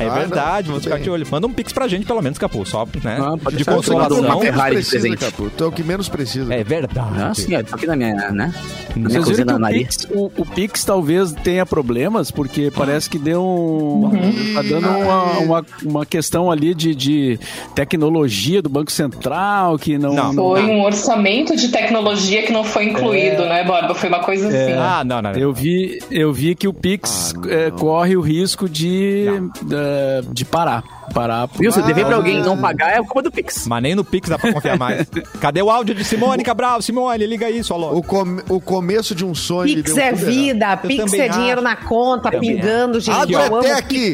É 0.00 0.06
Ah, 0.06 0.14
verdade, 0.14 0.68
vamos 0.68 0.84
ficar 0.84 0.98
de 0.98 1.10
olho. 1.10 1.26
Manda 1.30 1.46
um 1.46 1.52
pix 1.52 1.72
pra 1.72 1.86
gente, 1.88 2.06
pelo 2.06 2.22
menos, 2.22 2.38
Capô, 2.38 2.64
só, 2.64 2.86
né? 3.02 3.18
Ah, 3.20 3.50
de 3.50 3.64
consolação. 3.64 4.20
uma 4.20 4.40
Ferrari 4.40 4.76
de 4.76 4.82
precisa, 4.82 5.08
presente. 5.08 5.18
Capu. 5.32 5.50
Tu 5.56 5.64
é 5.64 5.66
o 5.66 5.72
que 5.72 5.82
menos 5.82 6.08
precisa. 6.08 6.52
É 6.54 6.62
verdade. 6.64 7.08
Ah, 7.20 7.32
sim, 7.34 7.50
tô 7.64 7.74
aqui 7.74 7.86
na 7.86 7.96
minha, 7.96 8.14
né? 8.30 8.52
Na 8.96 9.08
minha 9.08 9.22
cozinha 9.22 9.58
Maria. 9.58 9.78
Pix, 9.80 10.06
o, 10.10 10.30
o 10.36 10.46
Pix 10.46 10.84
talvez 10.84 11.32
tenha 11.32 11.64
problemas, 11.66 12.30
porque 12.30 12.70
parece 12.74 13.08
que 13.10 13.18
deu 13.18 13.42
um. 13.42 14.10
Tá 14.54 14.62
dando 14.62 14.88
uma, 14.88 15.38
uma, 15.38 15.66
uma 15.84 16.06
questão 16.06 16.50
ali 16.50 16.74
de, 16.74 16.94
de 16.94 17.38
tecnologia 17.74 18.60
do 18.62 18.68
Banco 18.68 18.90
Central 18.92 19.78
que 19.78 19.96
não. 19.98 20.14
Não. 20.14 20.34
Foi 20.34 20.62
um 20.64 20.82
orçamento 20.82 21.56
de 21.56 21.68
tecnologia 21.68 22.42
que 22.42 22.52
não 22.52 22.64
foi 22.64 22.84
incluído, 22.84 23.44
né, 23.46 23.64
Borba? 23.64 23.94
Foi 23.94 24.08
uma 24.08 24.20
coisa 24.20 24.48
assim. 24.48 24.72
Ah, 24.72 24.97
não, 25.04 25.22
não. 25.22 25.32
não. 25.32 25.38
Eu 25.38 25.52
vi, 25.52 25.98
eu 26.10 26.32
vi 26.32 26.54
que 26.54 26.66
o 26.68 26.72
Pix 26.72 27.34
eh, 27.48 27.70
corre 27.72 28.16
o 28.16 28.20
risco 28.20 28.68
de, 28.68 29.26
eh, 29.72 30.20
de 30.30 30.44
parar. 30.44 30.82
Parar. 31.14 31.48
Viu? 31.58 31.72
Se 31.72 31.80
eu 31.80 31.84
dever 31.86 32.04
pra 32.04 32.14
Ah, 32.14 32.18
alguém 32.18 32.42
não 32.42 32.58
pagar, 32.58 32.90
é 32.92 32.96
culpa 32.98 33.22
do 33.22 33.30
Pix. 33.32 33.66
Mas 33.66 33.82
nem 33.82 33.94
no 33.94 34.04
Pix 34.04 34.28
dá 34.28 34.38
pra 34.38 34.52
confiar 34.52 34.76
mais. 34.78 35.08
Cadê 35.40 35.62
o 35.62 35.70
áudio 35.70 35.94
de 35.94 36.04
Simone 36.04 36.44
Cabral? 36.44 36.82
Simone, 36.82 37.24
liga 37.26 37.46
aí, 37.46 37.64
sua 37.64 37.78
louca. 37.78 37.96
O, 37.96 38.02
come- 38.02 38.42
o 38.48 38.60
começo 38.60 39.14
de 39.14 39.24
um 39.24 39.34
sonho. 39.34 39.74
Pix 39.74 39.94
deu 39.94 40.04
é 40.04 40.08
errado. 40.08 40.18
vida, 40.26 40.76
Pix 40.86 41.12
é 41.14 41.28
dinheiro 41.28 41.62
na 41.62 41.76
conta, 41.76 42.30
Também 42.30 42.56
pingando, 42.56 43.00
gente. 43.00 43.32
Eu 43.32 43.38
amo 43.40 43.56
Agrotec! 43.56 44.12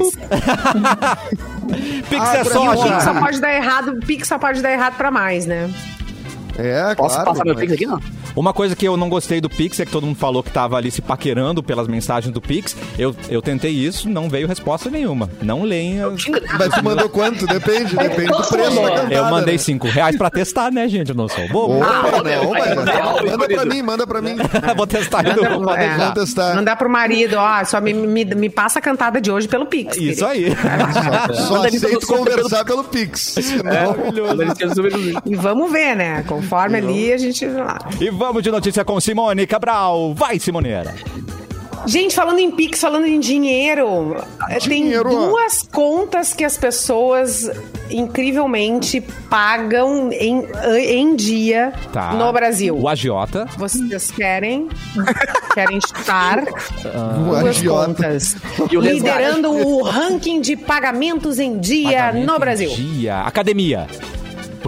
Pix 2.08 2.20
Ah, 2.20 2.36
é 2.36 2.40
E 2.40 2.44
mim, 2.44 2.50
soja. 2.50 2.82
Pix 2.92 3.04
só 3.04 3.14
pode 3.20 3.40
dar 3.40 3.54
errado, 3.54 3.88
o 3.92 4.00
Pix 4.06 4.28
só 4.28 4.38
pode 4.38 4.62
dar 4.62 4.70
errado 4.72 4.96
pra 4.96 5.10
mais, 5.10 5.46
né? 5.46 5.68
É, 6.58 6.94
Posso 6.94 7.14
claro. 7.16 7.30
passar 7.30 7.44
meu 7.44 7.54
mas- 7.54 7.62
Pix 7.62 7.72
aqui, 7.74 7.86
não? 7.86 8.00
Uma 8.36 8.52
coisa 8.52 8.74
que 8.74 8.86
eu 8.86 8.96
não 8.96 9.08
gostei 9.08 9.40
do 9.40 9.48
Pix 9.48 9.78
é 9.80 9.84
que 9.84 9.92
todo 9.92 10.06
mundo 10.06 10.16
falou 10.16 10.42
que 10.42 10.50
tava 10.50 10.76
ali 10.76 10.90
se 10.90 11.00
paquerando 11.00 11.62
pelas 11.62 11.86
mensagens 11.86 12.32
do 12.32 12.40
Pix. 12.40 12.76
Eu, 12.98 13.14
eu 13.28 13.40
tentei 13.40 13.70
isso, 13.70 14.08
não 14.08 14.28
veio 14.28 14.46
resposta 14.48 14.90
nenhuma. 14.90 15.30
Não 15.42 15.62
leem. 15.62 16.00
as- 16.02 16.24
Mas 16.58 16.74
tu 16.74 16.82
mandou 16.84 17.08
quanto? 17.08 17.46
Depende, 17.46 17.96
depende 17.96 18.26
do 18.32 18.42
preço 18.44 18.74
da 18.82 18.90
cantada, 18.90 19.14
Eu 19.14 19.24
mandei 19.26 19.54
né? 19.54 19.58
cinco 19.58 19.86
reais 19.88 20.16
pra 20.16 20.30
testar, 20.30 20.70
né, 20.72 20.88
gente? 20.88 21.10
Eu 21.10 21.14
não 21.14 21.28
sou 21.28 21.46
bobo. 21.48 21.76
Opa, 21.76 21.86
Ah, 21.86 22.02
não, 22.22 22.50
vai, 22.50 22.60
mas- 22.60 22.74
vai, 22.74 22.84
vai, 22.84 23.02
manda 23.24 23.38
pra 23.38 23.46
querido. 23.48 23.66
mim, 23.74 23.82
manda 23.82 24.06
pra 24.06 24.22
mim. 24.22 24.36
Vou 24.76 24.86
testar 24.86 25.26
Edu. 25.26 25.42
Pode 25.62 25.82
É. 25.82 26.10
testar. 26.12 26.54
Mandar 26.56 26.76
pro 26.76 26.90
marido, 26.90 27.34
ó, 27.36 27.64
só 27.64 27.80
me, 27.80 27.92
me, 27.92 28.24
me 28.24 28.48
passa 28.50 28.78
a 28.78 28.82
cantada 28.82 29.20
de 29.20 29.30
hoje 29.30 29.46
pelo 29.46 29.66
Pix. 29.66 29.96
Isso 29.96 30.24
aí. 30.26 30.46
Só 31.34 31.54
Manda 31.54 31.68
ali 31.68 31.76
aceito 31.76 32.06
pelo- 32.06 32.18
conversar 32.18 32.64
pelo 32.64 32.84
Pix. 32.84 33.20
Senão- 33.40 33.94
E 35.24 35.34
vamos 35.36 35.70
ver, 35.72 35.94
né? 35.96 36.24
Conforme 36.44 36.78
ali 36.78 37.12
a 37.12 37.16
gente. 37.18 37.44
E 38.00 38.10
vamos 38.10 38.42
de 38.42 38.50
notícia 38.50 38.84
com 38.84 39.00
Simone 39.00 39.46
Cabral. 39.46 40.14
Vai, 40.14 40.38
Simoneira. 40.38 40.94
Gente, 41.86 42.14
falando 42.14 42.38
em 42.38 42.50
Pix, 42.50 42.80
falando 42.80 43.06
em 43.06 43.20
dinheiro, 43.20 44.16
eh, 44.48 44.58
Dinheiro. 44.58 45.06
tem 45.06 45.18
duas 45.18 45.62
contas 45.70 46.32
que 46.32 46.42
as 46.42 46.56
pessoas 46.56 47.50
incrivelmente 47.90 49.02
pagam 49.28 50.10
em, 50.10 50.46
em 50.78 51.14
dia 51.14 51.74
Tá. 51.92 52.14
no 52.14 52.32
Brasil. 52.32 52.74
O 52.74 52.88
agiota. 52.88 53.46
Vocês 53.58 54.10
querem? 54.10 54.66
querem 55.52 55.76
estar 55.76 56.42
O 56.42 57.24
duas 57.24 57.44
agiota. 57.48 57.86
contas 57.86 58.36
o 58.58 58.80
liderando 58.80 59.50
o 59.52 59.82
ranking 59.82 60.40
de 60.40 60.56
pagamentos 60.56 61.38
em 61.38 61.58
dia 61.58 61.98
Pagamento 62.06 62.32
no 62.32 62.38
Brasil. 62.38 62.70
Dia. 62.70 63.20
Academia. 63.20 63.86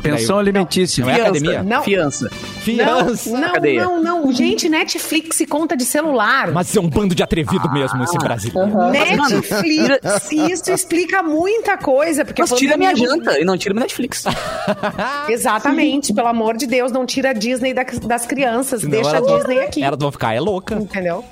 Pensão 0.03 0.39
alimentícia. 0.39 1.05
Não 1.05 1.11
é 1.13 1.21
academia? 1.21 1.63
Não. 1.63 1.83
Fiança. 1.83 2.29
Fiança. 2.61 3.31
Não, 3.31 3.53
Cadeia. 3.53 3.85
não, 3.85 4.03
não. 4.03 4.33
Gente, 4.33 4.69
Netflix 4.69 5.41
e 5.41 5.47
conta 5.47 5.77
de 5.77 5.85
celular. 5.85 6.51
Mas 6.53 6.75
é 6.77 6.81
um 6.81 6.89
bando 6.89 7.15
de 7.15 7.23
atrevido 7.23 7.71
mesmo 7.73 8.03
esse 8.05 8.17
brasileiro. 8.19 8.91
Netflix, 8.91 10.31
isso 10.33 10.73
explica 10.73 11.23
muita 11.23 11.77
coisa. 11.77 12.25
Porque 12.25 12.43
Mas 12.43 12.51
tira 12.53 12.77
minha 12.77 12.95
janta 12.95 13.39
e 13.41 13.45
não 13.45 13.57
tira 13.57 13.75
minha 13.75 13.83
Netflix. 13.85 14.25
Exatamente, 15.29 16.13
pelo 16.13 16.29
amor 16.29 16.57
de 16.57 16.67
Deus, 16.67 16.91
não 16.93 17.07
tira 17.07 17.31
a 17.31 17.33
Disney 17.33 17.73
da- 17.73 17.85
das 17.85 18.27
crianças, 18.27 18.81
Senão 18.81 18.91
deixa 19.03 19.17
a 19.17 19.21
Disney 19.21 19.59
aqui. 19.61 19.83
Elas 19.83 19.99
vão 19.99 20.11
ficar, 20.13 20.35
é 20.35 20.41
louca. 20.41 20.75
Entendeu? 20.75 21.25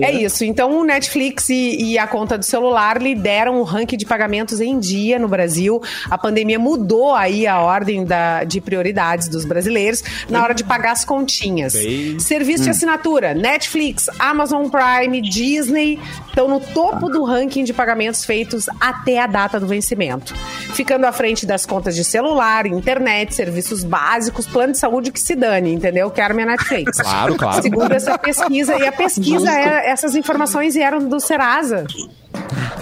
É 0.00 0.12
isso. 0.12 0.44
Então, 0.44 0.78
o 0.80 0.84
Netflix 0.84 1.48
e, 1.50 1.76
e 1.92 1.98
a 1.98 2.06
conta 2.06 2.36
do 2.38 2.44
celular 2.44 3.00
lideram 3.00 3.60
o 3.60 3.62
ranking 3.62 3.96
de 3.96 4.06
pagamentos 4.06 4.60
em 4.60 4.78
dia 4.78 5.18
no 5.18 5.28
Brasil. 5.28 5.80
A 6.10 6.16
pandemia 6.18 6.58
mudou 6.58 7.14
aí 7.14 7.46
a 7.46 7.60
ordem 7.60 8.04
da- 8.04 8.44
de 8.44 8.60
prioridades 8.60 9.28
dos 9.28 9.44
brasileiros 9.44 10.02
na 10.28 10.42
hora 10.42 10.54
de 10.54 10.64
pagar 10.64 10.92
as 10.92 11.04
continhas. 11.04 11.72
Bem- 11.74 12.18
Serviço 12.18 12.64
de 12.64 12.70
assinatura: 12.70 13.34
Netflix, 13.34 14.06
Amazon 14.18 14.66
Prime, 14.68 15.20
Disney 15.20 15.98
estão 16.28 16.48
no 16.48 16.60
topo 16.60 17.08
do 17.08 17.24
ranking 17.24 17.64
de 17.64 17.72
pagamentos 17.72 18.24
feitos 18.24 18.66
até 18.80 19.18
a 19.20 19.26
data 19.26 19.58
do 19.58 19.66
vencimento. 19.66 20.34
Ficando 20.74 21.04
à 21.06 21.12
frente 21.12 21.44
das 21.46 21.66
contas 21.66 21.96
de 21.96 22.04
celular, 22.04 22.66
internet, 22.66 23.34
serviços 23.34 23.82
básicos, 23.82 24.46
plano 24.46 24.72
de 24.72 24.78
saúde 24.78 25.10
que 25.10 25.20
se 25.20 25.34
dane, 25.34 25.72
entendeu? 25.72 26.10
Quero 26.10 26.34
minha 26.34 26.46
Netflix. 26.46 26.98
Claro, 27.00 27.34
claro. 27.36 27.62
Segundo 27.62 27.92
essa 27.92 28.16
pesquisa, 28.18 28.77
e 28.78 28.86
a 28.86 28.92
pesquisa, 28.92 29.50
é- 29.50 29.90
essas 29.90 30.14
informações 30.14 30.74
vieram 30.74 30.98
do 31.08 31.20
Serasa. 31.20 31.84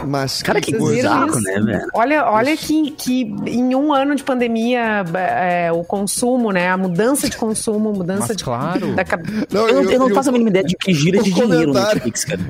Mas 0.06 0.42
Cara, 0.42 0.60
que 0.60 0.70
isso? 0.76 1.40
né, 1.40 1.60
velho? 1.60 1.86
Olha, 1.94 2.26
olha 2.26 2.56
que, 2.56 2.90
que 2.92 3.22
em 3.46 3.74
um 3.74 3.92
ano 3.92 4.14
de 4.14 4.22
pandemia, 4.22 5.04
é, 5.14 5.72
o 5.72 5.82
consumo, 5.82 6.52
né? 6.52 6.68
A 6.70 6.76
mudança 6.76 7.28
de 7.28 7.36
consumo, 7.36 7.92
mudança 7.92 8.26
Mas 8.28 8.36
de. 8.36 8.44
claro. 8.44 8.94
Da, 8.94 9.04
Não, 9.50 9.68
Eu 9.68 9.74
não, 9.76 9.82
e 9.82 9.86
o- 9.86 9.90
eu 9.92 9.98
não 10.00 10.10
faço 10.14 10.28
a 10.28 10.32
mínima 10.32 10.50
ideia 10.50 10.64
de 10.64 10.76
que 10.76 10.92
gira 10.92 11.20
de 11.22 11.32
dinheiro 11.32 11.72
no 11.72 11.80
Netflix, 11.80 12.24
cara. 12.24 12.40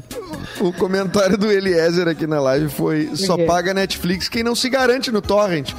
O 0.61 0.73
comentário 0.73 1.37
do 1.39 1.51
Eliezer 1.51 2.09
aqui 2.09 2.27
na 2.27 2.41
live 2.41 2.69
foi: 2.69 3.11
só 3.15 3.37
paga 3.39 3.73
Netflix 3.73 4.29
quem 4.29 4.43
não 4.43 4.55
se 4.55 4.69
garante 4.69 5.11
no 5.11 5.21
torrent. 5.23 5.73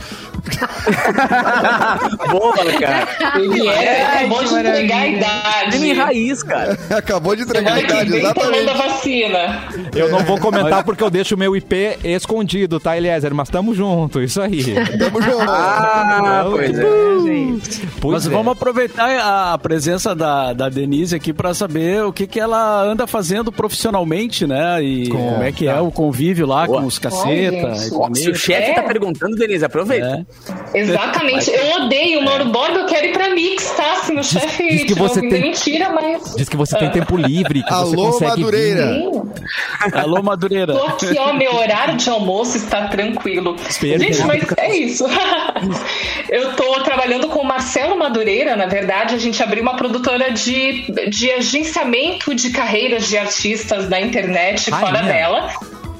Boa, 2.31 2.55
cara. 2.79 3.07
Ele 3.39 3.67
é, 3.67 4.05
acabou 4.17 4.43
de 4.43 4.53
entregar 4.55 4.97
a 5.01 5.07
idade. 5.07 5.69
Crime 5.71 5.93
raiz, 5.93 6.43
cara. 6.43 6.77
Acabou 6.95 7.35
de 7.35 7.43
entregar 7.43 7.73
a 7.73 7.79
idade, 7.81 8.09
vem 8.11 8.33
tomando 8.33 8.53
a 8.53 8.57
exatamente. 8.57 8.87
vacina. 8.89 9.63
Eu 9.95 10.09
não 10.09 10.19
vou 10.19 10.39
comentar 10.39 10.83
porque 10.83 11.03
eu 11.03 11.06
deixo 11.09 11.35
o 11.35 11.37
meu 11.37 11.55
IP 11.55 11.97
escondido, 12.03 12.79
tá, 12.79 12.97
Eliezer? 12.97 13.33
Mas 13.33 13.49
tamo 13.49 13.73
junto, 13.73 14.21
isso 14.21 14.41
aí. 14.41 14.63
Tamo 14.97 15.21
junto. 15.21 15.41
Ah, 15.49 16.45
pois 16.49 16.77
é. 16.77 17.19
gente. 17.23 17.87
Pois 17.99 18.13
Mas 18.13 18.27
é. 18.27 18.29
vamos 18.29 18.51
aproveitar 18.53 19.51
a 19.53 19.57
presença 19.57 20.13
da, 20.15 20.53
da 20.53 20.69
Denise 20.69 21.15
aqui 21.15 21.33
para 21.33 21.53
saber 21.53 22.03
o 22.03 22.11
que, 22.13 22.25
que 22.27 22.39
ela 22.39 22.81
anda 22.83 23.05
fazendo 23.07 23.51
profissionalmente, 23.51 24.45
né? 24.47 24.81
E 24.83 25.09
Com- 25.09 25.17
como 25.17 25.43
é 25.43 25.51
que 25.51 25.67
é 25.67 25.79
o 25.79 25.91
convívio 25.91 26.45
lá 26.47 26.65
Boa. 26.65 26.81
com 26.81 26.87
os 26.87 26.97
caceta. 26.99 27.67
Ai, 27.69 27.75
gente. 27.75 27.93
e 27.93 27.95
Ó, 27.95 28.09
se 28.13 28.29
o 28.29 28.35
chefe 28.35 28.71
É. 28.71 28.73
tá 28.73 28.83
perguntando, 28.83 29.35
Denise, 29.35 29.65
aproveita. 29.65 30.25
É. 30.73 30.79
Exatamente. 30.79 31.49
Eu 31.51 31.83
odeio 31.85 32.19
o 32.19 32.23
Mauro 32.25 32.45
Borba, 32.45 32.79
eu 32.79 32.85
quero 32.85 33.07
ir 33.07 33.13
pra 33.13 33.33
Mix, 33.33 33.71
tá? 33.71 33.95
Se 34.03 34.13
o 34.13 34.23
chefe 34.23 34.67
diz 34.69 34.83
que 34.83 34.93
você 34.93 35.21
tem- 35.21 35.41
mentira, 35.41 35.89
mas... 35.89 36.35
Diz 36.35 36.49
que 36.49 36.57
você 36.57 36.77
tem 36.77 36.89
tempo 36.91 37.15
livre, 37.17 37.63
que 37.63 37.69
você 37.73 37.95
Alô, 37.95 38.11
consegue 38.11 38.29
Madureira. 38.41 38.85
vir. 38.87 39.01
Sim. 39.11 39.97
Alô, 39.97 40.21
Madureira. 40.23 40.73
Aqui, 41.05 41.17
ó, 41.19 41.33
meu 41.33 41.55
horário 41.55 41.95
de 41.95 42.09
almoço 42.09 42.57
está 42.57 42.87
tranquilo. 42.87 43.55
Espelho. 43.69 43.99
Gente, 43.99 44.23
mas 44.23 44.43
é 44.57 44.75
isso. 44.75 45.05
Eu 46.29 46.53
tô 46.55 46.81
trabalhando 46.81 47.27
com 47.29 47.39
o 47.39 47.45
Marcelo 47.45 47.97
Madureira, 47.97 48.55
na 48.55 48.65
verdade, 48.65 49.15
a 49.15 49.17
gente 49.17 49.41
abriu 49.41 49.61
uma 49.61 49.75
produtora 49.75 50.31
de, 50.31 50.91
de 51.09 51.31
agenciamento 51.31 52.33
de 52.33 52.49
carreiras 52.49 53.07
de 53.07 53.17
artistas 53.17 53.89
na 53.89 53.99
internet 53.99 54.73
Ai, 54.73 54.79
fora 54.79 55.01
minha. 55.01 55.13
dela. 55.13 55.53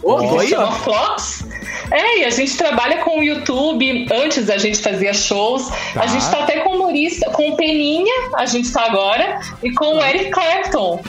Ô, 0.03 0.37
que 0.39 0.47
chama. 0.47 0.71
Flops. 0.71 1.45
É, 1.91 2.19
e 2.19 2.25
a 2.25 2.29
gente 2.29 2.55
trabalha 2.57 2.97
com 2.97 3.19
o 3.19 3.23
YouTube. 3.23 4.07
Antes 4.11 4.49
a 4.49 4.57
gente 4.57 4.79
fazia 4.79 5.13
shows. 5.13 5.67
Tá. 5.93 6.01
A 6.01 6.07
gente 6.07 6.29
tá 6.29 6.39
até 6.39 6.59
com 6.59 6.75
humorista, 6.75 7.29
com 7.31 7.49
o 7.51 7.55
Peninha, 7.55 8.13
a 8.35 8.45
gente 8.45 8.71
tá 8.71 8.85
agora, 8.85 9.39
e 9.63 9.71
com 9.71 9.97
o 9.97 10.03
Eric 10.03 10.31
Clapton. 10.31 11.01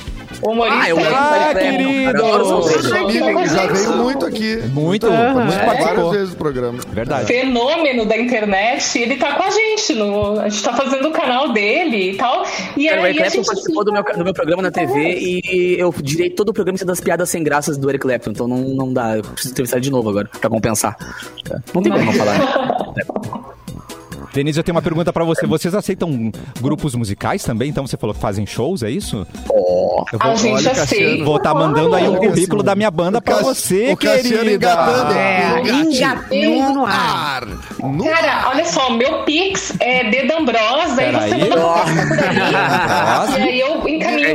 O 0.43 0.51
humorista. 0.53 0.80
Ah, 0.82 0.89
eu 0.89 0.99
Eric 0.99 1.14
Ah, 1.14 1.53
Clapton, 1.53 1.59
querido. 1.59 2.24
Amigo, 2.97 3.47
já 3.49 3.66
veio 3.66 3.97
muito 3.97 4.26
aqui. 4.26 4.57
Muito, 4.72 5.07
Aham. 5.07 5.45
muito 5.45 5.53
É? 5.59 5.64
participou. 5.64 5.95
Várias 5.97 6.11
vezes 6.12 6.30
no 6.30 6.36
programa. 6.36 6.78
Verdade. 6.91 7.26
fenômeno 7.26 8.05
da 8.07 8.16
internet, 8.16 8.99
ele 8.99 9.16
tá 9.16 9.34
com 9.34 9.43
a 9.43 9.51
gente, 9.51 9.95
no, 9.95 10.41
a 10.41 10.49
gente 10.49 10.62
tá 10.62 10.72
fazendo 10.74 11.09
o 11.09 11.11
canal 11.11 11.53
dele 11.53 12.12
e 12.12 12.14
tal. 12.16 12.45
E 12.76 12.89
Cara, 12.89 13.01
o 13.01 13.05
aí 13.05 13.11
Eric 13.11 13.18
Clapton 13.30 13.43
participou 13.45 13.84
do 13.84 13.93
meu, 13.93 14.03
do 14.03 14.24
meu 14.24 14.34
programa 14.34 14.62
na 14.62 14.70
TV 14.70 15.18
e 15.18 15.76
eu 15.78 15.93
direi 16.03 16.30
todo 16.30 16.51
o 16.51 16.53
programa 16.53 16.78
das 16.78 17.01
piadas 17.01 17.28
sem 17.28 17.43
graças 17.43 17.76
do 17.76 17.89
Eric 17.91 18.03
Clapton, 18.03 18.30
então 18.30 18.47
não, 18.47 18.59
não 18.59 18.93
dá. 18.93 19.16
Eu 19.16 19.22
preciso 19.22 19.53
entrevistar 19.53 19.80
de 19.80 19.91
novo 19.91 20.09
agora, 20.11 20.28
pra 20.41 20.49
compensar. 20.49 20.97
Tá? 21.45 21.61
Não 21.74 21.82
tem 21.82 21.91
como 21.93 22.05
não 22.05 22.12
falar. 22.12 22.39
Denise, 24.33 24.59
eu 24.59 24.64
tenho 24.64 24.74
uma 24.76 24.83
pergunta 24.83 25.12
pra 25.12 25.24
você. 25.24 25.47
Vocês 25.47 25.74
aceitam 25.74 26.31
grupos 26.61 26.95
musicais 26.95 27.43
também? 27.43 27.70
Então 27.70 27.87
você 27.87 27.97
falou 27.97 28.14
que 28.14 28.20
fazem 28.20 28.47
shows, 28.47 28.83
é 28.83 28.91
isso? 28.91 29.26
Eu 30.12 30.18
A 30.20 30.35
gente 30.35 30.55
olha, 30.68 30.70
aceita. 30.83 31.24
Vou 31.24 31.37
estar 31.37 31.55
mandando 31.55 31.95
aí 31.95 32.09
um 32.09 32.16
currículo 32.16 32.62
da 32.62 32.74
minha 32.74 32.91
banda 32.91 33.20
pra 33.20 33.35
Cass- 33.37 33.45
você, 33.47 33.91
o 33.93 33.97
querida. 33.97 34.45
engatando. 34.53 35.12
É, 35.14 35.61
engatando 35.61 36.74
no 36.74 36.87
ar. 36.87 37.47
No 37.83 38.05
Cara, 38.05 38.49
olha 38.51 38.64
só, 38.64 38.91
meu 38.91 39.22
Pix 39.24 39.72
é 39.81 40.09
Dedambrosa, 40.11 41.01
aí 41.01 41.12
você 41.12 41.37
manda 41.39 41.57
foto 41.61 41.85
por 41.85 42.24
aí. 42.29 43.39
E 43.39 43.43
aí 43.43 43.61
eu 43.61 43.89
encaminho. 43.89 44.29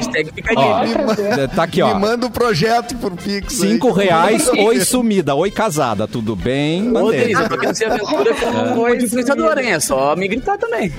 Ó, 0.56 0.76
aí. 0.78 1.48
Tá 1.56 1.64
aqui, 1.64 1.78
Me 1.84 1.84
ó. 1.92 2.00
manda 2.00 2.26
o 2.26 2.30
projeto 2.32 2.96
por 2.98 3.12
Pix. 3.12 3.62
aí. 3.62 3.70
Cinco 3.72 3.92
reais, 3.92 4.48
oi 4.50 4.80
sumida, 4.82 5.36
oi 5.36 5.52
casada, 5.52 6.08
tudo 6.08 6.36
bem? 6.36 6.96
Ô. 6.96 7.12
Denise, 7.12 7.42
eu 7.42 7.50
tô 7.50 7.58
querendo 7.58 7.76
ser 7.76 7.86
aventura 7.92 8.34
com 8.34 8.82
um 8.82 8.90
influenciador, 8.96 9.58
hein? 9.60 9.74
É 9.84 9.86
só 9.86 10.16
me 10.16 10.28
gritar 10.30 10.58
também. 10.58 10.92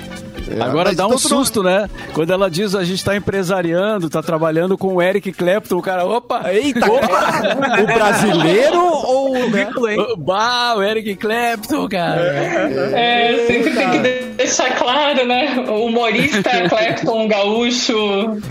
É, 0.46 0.60
Agora 0.60 0.94
dá 0.94 1.06
um 1.06 1.16
susto, 1.16 1.62
né? 1.62 1.88
Quando 2.12 2.30
ela 2.30 2.50
diz 2.50 2.74
a 2.74 2.84
gente 2.84 3.02
tá 3.02 3.16
empresariando, 3.16 4.10
tá 4.10 4.22
trabalhando 4.22 4.76
com 4.76 4.94
o 4.94 5.00
Eric 5.00 5.32
Clapton, 5.32 5.78
o 5.78 5.82
cara, 5.82 6.04
opa! 6.04 6.52
Eita, 6.52 6.84
o 7.82 7.86
brasileiro 7.86 8.78
ou... 8.78 9.32
Né? 9.48 9.66
Bah, 10.18 10.74
o 10.76 10.82
Eric 10.82 11.16
Clapton, 11.16 11.88
cara. 11.88 12.20
É, 12.20 13.46
sempre 13.46 13.72
tem 13.72 13.90
que 13.90 13.98
deixar 14.36 14.76
claro, 14.76 15.26
né? 15.26 15.64
O 15.66 15.86
humorista 15.86 16.68
Clapton 16.68 17.26
Gaúcho. 17.26 17.96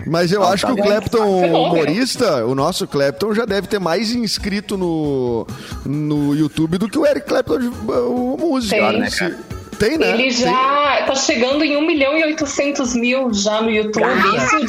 Mas 0.07 0.31
eu 0.31 0.43
acho 0.43 0.65
que 0.65 0.71
o 0.71 0.77
Clapton 0.77 1.67
humorista, 1.67 2.43
o 2.45 2.55
nosso 2.55 2.87
Clapton, 2.87 3.35
já 3.35 3.45
deve 3.45 3.67
ter 3.67 3.79
mais 3.79 4.11
inscrito 4.15 4.75
no, 4.77 5.45
no 5.85 6.33
YouTube 6.35 6.79
do 6.79 6.89
que 6.89 6.97
o 6.97 7.05
Eric 7.05 7.27
Clapton, 7.27 7.59
o 7.87 8.35
músico. 8.39 8.73
Tem. 8.73 8.99
né, 8.99 9.09
Se- 9.11 9.19
cara? 9.19 9.62
Tem, 9.77 9.97
né? 9.97 10.11
Ele 10.11 10.29
já 10.29 11.03
tá 11.05 11.15
chegando 11.15 11.63
em 11.63 11.75
1 11.77 11.81
milhão 11.85 12.17
e 12.17 12.23
800 12.23 12.93
mil 12.95 13.33
já 13.33 13.61
no 13.61 13.69
YouTube. 13.69 14.05
Isso 14.37 14.65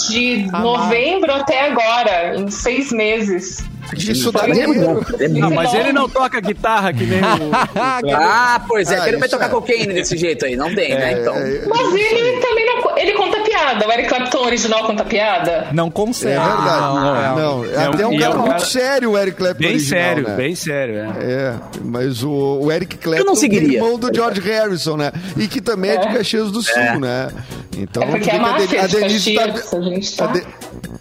de, 0.00 0.12
de 0.12 0.50
novembro 0.50 1.32
até 1.32 1.68
agora, 1.68 2.36
em 2.36 2.50
seis 2.50 2.90
meses. 2.92 3.64
Isso 3.96 4.30
dá 4.32 4.40
é 4.48 4.66
bom. 4.66 5.00
É 5.18 5.28
Não, 5.28 5.48
bom. 5.48 5.54
mas 5.54 5.74
ele 5.74 5.92
não 5.92 6.08
toca 6.08 6.40
guitarra 6.40 6.92
que 6.92 7.04
nem 7.04 7.20
o. 7.20 7.50
Ah, 8.14 8.62
pois 8.66 8.90
é, 8.90 8.96
Ah, 8.98 9.00
que 9.02 9.08
ele 9.10 9.16
vai 9.18 9.28
tocar 9.28 9.46
é. 9.46 9.48
cocaína 9.48 9.94
desse 9.94 10.16
jeito 10.16 10.44
aí, 10.44 10.56
não 10.56 10.74
tem, 10.74 10.94
né? 10.94 11.20
Então. 11.20 11.34
É, 11.36 11.62
Mas 11.66 11.94
ele 11.94 12.40
também 12.40 12.66
não. 12.66 12.98
Ele 12.98 13.12
conta 13.12 13.40
piada. 13.40 13.86
O 13.86 13.92
Eric 13.92 14.08
Clapton 14.08 14.38
original 14.44 14.84
conta 14.84 15.04
piada. 15.04 15.68
Não 15.72 15.90
consegue. 15.90 16.34
É 16.34 16.38
verdade. 16.38 16.80
não, 16.80 17.34
não, 17.36 17.64
é 17.64 17.86
até 17.86 18.06
um- 18.06 18.12
é 18.14 18.18
cara 18.18 18.34
um 18.34 18.38
muito 18.38 18.48
cara- 18.50 18.58
sério, 18.64 19.10
o 19.12 19.18
Eric 19.18 19.36
Clapton 19.36 19.58
Bem 19.60 19.70
original, 19.70 20.00
sério, 20.02 20.28
né? 20.28 20.36
bem 20.36 20.54
sério, 20.54 20.94
é. 20.96 21.06
É, 21.20 21.54
mas 21.84 22.22
o, 22.22 22.30
o 22.62 22.72
Eric 22.72 22.96
Clapton 22.98 23.24
não 23.24 23.32
é 23.32 23.36
seguiria. 23.36 23.78
irmão 23.78 23.98
do 23.98 24.12
George 24.14 24.40
Harrison, 24.40 24.96
né? 24.96 25.12
E 25.36 25.46
que 25.46 25.60
também 25.60 25.90
é, 25.92 25.96
de 25.98 26.08
Caxias 26.12 26.50
do 26.50 26.62
Sul, 26.62 27.00
né? 27.00 27.28
Então, 27.76 28.02
É 28.02 28.06
porque 28.06 28.30
a 28.30 28.34
a, 28.54 28.58
de 28.58 28.66
De- 28.66 28.78
a 28.78 28.86
Denise 28.86 29.34
Caxias, 29.34 29.72
a 29.72 29.80
gente 29.80 30.16
tá- 30.16 30.24
a 30.24 30.32
De- 30.32 30.44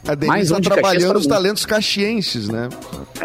a 0.08 0.16
Denise 0.16 0.28
Mais 0.28 0.52
um 0.52 0.56
tá 0.56 0.60
de 0.62 0.70
Caxias 0.70 0.82
trabalhando 0.84 1.18
os 1.18 1.28
talentos 1.28 1.66
caxienses, 1.66 2.48
né? 2.50 2.70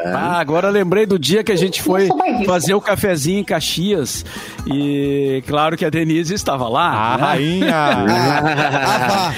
Ah, 0.05 0.39
agora 0.41 0.69
lembrei 0.71 1.07
do 1.07 1.19
dia 1.19 1.45
que 1.45 1.53
a 1.53 1.57
gente 1.57 1.83
foi 1.83 2.09
fazer 2.47 2.75
o 2.75 2.81
cafezinho 2.81 3.41
em 3.41 3.45
Caxias. 3.45 4.25
E 4.67 5.43
claro 5.47 5.77
que 5.77 5.85
a 5.85 5.91
Denise 5.91 6.35
estava 6.35 6.69
lá. 6.69 7.15
A 7.15 7.17
né? 7.17 7.23
rainha. 7.25 7.75
Ah, 7.75 9.09
vá. 9.09 9.35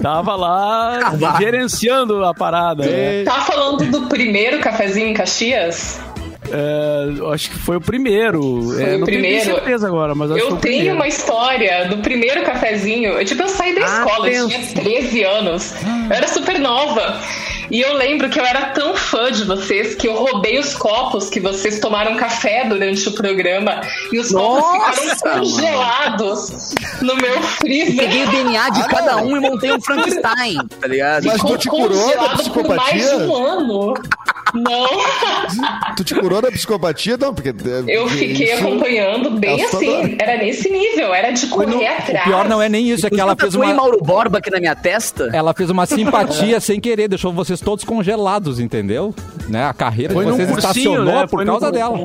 Tava 0.00 0.34
lá 0.34 1.00
Ah, 1.04 1.10
vá. 1.16 1.38
gerenciando 1.38 2.24
a 2.24 2.32
parada. 2.32 2.84
Tá 3.24 3.40
falando 3.42 3.84
do 3.90 4.06
primeiro 4.06 4.58
cafezinho 4.60 5.08
em 5.08 5.14
Caxias? 5.14 6.00
É, 6.52 7.32
acho 7.32 7.50
que 7.50 7.58
foi 7.58 7.76
o 7.76 7.80
primeiro. 7.80 8.40
Foi 8.74 8.82
É, 8.82 8.94
o 8.96 8.98
não 8.98 9.06
primeiro. 9.06 9.40
tenho 9.44 9.54
certeza 9.56 9.86
agora, 9.86 10.14
mas 10.14 10.30
acho 10.30 10.40
que 10.40 10.46
Eu 10.46 10.48
foi 10.50 10.58
o 10.58 10.60
tenho 10.60 10.94
uma 10.94 11.06
história 11.08 11.88
do 11.88 11.98
primeiro 11.98 12.42
cafezinho. 12.44 13.12
Eu, 13.12 13.24
tipo, 13.24 13.42
eu 13.42 13.48
saí 13.48 13.74
da 13.74 13.80
escola, 13.82 14.28
eu 14.28 14.48
tinha 14.48 14.58
Atenção. 14.58 14.82
13 14.82 15.22
anos. 15.24 15.74
Eu 16.08 16.16
era 16.16 16.28
super 16.28 16.58
nova. 16.58 17.20
E 17.70 17.80
eu 17.80 17.94
lembro 17.94 18.28
que 18.28 18.36
eu 18.40 18.44
era 18.44 18.70
tão 18.70 18.96
fã 18.96 19.30
de 19.30 19.44
vocês 19.44 19.94
que 19.94 20.08
eu 20.08 20.14
roubei 20.16 20.58
os 20.58 20.74
copos 20.74 21.30
que 21.30 21.38
vocês 21.38 21.78
tomaram 21.78 22.16
café 22.16 22.64
durante 22.68 23.08
o 23.08 23.12
programa. 23.12 23.80
E 24.12 24.18
os 24.18 24.32
copos 24.32 24.60
Nossa, 24.80 25.14
ficaram 25.16 25.38
congelados 25.44 26.74
no 27.00 27.14
meu 27.14 27.40
freezer. 27.42 27.96
Peguei 27.96 28.24
o 28.24 28.30
DNA 28.30 28.70
de 28.70 28.88
cada 28.88 29.16
um 29.18 29.36
e 29.36 29.40
montei 29.40 29.70
um 29.72 29.80
Frankenstein, 29.80 30.56
tá 30.80 30.86
ligado? 30.88 31.24
Mas 31.26 31.40
tu 31.42 31.58
te 31.58 31.68
curou 31.68 32.10
da 32.10 32.30
por 32.52 32.74
mais 32.74 33.08
de 33.08 33.14
um 33.14 33.36
ano. 33.36 33.94
Não. 34.54 34.88
Tu 35.96 36.04
te 36.04 36.14
curou 36.14 36.40
da 36.40 36.50
psicopatia? 36.50 37.16
Não, 37.16 37.34
porque. 37.34 37.50
é, 37.50 37.96
Eu 37.96 38.08
fiquei 38.08 38.52
isso- 38.54 38.62
acompanhando 38.66 39.30
bem 39.30 39.60
é 39.60 39.64
assustador. 39.64 40.00
assim. 40.04 40.16
Era 40.18 40.36
nesse 40.42 40.70
nível, 40.70 41.12
era 41.14 41.30
de 41.30 41.46
correr 41.48 41.86
atrás. 41.86 42.26
O 42.26 42.28
pior 42.30 42.48
não 42.48 42.62
é 42.62 42.68
nem 42.68 42.88
isso, 42.88 43.06
é 43.06 43.10
que 43.10 43.20
ela 43.20 43.36
fez 43.36 43.54
Foi 43.54 43.66
uma... 43.66 43.74
Mauro 43.74 43.98
Borba 44.02 44.38
aqui 44.38 44.50
na 44.50 44.58
minha 44.60 44.74
testa. 44.74 45.28
Ela 45.32 45.52
fez 45.52 45.68
uma 45.70 45.84
simpatia 45.86 46.58
sem 46.60 46.80
querer, 46.80 47.08
deixou 47.08 47.32
vocês 47.32 47.60
todos 47.60 47.84
congelados, 47.84 48.58
entendeu? 48.60 49.14
Né? 49.48 49.64
A 49.64 49.72
carreira 49.74 50.14
Foi 50.14 50.24
de 50.24 50.30
num 50.30 50.36
vocês 50.36 50.50
cursinho, 50.50 50.92
estacionou 50.92 51.14
né? 51.20 51.26
por 51.26 51.36
Foi 51.38 51.46
causa 51.46 51.70
dela. 51.72 51.98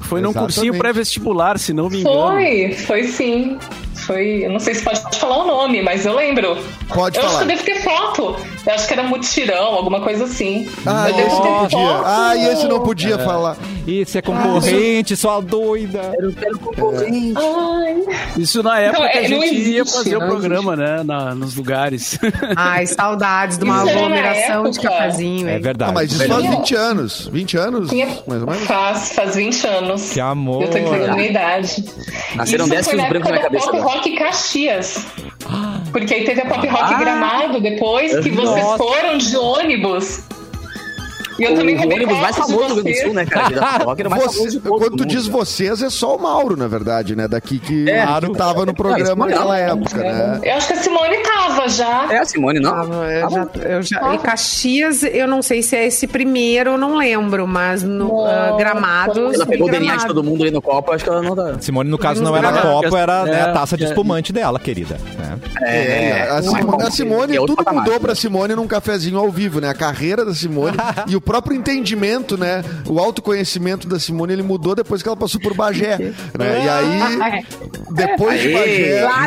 Foi 0.00 0.20
num 0.20 0.30
Exatamente. 0.30 0.54
cursinho 0.54 0.78
pré-vestibular, 0.78 1.58
se 1.58 1.72
não 1.72 1.88
me 1.88 2.00
engano. 2.00 2.16
Foi, 2.32 2.72
foi 2.72 3.04
sim. 3.04 3.58
Foi, 4.06 4.44
eu 4.44 4.50
não 4.50 4.58
sei 4.58 4.74
se 4.74 4.82
pode 4.82 5.00
falar 5.18 5.44
o 5.44 5.46
nome, 5.46 5.82
mas 5.82 6.06
eu 6.06 6.14
lembro. 6.14 6.56
Pode 6.94 7.18
eu 7.18 7.22
acho 7.24 7.32
falar. 7.34 7.46
que 7.46 7.52
eu 7.52 7.56
devo 7.56 7.64
ter 7.64 7.82
foto. 7.82 8.36
Eu 8.66 8.72
acho 8.74 8.86
que 8.86 8.92
era 8.94 9.02
mutirão, 9.02 9.74
alguma 9.74 10.00
coisa 10.00 10.24
assim. 10.24 10.68
Ah, 10.86 11.10
eu 11.10 11.16
esse 11.16 11.22
devo 11.24 11.34
não 11.36 11.42
ter 11.42 11.58
podia. 11.76 11.78
foto. 11.88 12.02
Ah, 12.06 12.36
e 12.36 12.48
esse 12.48 12.66
não 12.68 12.80
podia 12.80 13.18
falar. 13.18 13.56
Isso 13.86 14.18
é 14.18 14.22
concorrente, 14.22 15.16
sua 15.16 15.40
doida. 15.40 15.98
Era, 16.16 16.32
era 16.42 16.54
o 16.54 16.58
concorrente. 16.58 17.34
Ai. 17.38 17.96
Isso 18.36 18.62
na 18.62 18.78
época 18.78 19.02
Não, 19.02 19.10
que 19.10 19.18
a 19.18 19.22
é, 19.24 19.28
não 19.28 19.40
gente 19.40 19.54
ia 19.54 19.80
existe, 19.80 19.96
fazer 19.96 20.16
o 20.16 20.20
programa, 20.20 20.76
né? 20.76 21.02
na- 21.04 21.34
nos 21.34 21.54
lugares. 21.56 22.18
Ai, 22.56 22.86
saudades 22.86 23.56
de 23.58 23.64
uma 23.64 23.84
Isso 23.84 23.88
aglomeração 23.96 24.70
de 24.70 24.78
época. 24.78 24.88
cafezinho. 24.94 25.48
É 25.48 25.58
verdade. 25.58 25.90
Ah, 25.90 25.94
mas 25.94 26.12
isso 26.12 26.26
faz 26.28 26.46
20 26.46 26.74
anos. 26.74 27.28
20 27.32 27.56
anos? 27.56 27.88
Tinha- 27.90 28.06
Mais 28.26 28.42
ou 28.42 28.46
menos? 28.50 28.64
Faz, 28.66 29.12
faz 29.12 29.34
20 29.36 29.66
anos. 29.66 30.10
Que 30.10 30.20
amor. 30.20 30.62
Eu 30.62 30.70
tô 30.70 30.78
entregando 30.78 31.12
a 31.12 31.16
minha 31.16 31.28
idade. 31.30 31.84
Nasceram 32.34 32.64
Isso 32.66 32.74
10 32.74 32.84
foi 32.86 32.94
fios 32.98 33.08
brancos 33.08 33.30
na 33.30 33.36
época 33.36 33.50
cabeça. 33.50 33.70
Rock 33.88 34.16
Caxias. 34.16 35.06
Porque 35.90 36.12
aí 36.12 36.24
teve 36.24 36.42
a 36.42 36.46
Pop 36.46 36.66
Rock 36.66 36.94
Ah. 36.94 36.98
Gramado 36.98 37.60
depois, 37.60 38.12
que 38.20 38.30
vocês 38.30 38.64
Nossa. 38.66 38.76
foram 38.76 39.16
de 39.16 39.34
ônibus. 39.36 40.20
E 41.38 41.44
eu 41.44 41.54
também 41.54 41.76
O 41.78 41.82
ônibus 41.94 42.18
mais 42.18 42.36
famoso 42.36 42.56
do 42.68 42.74
Rio 42.74 42.82
Grande 42.82 42.82
do 42.82 42.82
vocês. 42.94 43.04
Sul, 43.04 43.14
né, 43.14 43.24
cara? 43.26 43.48
Mais 44.08 44.24
Você- 44.24 44.60
quando 44.60 44.90
do 44.90 44.96
tu 44.98 45.06
diz 45.06 45.26
vocês, 45.26 45.82
é 45.82 45.90
só 45.90 46.16
o 46.16 46.22
Mauro, 46.22 46.56
na 46.56 46.66
verdade, 46.66 47.14
né? 47.14 47.28
Daqui 47.28 47.58
que, 47.58 47.88
É. 47.88 48.04
que 48.20 48.32
tava 48.34 48.64
no 48.66 48.74
programa 48.74 49.26
Não, 49.26 49.32
naquela 49.32 49.58
época, 49.58 49.96
né? 49.98 50.40
Eu 50.42 50.54
acho 50.54 50.66
que 50.66 50.72
a 50.72 50.76
Simone 50.76 51.16
tava 51.22 51.68
já. 51.68 52.06
É 52.12 52.18
a 52.18 52.24
Simone, 52.24 52.60
não? 52.60 52.72
Tava, 52.72 52.94
eu 53.12 53.30
já, 53.30 53.48
eu 53.68 53.82
já, 53.82 54.14
em 54.14 54.18
Caxias, 54.18 55.02
eu 55.02 55.26
não 55.28 55.42
sei 55.42 55.62
se 55.62 55.76
é 55.76 55.86
esse 55.86 56.06
primeiro, 56.06 56.70
eu 56.70 56.78
não 56.78 56.96
lembro, 56.96 57.46
mas 57.46 57.82
no 57.82 58.08
Não, 58.08 58.26
ah, 58.26 58.56
Gramados. 58.58 59.34
Ela 59.34 59.46
pegou 59.46 59.68
o 59.68 59.70
DNA 59.70 59.96
de 59.96 60.06
todo 60.06 60.22
mundo 60.24 60.42
ali 60.42 60.50
no 60.50 60.62
copo, 60.62 60.92
acho 60.92 61.04
que 61.04 61.10
ela 61.10 61.22
não 61.22 61.34
tá. 61.36 61.56
Simone, 61.60 61.88
no 61.90 61.98
caso, 61.98 62.22
não 62.22 62.36
era 62.36 62.52
copo, 62.62 62.96
era 62.96 63.24
né, 63.24 63.42
a 63.44 63.48
É, 63.48 63.52
taça 63.52 63.76
de 63.76 63.84
é. 63.84 63.88
espumante 63.88 64.32
dela, 64.32 64.58
querida. 64.58 64.96
né? 65.18 65.38
É, 65.62 66.22
a 66.30 66.42
Simone, 66.42 66.64
bom, 66.64 66.82
a 66.82 66.90
Simone 66.90 67.36
é 67.36 67.40
tudo 67.40 67.64
mudou 67.72 68.00
pra 68.00 68.14
Simone 68.14 68.54
num 68.54 68.66
cafezinho 68.66 69.18
ao 69.18 69.30
vivo, 69.30 69.60
né? 69.60 69.68
A 69.68 69.74
carreira 69.74 70.24
da 70.24 70.34
Simone 70.34 70.76
e 71.06 71.14
o 71.16 71.20
próprio 71.28 71.54
entendimento, 71.56 72.38
né? 72.38 72.64
O 72.86 72.98
autoconhecimento 72.98 73.86
da 73.86 73.98
Simone, 74.00 74.32
ele 74.32 74.42
mudou 74.42 74.74
depois 74.74 75.02
que 75.02 75.08
ela 75.08 75.16
passou 75.16 75.38
por 75.40 75.52
Bagé, 75.54 75.98
né? 75.98 76.64
E 76.64 76.68
aí, 76.68 77.44
depois 77.90 78.40
de. 78.40 78.48
Bagé... 78.52 79.02
Lá, 79.02 79.26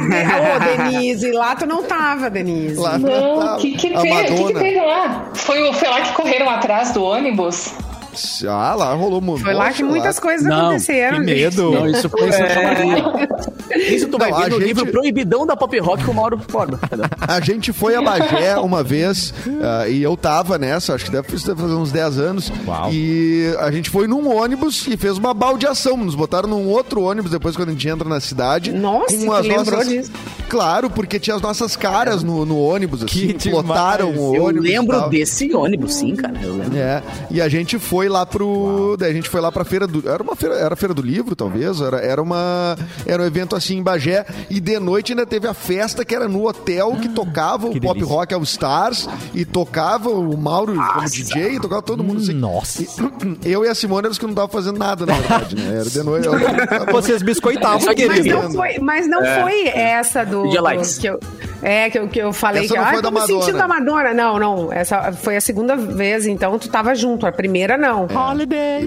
ô, 0.56 0.60
Denise, 0.90 1.32
lá 1.32 1.56
tu 1.56 1.68
não 1.68 1.84
tava, 1.84 2.28
Denise. 2.30 2.80
Lá 2.80 2.98
Não, 2.98 3.56
o 3.56 3.58
que, 3.60 3.74
que, 3.78 3.94
a 3.94 4.02
teve, 4.02 4.24
que, 4.36 4.44
que 4.46 4.54
teve 4.60 4.82
lá? 4.82 5.30
Foi, 5.36 5.62
o- 5.70 5.74
foi 5.74 5.90
lá 5.90 6.02
que 6.02 6.14
correram 6.14 6.50
atrás 6.50 6.92
do 6.92 7.04
ônibus? 7.04 7.72
Ah, 8.48 8.76
lá 8.76 8.94
rolou 8.94 9.22
muito. 9.22 9.44
Foi 9.44 9.54
lá 9.54 9.72
que 9.72 9.84
muitas 9.84 10.20
coisas 10.20 10.46
Não, 10.48 10.68
aconteceram. 10.70 11.20
Que 11.20 11.26
medo. 11.26 11.72
Não, 11.72 11.88
isso 11.88 12.10
foi 12.10 12.28
em 12.28 12.32
Santa 12.32 12.62
Maria. 12.62 13.30
Isso 13.96 14.08
tu 14.10 14.18
vai 14.18 14.32
Não, 14.32 14.38
ver 14.40 14.50
no 14.50 14.56
gente- 14.58 14.68
livro 14.68 14.88
Proibidão 14.88 15.46
da 15.46 15.56
Pop 15.56 15.78
Rock 15.80 16.04
com 16.04 16.12
o 16.12 16.16
Mauro 16.16 16.38
Borba. 16.38 16.80
A 17.26 17.40
gente 17.40 17.72
foi 17.72 17.96
a 17.96 18.02
Bagé 18.02 18.58
uma 18.58 18.84
vez 18.84 19.34
ah, 19.62 19.88
e 19.88 20.04
eu 20.04 20.18
tava 20.18 20.58
nessa, 20.58 20.94
acho 20.94 21.06
que 21.06 21.12
deve 21.12 21.28
fazer 21.30 21.74
uns 21.74 21.92
10 21.92 22.18
anos. 22.20 22.52
Uau. 22.68 22.90
E 22.92 23.54
a 23.60 23.72
gente 23.72 23.90
foi 23.90 24.08
num 24.08 24.36
ônibus 24.36 24.86
e 24.88 24.98
fez 24.98 25.18
uma 25.18 25.34
baldeação. 25.34 25.96
Nos 25.98 26.16
botaram 26.16 26.50
num 26.50 26.68
outro 26.68 27.02
ônibus 27.04 27.32
depois 27.32 27.56
quando 27.56 27.70
a 27.70 27.72
gente 27.72 27.88
entra 27.88 28.08
na 28.08 28.20
cidade. 28.20 28.72
Nossa, 28.72 29.16
com 29.18 29.32
as 29.32 29.46
lembrou 29.46 29.78
nossas- 29.78 29.88
disso? 29.88 30.12
Claro, 30.50 30.90
porque 30.90 31.18
tinha 31.18 31.36
as 31.36 31.42
nossas 31.42 31.76
caras 31.78 32.24
no, 32.24 32.46
no 32.46 32.60
ônibus, 32.60 33.04
assim, 33.04 33.30
Que 33.34 33.50
lotaram 33.50 34.12
demais. 34.12 34.30
o 34.32 34.36
Eu 34.36 34.44
ônibus. 34.44 34.66
e 34.66 34.72
lembro 34.72 35.10
desse 35.10 35.54
ônibus, 35.56 35.94
sim, 35.94 36.14
cara. 36.16 36.34
Eu 36.44 36.58
lembro. 36.58 36.78
É, 36.78 37.02
e 37.30 37.40
a 37.42 37.48
gente 37.48 37.80
foi 37.80 38.01
lá 38.08 38.26
pro. 38.26 38.96
Daí 38.98 39.12
a 39.12 39.14
gente 39.14 39.30
foi 39.30 39.42
lá 39.42 39.52
pra 39.52 39.64
feira 39.64 39.88
do. 39.88 40.08
Era 40.08 40.22
uma 40.22 40.36
feira, 40.36 40.56
era 40.56 40.74
a 40.74 40.78
feira 40.78 40.94
do 40.94 41.02
livro, 41.02 41.36
talvez. 41.36 41.82
Era, 41.82 41.98
era 42.00 42.22
uma. 42.22 42.78
Era 43.06 43.24
um 43.24 43.26
evento 43.26 43.56
assim 43.56 43.78
em 43.78 43.84
Bagé. 43.84 44.26
E 44.50 44.60
de 44.60 44.80
noite 44.80 45.12
ainda 45.14 45.26
teve 45.26 45.48
a 45.48 45.54
festa 45.54 46.04
que 46.06 46.16
era 46.16 46.28
no 46.28 46.48
hotel 46.48 46.98
que 47.02 47.10
tocava 47.10 47.68
o 47.68 47.72
que 47.72 47.80
Pop 47.80 47.94
delícia. 47.94 48.16
Rock 48.16 48.34
All 48.34 48.44
Stars 48.44 49.08
e 49.34 49.46
tocava 49.46 50.10
o 50.10 50.38
Mauro 50.38 50.74
como 50.74 51.10
DJ, 51.10 51.56
e 51.56 51.60
tocava 51.60 51.82
todo 51.82 52.04
mundo 52.04 52.22
assim. 52.22 52.34
Nossa. 52.34 52.84
Eu 53.44 53.66
e 53.66 53.68
a 53.68 53.76
Simone 53.76 54.06
eram 54.06 54.12
os 54.12 54.18
que 54.18 54.26
não 54.26 54.32
estavam 54.32 54.50
fazendo 54.50 54.78
nada, 54.78 55.06
na 55.06 55.14
verdade, 55.14 55.56
né? 55.56 55.80
Era 55.80 55.90
de 55.90 56.04
noite. 56.04 56.28
Vocês 56.92 57.22
biscoitavam, 57.22 57.82
Mas 57.86 57.96
querida. 57.96 58.42
não 58.42 58.52
foi, 58.52 58.80
mas 58.80 59.08
não 59.08 59.24
foi 59.24 59.68
essa 59.68 60.24
do, 60.24 60.44
likes. 60.62 60.98
que 60.98 61.08
eu, 61.08 61.20
é 61.62 61.90
que 61.90 62.00
eu, 62.00 62.08
que 62.08 62.20
eu 62.20 62.34
falei 62.34 62.66
Essa 62.66 62.74
que 62.74 62.80
não 62.80 62.88
ah, 62.88 62.92
foi 62.92 63.02
da 63.02 63.12
tô 63.12 63.20
me 63.20 63.28
sentindo 63.28 63.58
da 63.58 63.68
Madonna. 63.68 64.14
Não, 64.14 64.40
não. 64.40 64.74
Essa 64.74 65.12
foi 65.12 65.38
a 65.38 65.42
segunda 65.42 65.76
vez, 65.76 66.26
então 66.26 66.58
tu 66.58 66.70
tava 66.70 66.96
junto. 66.96 67.26
A 67.26 67.32
primeira 67.32 67.78
não. 67.78 67.91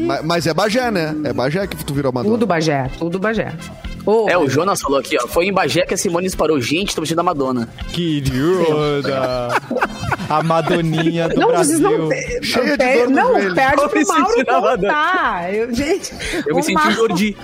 Ma- 0.00 0.22
Mas 0.22 0.46
é 0.46 0.54
Bagé, 0.54 0.90
né? 0.90 1.14
É 1.24 1.32
Bagé 1.32 1.66
que 1.66 1.84
tu 1.84 1.92
virou 1.94 2.12
Madonna. 2.12 2.34
Tudo 2.34 2.46
Bagé, 2.46 2.90
tudo 2.98 3.18
Bagé. 3.18 3.52
Ô, 4.06 4.28
É, 4.28 4.36
o 4.36 4.48
Jonas 4.48 4.80
falou 4.82 4.98
aqui, 4.98 5.16
ó. 5.22 5.26
Foi 5.26 5.46
em 5.46 5.52
Bagé 5.52 5.86
que 5.86 5.94
a 5.94 5.96
Simone 5.96 6.26
disparou. 6.26 6.60
Gente, 6.60 6.94
tô 6.94 7.00
vestindo 7.00 7.16
da 7.16 7.22
Madonna. 7.22 7.68
Querida. 7.92 9.48
A 10.28 10.42
Madoninha 10.42 11.28
do 11.28 11.40
não, 11.40 11.48
Brasil. 11.48 11.78
vocês 11.78 11.80
não. 11.80 12.42
Cheia 12.42 12.76
de 12.76 12.96
dor 12.98 13.10
não, 13.10 13.28
joelho. 13.32 13.54
perde 13.54 13.82
Eu 13.82 13.84
me 13.84 14.04
pro 14.04 14.06
Mauro 14.18 14.44
contar. 14.76 15.54
Eu, 15.54 15.74
gente, 15.74 16.12
Eu 16.46 16.54
me 16.54 16.60
o 16.60 16.64
senti 16.64 16.74
Mauro- 16.74 16.90
o 16.90 16.94
Jordi. 16.96 17.36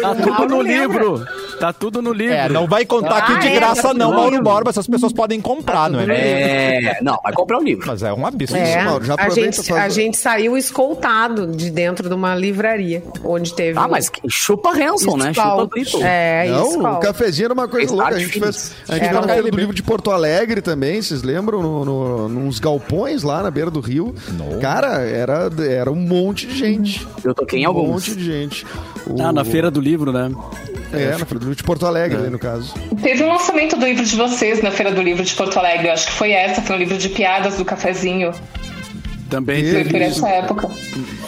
Tá 0.00 0.14
tudo 0.14 0.48
no 0.48 0.62
livro. 0.62 1.26
Tá 1.58 1.72
tudo 1.74 2.00
no 2.02 2.12
livro. 2.12 2.34
É, 2.34 2.48
não 2.48 2.66
vai 2.66 2.86
contar 2.86 3.18
aqui 3.18 3.32
Ah, 3.32 3.38
de 3.38 3.48
é, 3.48 3.54
graça 3.54 3.88
tá 3.88 3.94
não, 3.94 4.12
Mauro. 4.12 4.42
Borba. 4.42 4.70
Essas 4.70 4.86
pessoas 4.86 5.12
podem 5.12 5.40
comprar, 5.40 5.90
não 5.90 6.00
é 6.00 6.06
mesmo? 6.06 6.22
É. 6.24 6.98
Não, 7.02 7.18
vai 7.22 7.32
comprar 7.32 7.58
o 7.58 7.62
livro. 7.62 7.86
Mas 7.86 8.02
é 8.02 8.12
um 8.12 8.24
absurdo. 8.26 8.62
É, 8.62 8.82
Mauro, 8.84 9.04
já 9.04 9.14
a, 9.18 9.28
gente, 9.28 9.56
faz- 9.56 9.70
a 9.84 9.88
gente 9.88 10.16
saiu 10.16 10.56
escoltado 10.56 11.46
de 11.48 11.70
dentro 11.70 12.08
de 12.08 12.14
uma 12.14 12.34
livraria, 12.34 13.02
onde 13.24 13.52
teve. 13.54 13.78
Ah, 13.78 13.88
mas 13.88 14.08
que- 14.08 14.20
chupa 14.28 14.70
Hanson, 14.70 15.16
né? 15.18 15.34
Chupa 15.34 15.49
Skol. 15.54 15.66
Brito. 15.66 15.98
É, 16.02 16.48
Não, 16.48 16.94
o 16.94 17.00
cafezinho 17.00 17.46
era 17.46 17.54
uma 17.54 17.68
coisa 17.68 17.94
louca. 17.94 18.14
A 18.14 18.18
gente 18.18 18.38
fez. 18.40 18.72
A 18.88 18.94
gente 18.94 19.04
Era 19.04 19.12
foi 19.18 19.20
na 19.26 19.32
um 19.32 19.34
Feira 19.36 19.50
do. 19.50 19.58
Livro 19.58 19.74
de 19.74 19.82
Porto 19.82 20.10
Alegre 20.10 20.60
também, 20.62 21.00
vocês 21.02 21.22
lembram? 21.22 21.60
No, 21.62 21.84
no, 21.84 22.28
nos 22.28 22.58
galpões 22.58 23.22
lá 23.22 23.42
na 23.42 23.50
beira 23.50 23.70
do 23.70 23.80
rio. 23.80 24.14
Cara, 24.60 25.00
era, 25.00 25.50
era 25.68 25.90
um 25.90 25.96
monte 25.96 26.46
de 26.46 26.56
gente. 26.56 27.06
Eu 27.24 27.34
toquei 27.34 27.60
em 27.60 27.66
Um 27.66 27.68
alguns. 27.68 27.88
monte 28.08 28.16
de 28.16 28.24
gente. 28.24 28.66
O- 29.06 29.20
Ah, 29.22 29.32
na 29.32 29.44
Feira 29.44 29.70
do 29.70 29.80
Livro, 29.80 30.12
né? 30.12 30.30
É, 30.92 31.10
na 31.12 31.18
Feira 31.18 31.34
do 31.38 31.40
Livro 31.40 31.54
de 31.54 31.62
Porto 31.62 31.86
Alegre, 31.86 32.18
ali, 32.18 32.30
no 32.30 32.38
caso. 32.38 32.74
Teve 33.02 33.22
um 33.22 33.28
lançamento 33.28 33.76
do 33.76 33.84
livro 33.86 34.04
de 34.04 34.16
vocês 34.16 34.60
na 34.62 34.70
Feira 34.72 34.92
do 34.92 35.00
Livro 35.00 35.22
de 35.24 35.32
Porto 35.34 35.56
Alegre. 35.58 35.86
Eu 35.88 35.92
acho 35.92 36.06
que 36.06 36.12
foi 36.12 36.32
essa, 36.32 36.60
foi 36.62 36.76
um 36.76 36.78
livro 36.78 36.98
de 36.98 37.08
piadas 37.08 37.56
do 37.56 37.64
cafezinho. 37.64 38.32
Também 39.30 39.60
E- 39.64 39.70
teve 39.72 39.98
isso. 40.06 40.18
essa 40.26 40.28
época. 40.28 40.68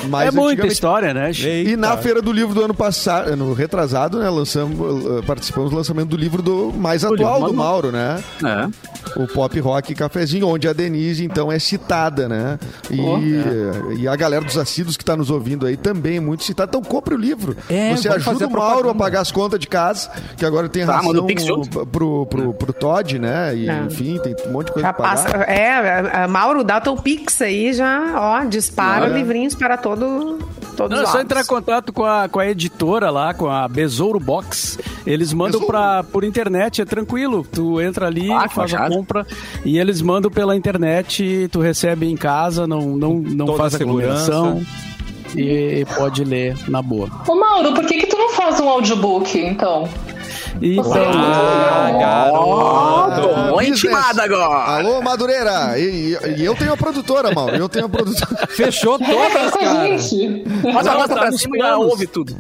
Mas 0.09 0.29
É 0.29 0.31
muita 0.33 0.67
história, 0.67 1.15
né? 1.15 1.31
E 1.33 1.77
na 1.77 1.91
Eita. 1.91 2.03
Feira 2.03 2.21
do 2.21 2.33
Livro 2.33 2.53
do 2.55 2.65
ano 2.65 2.75
passado, 2.75 3.35
no 3.37 3.53
retrasado, 3.53 4.19
né, 4.19 4.29
lançamos, 4.29 5.07
eh, 5.07 5.23
participamos 5.25 5.71
do 5.71 5.77
lançamento 5.77 6.09
do 6.09 6.17
livro 6.17 6.43
do 6.43 6.73
mais 6.77 7.05
atual 7.05 7.37
livro 7.39 7.53
do 7.53 7.55
Mauro. 7.57 7.93
Né? 7.93 8.23
É. 8.45 9.21
O 9.23 9.27
Pop 9.29 9.59
Rock 9.61 9.95
Cafezinho, 9.95 10.49
onde 10.49 10.67
a 10.67 10.73
Denise, 10.73 11.25
então, 11.25 11.51
é 11.53 11.59
citada, 11.59 12.29
né? 12.29 12.59
E, 12.91 14.01
e 14.01 14.09
a 14.09 14.17
galera 14.17 14.45
dos 14.45 14.57
assíduos 14.59 14.97
que 14.97 15.03
está 15.03 15.17
nos 15.17 15.31
ouvindo 15.31 15.67
aí 15.67 15.77
também 15.77 16.17
é 16.17 16.21
muito 16.21 16.43
citada. 16.45 16.69
Então, 16.71 16.83
compre 16.83 17.15
o 17.15 17.19
livro. 17.19 17.57
É, 17.71 17.95
Você 17.95 18.09
ajuda 18.09 18.47
o 18.47 18.51
Mauro 18.51 18.89
a 18.91 18.95
pagar 18.95 19.21
as 19.21 19.31
contas 19.31 19.61
de 19.61 19.67
casa, 19.69 20.11
que 20.37 20.45
agora 20.45 20.69
tem 20.69 20.85
Tá, 20.85 20.97
ração 20.97 21.11
o 21.11 21.39
junto. 21.41 21.87
pro, 21.87 22.27
pro, 22.27 22.55
pro 22.55 22.73
Todd, 22.73 23.19
né? 23.19 23.55
E, 23.55 23.69
É. 23.69 23.83
enfim, 23.87 24.19
tem 24.23 24.35
um 24.47 24.53
monte 24.53 24.67
de 24.67 24.73
coisa 24.73 24.89
Já 24.89 24.93
pra 24.93 25.09
pagar. 25.09 25.23
passa, 25.25 25.37
é, 25.45 25.71
a- 25.71 26.25
a 26.25 26.29
Mauro, 26.29 26.65
dá 26.65 26.81
teu 26.81 26.97
Pix 26.97 27.41
aí 27.43 27.73
já, 27.73 27.92
ó, 28.17 28.45
dispara 28.45 29.05
Olha. 29.07 29.15
livrinhos 29.15 29.55
para 29.55 29.77
todo, 29.77 30.39
todos 30.77 30.97
Não, 30.97 31.05
é 31.05 31.07
só 31.11 31.21
entrar 31.21 31.41
em 31.43 31.47
contato 31.47 31.93
com 31.93 32.05
a, 32.05 32.29
com 32.29 32.39
a 32.41 32.47
editora 32.49 33.11
lá, 33.11 33.33
com 33.35 33.49
a 33.49 33.67
Besouro 33.69 34.19
Box. 34.21 34.79
Eles 35.07 35.33
mandam 35.33 35.61
Besouro. 35.61 35.67
pra, 35.67 36.03
por 36.05 36.25
internet, 36.25 36.81
é 36.81 36.85
tranquilo. 36.85 37.47
Tu 37.51 37.81
entra 37.81 38.07
ali, 38.07 38.31
Ah, 38.31 38.49
faz 38.49 38.73
a 38.75 38.79
machado. 38.79 38.95
compra 38.95 39.27
e 39.65 39.79
eles 39.79 40.01
mandam 40.03 40.31
pela 40.31 40.57
internet, 40.57 41.49
tu 41.51 41.61
recebe 41.61 42.07
em 42.11 42.17
casa, 42.17 42.67
não, 42.67 42.97
não, 42.97 43.15
não 43.15 43.47
Toda 43.47 43.59
faz 43.59 43.75
a 43.75 43.79
aglomeração 43.79 44.63
e 45.37 45.85
pode 45.97 46.25
ler 46.25 46.57
na 46.69 46.83
boa. 46.83 47.09
Ô 47.27 47.35
Mauro, 47.35 47.73
por 47.75 47.87
que, 47.87 47.99
que 47.99 48.07
tu 48.07 48.17
não 48.19 48.31
faz 48.31 48.61
um 48.61 48.69
audiobook, 48.69 49.39
então? 49.39 49.89
Então, 50.61 50.93
Ah, 50.95 51.91
garoto. 51.99 53.29
tomou 53.35 53.63
intimada 53.63 54.23
agora. 54.23 54.79
Alô, 54.79 55.03
Madureira! 55.03 55.79
E, 55.79 55.83
e- 55.83 56.19
e 56.41 56.45
eu 56.45 56.55
tenho 56.55 56.73
a 56.73 56.77
produtora, 56.77 57.33
Mauro. 57.35 57.57
Eu 57.57 57.69
tenho 57.69 57.87
a 57.87 57.89
produtora. 57.89 58.47
Fechou 58.49 58.99
todas, 58.99 59.51
cara. 59.53 59.99
gente. 59.99 60.45
Bota 60.73 60.91
a 60.91 60.95
mostra 60.95 61.15
tá 61.17 61.21
pra 61.23 61.33
cima 61.33 61.57
e 61.57 61.61
já 61.61 61.77
ouve 61.77 62.07
tudo. 62.07 62.37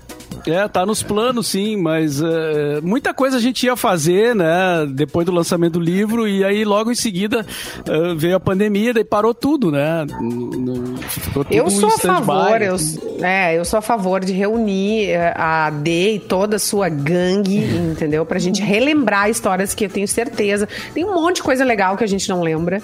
É, 0.46 0.66
tá 0.68 0.84
nos 0.84 1.02
planos, 1.02 1.46
sim, 1.48 1.76
mas 1.76 2.20
é, 2.20 2.80
muita 2.82 3.14
coisa 3.14 3.36
a 3.36 3.40
gente 3.40 3.64
ia 3.66 3.76
fazer, 3.76 4.34
né, 4.34 4.86
depois 4.90 5.24
do 5.26 5.32
lançamento 5.32 5.74
do 5.74 5.80
livro, 5.80 6.26
e 6.26 6.44
aí 6.44 6.64
logo 6.64 6.90
em 6.90 6.94
seguida 6.94 7.46
é, 7.88 8.14
veio 8.14 8.36
a 8.36 8.40
pandemia, 8.40 8.92
daí 8.92 9.04
parou 9.04 9.32
tudo, 9.34 9.70
né? 9.70 10.04
No- 10.20 10.96
ficou 10.98 11.44
tudo 11.44 11.54
Eu 11.54 11.70
sou 11.70 11.88
a 11.88 11.98
favor, 11.98 12.60
eu, 12.62 12.76
é, 13.22 13.58
eu 13.58 13.64
sou 13.64 13.78
a 13.78 13.82
favor 13.82 14.24
de 14.24 14.32
reunir 14.32 15.10
eh, 15.10 15.32
a 15.36 15.70
D 15.70 16.14
e 16.14 16.18
toda 16.18 16.56
a 16.56 16.58
sua 16.58 16.88
gangue, 16.88 17.58
entendeu? 17.58 18.24
Pra 18.26 18.38
gente 18.38 18.62
relembrar 18.62 19.30
histórias 19.30 19.74
que 19.74 19.84
eu 19.84 19.90
tenho 19.90 20.08
certeza. 20.08 20.68
Tem 20.94 21.04
um 21.04 21.14
monte 21.14 21.36
de 21.36 21.42
coisa 21.42 21.64
legal 21.64 21.96
que 21.96 22.04
a 22.04 22.06
gente 22.06 22.28
não 22.28 22.42
lembra. 22.42 22.82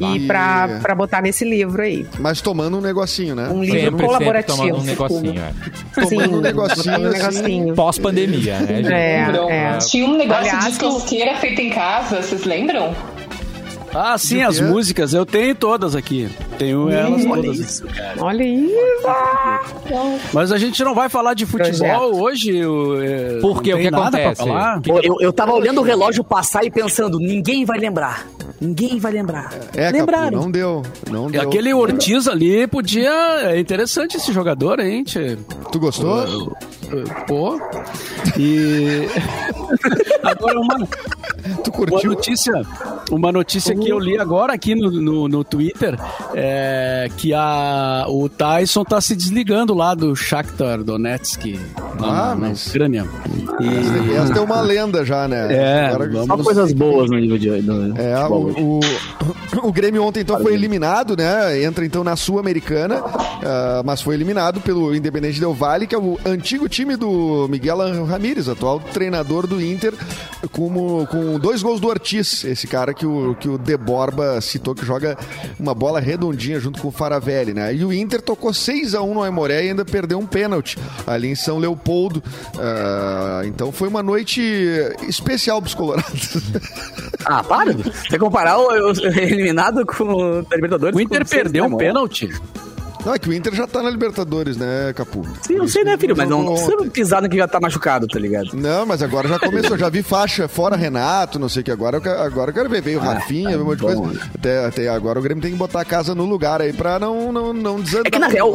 E 0.00 0.26
pra, 0.26 0.78
pra 0.80 0.94
botar 0.94 1.20
nesse 1.20 1.44
livro 1.44 1.82
aí. 1.82 2.06
Mas 2.18 2.40
tomando 2.40 2.78
um 2.78 2.80
negocinho, 2.80 3.34
né? 3.34 3.48
Um 3.48 3.62
livro 3.62 3.80
Sempre, 3.80 4.06
colaborativo. 4.06 4.56
sempre 4.56 4.70
tomando 4.70 4.80
um 4.80 4.84
negocinho, 4.86 5.40
é. 5.40 5.52
Tomando 6.00 6.36
um 6.36 6.40
negocinho, 6.40 6.99
um 7.08 7.10
negocinho. 7.12 7.74
Pós-pandemia, 7.74 8.60
né? 8.60 8.82
É, 8.82 9.26
Lembram? 9.26 9.50
é. 9.50 9.78
Tinha 9.78 10.06
um 10.06 10.16
negócio 10.16 10.42
Aliás, 10.52 10.72
de 10.74 10.78
tosqueira 10.80 11.36
feita 11.36 11.62
em 11.62 11.70
casa, 11.70 12.22
vocês 12.22 12.44
lembram? 12.44 12.94
Ah, 13.92 14.16
sim, 14.16 14.40
as 14.40 14.60
músicas, 14.60 15.12
eu 15.12 15.26
tenho 15.26 15.52
todas 15.52 15.96
aqui. 15.96 16.28
Tenho 16.56 16.88
elas 16.90 17.26
Olha 17.26 17.42
todas. 17.42 17.58
isso, 17.58 17.84
cara. 17.88 18.14
Olha 18.22 18.44
isso. 18.44 18.70
Mas 20.32 20.52
a 20.52 20.58
gente 20.58 20.82
não 20.84 20.94
vai 20.94 21.08
falar 21.08 21.34
de 21.34 21.44
futebol 21.44 21.72
Projeto. 22.10 22.22
hoje. 22.22 22.64
o- 22.64 23.02
é, 23.02 23.40
Por 23.40 23.60
quê? 23.62 23.70
não 23.72 23.78
O 23.78 23.82
que 23.82 23.88
acontece? 23.88 24.42
falar. 24.44 24.80
Pô, 24.80 25.00
eu, 25.02 25.16
eu 25.20 25.32
tava 25.32 25.52
olhando 25.54 25.80
o 25.80 25.84
relógio 25.84 26.22
passar 26.22 26.64
e 26.64 26.70
pensando, 26.70 27.18
ninguém 27.18 27.64
vai 27.64 27.80
lembrar. 27.80 28.28
Ninguém 28.60 28.98
vai 28.98 29.10
lembrar. 29.12 29.50
É, 29.74 29.86
Capu, 29.86 29.96
Lembraram. 29.98 30.38
não 30.40 30.50
deu. 30.50 30.82
Não 31.10 31.28
deu. 31.30 31.40
Aquele 31.42 31.72
Ortiz 31.74 32.28
ali 32.28 32.66
podia. 32.68 33.10
É 33.42 33.58
interessante 33.58 34.18
esse 34.18 34.32
jogador, 34.32 34.78
hein? 34.80 35.02
tchê? 35.02 35.36
Tu 35.72 35.80
gostou? 35.80 36.54
Pô. 37.26 37.60
E. 38.38 39.06
Agora 40.22 40.60
uma, 40.60 40.78
Tu 41.64 41.70
uma 41.70 41.72
curtiu? 41.72 42.10
notícia. 42.10 42.52
Uma 43.10 43.32
notícia 43.32 43.74
que 43.74 43.88
eu 43.88 43.98
li 43.98 44.16
agora 44.18 44.52
aqui 44.52 44.74
no, 44.74 44.88
no, 44.90 45.28
no 45.28 45.42
Twitter 45.42 45.98
é 46.34 47.08
que 47.16 47.32
a, 47.34 48.04
o 48.08 48.28
Tyson 48.28 48.84
tá 48.84 49.00
se 49.00 49.16
desligando 49.16 49.74
lá 49.74 49.94
do 49.94 50.14
Shakhtar 50.14 50.84
Donetsk 50.84 51.58
Ah, 51.98 52.34
na, 52.34 52.36
mas- 52.36 52.66
na 52.66 52.70
Ucrânia. 52.70 53.06
E, 53.60 54.14
Essa 54.14 54.38
é 54.38 54.40
uma 54.40 54.60
lenda 54.60 55.04
já, 55.04 55.26
né? 55.26 55.48
É, 55.52 55.86
Agora- 55.86 56.08
vamos- 56.10 56.26
Só 56.26 56.36
coisas 56.38 56.72
boas 56.72 57.10
no 57.10 57.18
nível 57.18 57.36
de 57.38 57.48
É, 57.98 58.16
o, 58.28 58.80
o, 58.80 58.80
o 59.68 59.72
Grêmio 59.72 60.04
ontem 60.04 60.20
então 60.20 60.38
foi 60.40 60.54
eliminado, 60.54 61.16
né? 61.16 61.62
Entra 61.64 61.84
então 61.84 62.04
na 62.04 62.14
Sul-Americana, 62.14 63.02
ah, 63.44 63.82
mas 63.84 64.00
foi 64.02 64.14
eliminado 64.14 64.60
pelo 64.60 64.94
Independente 64.94 65.40
Del 65.40 65.54
Valle, 65.54 65.86
que 65.86 65.94
é 65.94 65.98
o 65.98 66.18
antigo 66.24 66.68
time 66.68 66.79
do 66.84 67.46
Miguel 67.48 68.04
Ramírez, 68.04 68.48
atual 68.48 68.80
treinador 68.80 69.46
do 69.46 69.60
Inter, 69.60 69.92
como, 70.52 71.06
com 71.06 71.38
dois 71.38 71.62
gols 71.62 71.80
do 71.80 71.88
Ortiz, 71.88 72.44
esse 72.44 72.66
cara 72.66 72.94
que 72.94 73.06
o, 73.06 73.34
que 73.34 73.48
o 73.48 73.58
De 73.58 73.76
Borba 73.76 74.40
citou 74.40 74.74
que 74.74 74.84
joga 74.84 75.16
uma 75.58 75.74
bola 75.74 76.00
redondinha 76.00 76.58
junto 76.58 76.80
com 76.80 76.88
o 76.88 76.92
Faravelli, 76.92 77.52
né? 77.52 77.74
E 77.74 77.84
o 77.84 77.92
Inter 77.92 78.20
tocou 78.20 78.52
6 78.52 78.94
a 78.94 79.02
1 79.02 79.14
no 79.14 79.22
Aimoré 79.22 79.64
e 79.64 79.68
ainda 79.68 79.84
perdeu 79.84 80.18
um 80.18 80.26
pênalti 80.26 80.78
ali 81.06 81.28
em 81.28 81.34
São 81.34 81.58
Leopoldo. 81.58 82.22
Ah, 82.58 83.42
então 83.44 83.70
foi 83.72 83.88
uma 83.88 84.02
noite 84.02 84.42
especial 85.08 85.60
pros 85.60 85.74
colorados. 85.74 86.38
Ah, 87.22 87.44
para. 87.44 87.74
Você 87.74 88.18
comparar 88.18 88.58
o, 88.58 88.68
o 88.68 89.06
eliminado 89.06 89.84
com 89.84 90.04
o 90.04 90.40
Libertadores. 90.40 90.96
o 90.96 91.00
Inter 91.00 91.22
com 91.22 91.30
perdeu 91.30 91.68
né, 91.68 91.74
um 91.74 91.76
pênalti. 91.76 92.30
Não, 93.04 93.14
é 93.14 93.18
que 93.18 93.28
o 93.28 93.32
Inter 93.32 93.54
já 93.54 93.66
tá 93.66 93.82
na 93.82 93.90
Libertadores, 93.90 94.56
né, 94.56 94.92
Capu? 94.94 95.26
Sim, 95.42 95.54
eu 95.54 95.68
sei, 95.68 95.84
né, 95.84 95.96
filho? 95.96 96.14
Mas 96.16 96.28
não, 96.28 96.42
não 96.42 96.52
precisa 96.54 96.74
ontem. 96.74 96.90
pisar 96.90 97.22
no 97.22 97.28
que 97.28 97.36
já 97.36 97.48
tá 97.48 97.58
machucado, 97.60 98.06
tá 98.06 98.18
ligado? 98.18 98.50
Não, 98.54 98.84
mas 98.86 99.02
agora 99.02 99.28
já 99.28 99.38
começou. 99.38 99.76
Já 99.78 99.88
vi 99.88 100.02
faixa 100.02 100.46
fora 100.48 100.76
Renato, 100.80 101.38
não 101.38 101.48
sei 101.48 101.62
o 101.62 101.64
que. 101.64 101.70
Agora 101.70 101.96
eu 101.96 102.00
quero, 102.00 102.20
agora 102.20 102.50
eu 102.50 102.54
quero 102.54 102.68
ver. 102.68 102.82
Veio 102.82 102.98
o 102.98 103.02
Rafinha, 103.02 103.58
um 103.58 103.64
monte 103.64 103.78
de 103.78 103.82
coisa. 103.84 104.02
Até, 104.34 104.64
até 104.66 104.88
agora 104.88 105.18
o 105.18 105.22
Grêmio 105.22 105.42
tem 105.42 105.52
que 105.52 105.56
botar 105.58 105.80
a 105.80 105.84
casa 105.84 106.14
no 106.14 106.24
lugar 106.24 106.60
aí 106.60 106.72
pra 106.72 106.98
não, 106.98 107.32
não, 107.32 107.52
não 107.52 107.80
desandar. 107.80 108.06
É 108.06 108.10
que 108.10 108.18
na 108.18 108.28
real, 108.28 108.52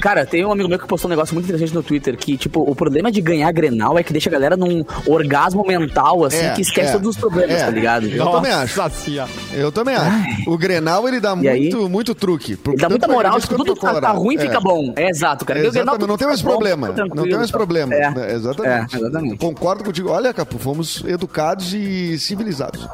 cara, 0.00 0.24
tem 0.26 0.44
um 0.44 0.52
amigo 0.52 0.68
meu 0.68 0.78
que 0.78 0.86
postou 0.86 1.08
um 1.08 1.10
negócio 1.10 1.34
muito 1.34 1.46
interessante 1.46 1.74
no 1.74 1.82
Twitter 1.82 2.16
que, 2.16 2.36
tipo, 2.36 2.60
o 2.60 2.74
problema 2.74 3.10
de 3.10 3.20
ganhar 3.20 3.50
Grenal 3.52 3.98
é 3.98 4.02
que 4.02 4.12
deixa 4.12 4.28
a 4.28 4.32
galera 4.32 4.56
num 4.56 4.84
orgasmo 5.06 5.64
mental, 5.66 6.24
assim, 6.24 6.38
É, 6.38 6.52
que 6.52 6.62
esquece 6.62 6.90
é, 6.90 6.92
todos 6.92 7.08
os 7.10 7.16
problemas, 7.16 7.56
é. 7.56 7.64
tá 7.64 7.70
ligado? 7.70 8.06
Eu 8.08 8.26
também 8.30 8.52
acho. 8.52 8.78
Nossa. 8.78 9.28
Eu 9.54 9.72
também 9.72 9.94
acho. 9.94 10.50
O 10.50 10.58
Grenal, 10.58 11.06
ele 11.08 11.20
dá 11.20 11.36
E 11.40 11.48
aí? 11.48 11.60
muito, 11.62 11.88
muito 11.88 12.14
truque. 12.14 12.58
Ele 12.66 12.76
dá 12.76 12.88
muita 12.88 13.08
moral, 13.08 13.38
Quanto 13.48 13.64
tudo 13.64 13.80
tá, 13.80 14.00
tá 14.00 14.10
ruim 14.12 14.36
É. 14.36 14.40
fica 14.40 14.60
bom. 14.60 14.92
É 14.96 15.08
exato, 15.08 15.44
cara. 15.44 15.60
Exatamente, 15.60 15.92
tudo 15.92 16.06
não 16.06 16.16
tem 16.16 16.26
mais 16.26 16.42
problema. 16.42 16.88
Não 16.88 17.24
tem 17.24 17.36
mais 17.36 17.50
problema. 17.50 17.94
É. 17.94 18.10
né? 18.10 18.32
Exatamente. 18.34 18.94
É, 18.96 18.98
exatamente. 18.98 19.36
Concordo 19.38 19.84
contigo. 19.84 20.10
Olha, 20.10 20.32
Capu, 20.34 20.58
fomos 20.58 21.02
educados 21.06 21.72
e 21.74 22.18
civilizados. 22.18 22.86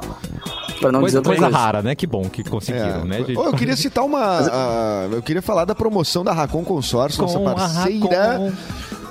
Pra 0.81 0.91
não 0.91 1.01
Coisa, 1.01 1.07
dizer 1.07 1.19
outra 1.19 1.31
coisa 1.33 1.43
coisa. 1.47 1.59
rara, 1.59 1.83
né? 1.83 1.95
Que 1.95 2.07
bom 2.07 2.23
que 2.29 2.43
conseguiram, 2.43 3.03
É. 3.03 3.05
né, 3.05 3.19
gente? 3.19 3.35
Eu 3.35 3.53
queria 3.53 3.77
citar 3.77 4.05
uma. 4.05 4.19
ah, 4.51 5.09
eu 5.13 5.23
queria 5.23 5.41
falar 5.43 5.65
da 5.65 5.75
promoção 5.75 6.25
da 6.25 6.33
Racon 6.33 6.65
Consórcio, 6.65 7.23
nossa 7.23 7.39
Com 7.39 7.49
a 7.49 7.55
parceira. 7.55 8.53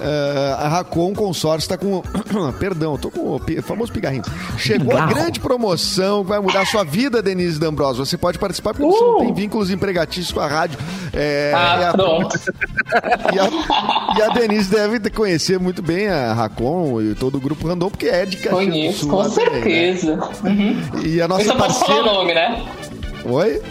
Ah, 0.02 0.66
a 0.66 0.68
Racon 0.68 1.14
Consórcio 1.14 1.66
está 1.66 1.78
com. 1.78 2.02
Perdão, 2.60 2.98
tô 2.98 3.12
com 3.12 3.36
o 3.36 3.62
famoso 3.62 3.92
pigarrinho. 3.92 4.24
Chegou 4.58 4.98
a 4.98 5.06
grande 5.06 5.40
promoção 5.40 6.24
que 6.24 6.30
vai 6.30 6.40
mudar 6.40 6.62
a 6.62 6.66
sua 6.66 6.84
vida, 6.84 7.22
Denise 7.22 7.60
D'Ambrosio. 7.60 8.06
Você 8.06 8.18
pode 8.18 8.40
participar 8.40 8.74
porque 8.74 8.86
você 8.92 9.04
não 9.04 9.18
tem 9.20 9.34
vínculos 9.34 9.70
empregatícios 9.70 10.32
com 10.32 10.40
a 10.40 10.48
rádio. 10.48 10.80
É, 11.14 11.52
Ah, 11.56 11.78
e 11.80 11.84
a- 11.86 11.92
pronto. 11.92 12.40
e 13.34 13.40
a, 13.40 14.18
e 14.18 14.22
a 14.22 14.28
Denise 14.34 14.70
deve 14.72 15.00
conhecer 15.12 15.60
muito 15.60 15.82
bem 15.82 16.08
a 16.08 16.34
Racon 16.34 17.02
e 17.02 17.16
todo 17.16 17.36
o 17.38 17.42
grupo 17.42 17.68
Randon, 17.68 17.90
porque 17.90 18.08
é 18.08 18.26
de 18.26 18.38
Caxias 18.38 18.52
do 18.66 18.72
Conheço, 18.72 19.00
Sul 19.00 19.10
com 19.10 19.16
lá 19.18 19.30
também, 19.30 19.46
né? 19.46 19.52
certeza. 19.62 20.20
Uhum. 20.44 20.82
E 21.04 21.22
a 21.22 21.26
Eu 21.26 21.28
nossa 21.28 21.46
só 21.46 21.56
posso 21.56 21.80
falar 21.86 22.00
o 22.02 22.04
parceira. 22.04 22.04
nome, 22.18 22.34
né? 22.34 22.66
Oi? 23.26 23.62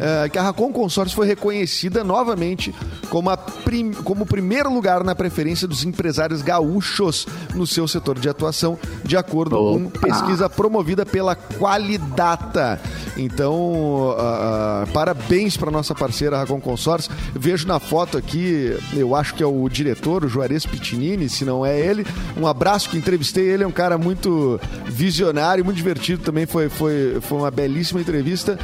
ah, 0.00 0.28
que 0.28 0.38
a 0.38 0.42
Racon 0.42 0.72
Consórcio 0.72 1.14
foi 1.16 1.26
reconhecida 1.26 2.02
novamente 2.02 2.74
como, 3.10 3.30
a 3.30 3.36
prim- 3.36 3.92
como 3.92 4.22
o 4.24 4.26
primeiro 4.26 4.72
lugar 4.72 5.02
na 5.04 5.14
preferência 5.14 5.66
dos 5.68 5.84
empresários 5.84 6.42
gaúchos 6.42 7.26
no 7.54 7.66
seu 7.66 7.86
setor 7.88 8.18
de 8.18 8.28
atuação, 8.28 8.78
de 9.04 9.16
acordo 9.16 9.56
com 9.56 9.90
pesquisa 9.90 10.48
promovida 10.48 11.04
pela 11.04 11.34
Qualidata. 11.36 12.80
Então, 13.16 14.14
ah, 14.18 14.84
parabéns 14.92 15.56
para 15.56 15.70
nossa 15.70 15.94
parceira 15.94 16.38
Racon 16.38 16.60
Consórcio. 16.60 17.10
Vejo 17.34 17.66
na 17.66 17.78
foto 17.80 18.16
aqui, 18.16 18.76
eu 18.94 19.14
acho 19.14 19.34
que 19.34 19.42
é 19.42 19.46
o 19.46 19.68
diretor, 19.68 20.24
o 20.24 20.28
Juarez 20.28 20.64
Pitinini, 20.64 21.28
se 21.28 21.44
não 21.44 21.64
é 21.64 21.78
ele. 21.78 22.06
Um 22.36 22.46
abraço 22.46 22.90
que 22.90 22.96
entrevistei 22.96 23.44
ele, 23.48 23.64
é 23.64 23.66
um 23.66 23.72
cara 23.72 23.98
muito 23.98 24.60
visionário, 24.86 25.64
muito 25.64 25.76
divertido 25.76 26.22
também. 26.22 26.37
Foi, 26.46 26.68
foi, 26.68 27.18
foi 27.20 27.38
uma 27.38 27.50
belíssima 27.50 28.00
entrevista. 28.00 28.58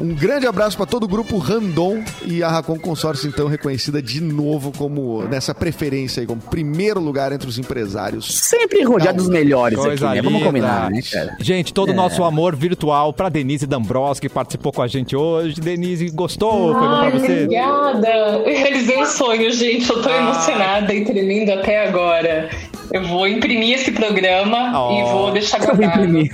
Um 0.00 0.14
grande 0.14 0.46
abraço 0.46 0.78
para 0.78 0.86
todo 0.86 1.04
o 1.04 1.08
grupo 1.08 1.36
Randon 1.36 2.02
e 2.24 2.42
a 2.42 2.48
Racon 2.48 2.78
Consórcio, 2.78 3.28
então, 3.28 3.48
reconhecida 3.48 4.00
de 4.00 4.18
novo 4.22 4.72
como 4.76 5.24
nessa 5.24 5.54
preferência 5.54 6.22
aí, 6.22 6.26
como 6.26 6.40
primeiro 6.40 6.98
lugar 6.98 7.32
entre 7.32 7.46
os 7.46 7.58
empresários. 7.58 8.26
Sempre 8.34 8.82
rodeado 8.82 9.18
dos 9.18 9.28
melhores 9.28 9.78
aqui, 9.78 9.88
Coisa 9.88 10.14
né? 10.14 10.22
Vamos 10.22 10.42
combinar, 10.42 10.90
né, 10.90 11.02
cara? 11.02 11.36
Gente, 11.38 11.74
todo 11.74 11.90
o 11.90 11.94
nosso 11.94 12.24
amor 12.24 12.56
virtual 12.56 13.12
pra 13.12 13.28
Denise 13.28 13.66
D'Ambros, 13.66 14.18
que 14.18 14.28
participou 14.30 14.72
com 14.72 14.80
a 14.80 14.86
gente 14.86 15.14
hoje. 15.14 15.60
Denise, 15.60 16.08
gostou? 16.08 16.72
Foi 16.72 16.88
bom 16.88 17.00
pra 17.00 17.10
você? 17.10 17.32
obrigada. 17.44 18.08
Eu 18.08 18.44
realizei 18.44 18.96
um 18.96 19.04
sonho, 19.04 19.52
gente. 19.52 19.90
Eu 19.90 20.00
tô 20.00 20.08
emocionada 20.08 20.94
e 20.94 21.04
tremendo 21.04 21.50
até 21.50 21.86
agora. 21.86 22.48
Eu 22.92 23.04
vou 23.06 23.26
imprimir 23.28 23.74
esse 23.74 23.92
programa 23.92 24.72
Oh. 24.74 24.92
e 24.98 25.02
vou 25.12 25.30
deixar 25.32 25.58
Eu 25.60 25.66
vou 25.68 25.76
gravado. 25.76 26.02
imprimir. 26.04 26.30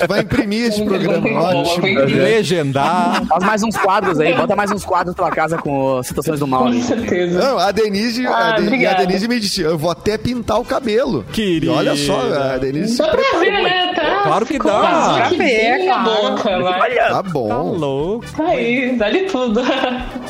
Tu 0.00 0.08
vai 0.08 0.20
imprimir 0.20 0.64
esse 0.66 0.82
programa, 0.84 1.28
ótimo. 1.42 1.86
imprimir. 1.88 2.22
Legendar. 2.22 3.24
Faz 3.26 3.44
mais 3.44 3.62
uns 3.62 3.76
quadros 3.76 4.18
aí, 4.20 4.34
bota 4.34 4.56
mais 4.56 4.70
uns 4.70 4.84
quadros 4.84 5.14
pela 5.14 5.30
casa 5.30 5.58
com 5.58 6.02
citações 6.02 6.38
do 6.40 6.46
mal 6.46 6.64
Com 6.64 6.80
certeza. 6.82 7.38
Não, 7.38 7.58
a 7.58 7.70
Denise, 7.70 8.26
a, 8.26 8.54
Ah, 8.54 8.60
De- 8.60 8.74
e 8.76 8.86
a. 8.86 8.94
Denise 8.94 9.28
me 9.28 9.38
disse, 9.38 9.60
eu 9.62 9.76
vou 9.78 9.90
até 9.90 10.16
pintar 10.16 10.58
o 10.58 10.64
cabelo. 10.64 11.24
Querida. 11.32 11.66
E 11.66 11.68
olha 11.68 11.94
só, 11.96 12.20
a 12.54 12.58
Denise 12.58 12.92
se 12.92 12.98
Dá 12.98 13.08
pra 13.08 13.38
ver, 13.38 13.50
né? 13.62 13.92
Tá, 14.20 14.26
Claro 14.26 14.46
que 14.46 14.58
dá. 14.58 14.64
pra 14.64 15.28
ver, 15.30 15.78
boca, 16.04 16.58
mas... 16.58 16.82
Olha, 16.82 17.02
Tá 17.08 17.10
Tá 17.10 17.22
bom. 17.22 17.72
louco. 17.76 18.24
Tá 18.36 18.44
aí, 18.48 18.96
dá-lhe 18.96 19.22
tudo. 19.24 19.60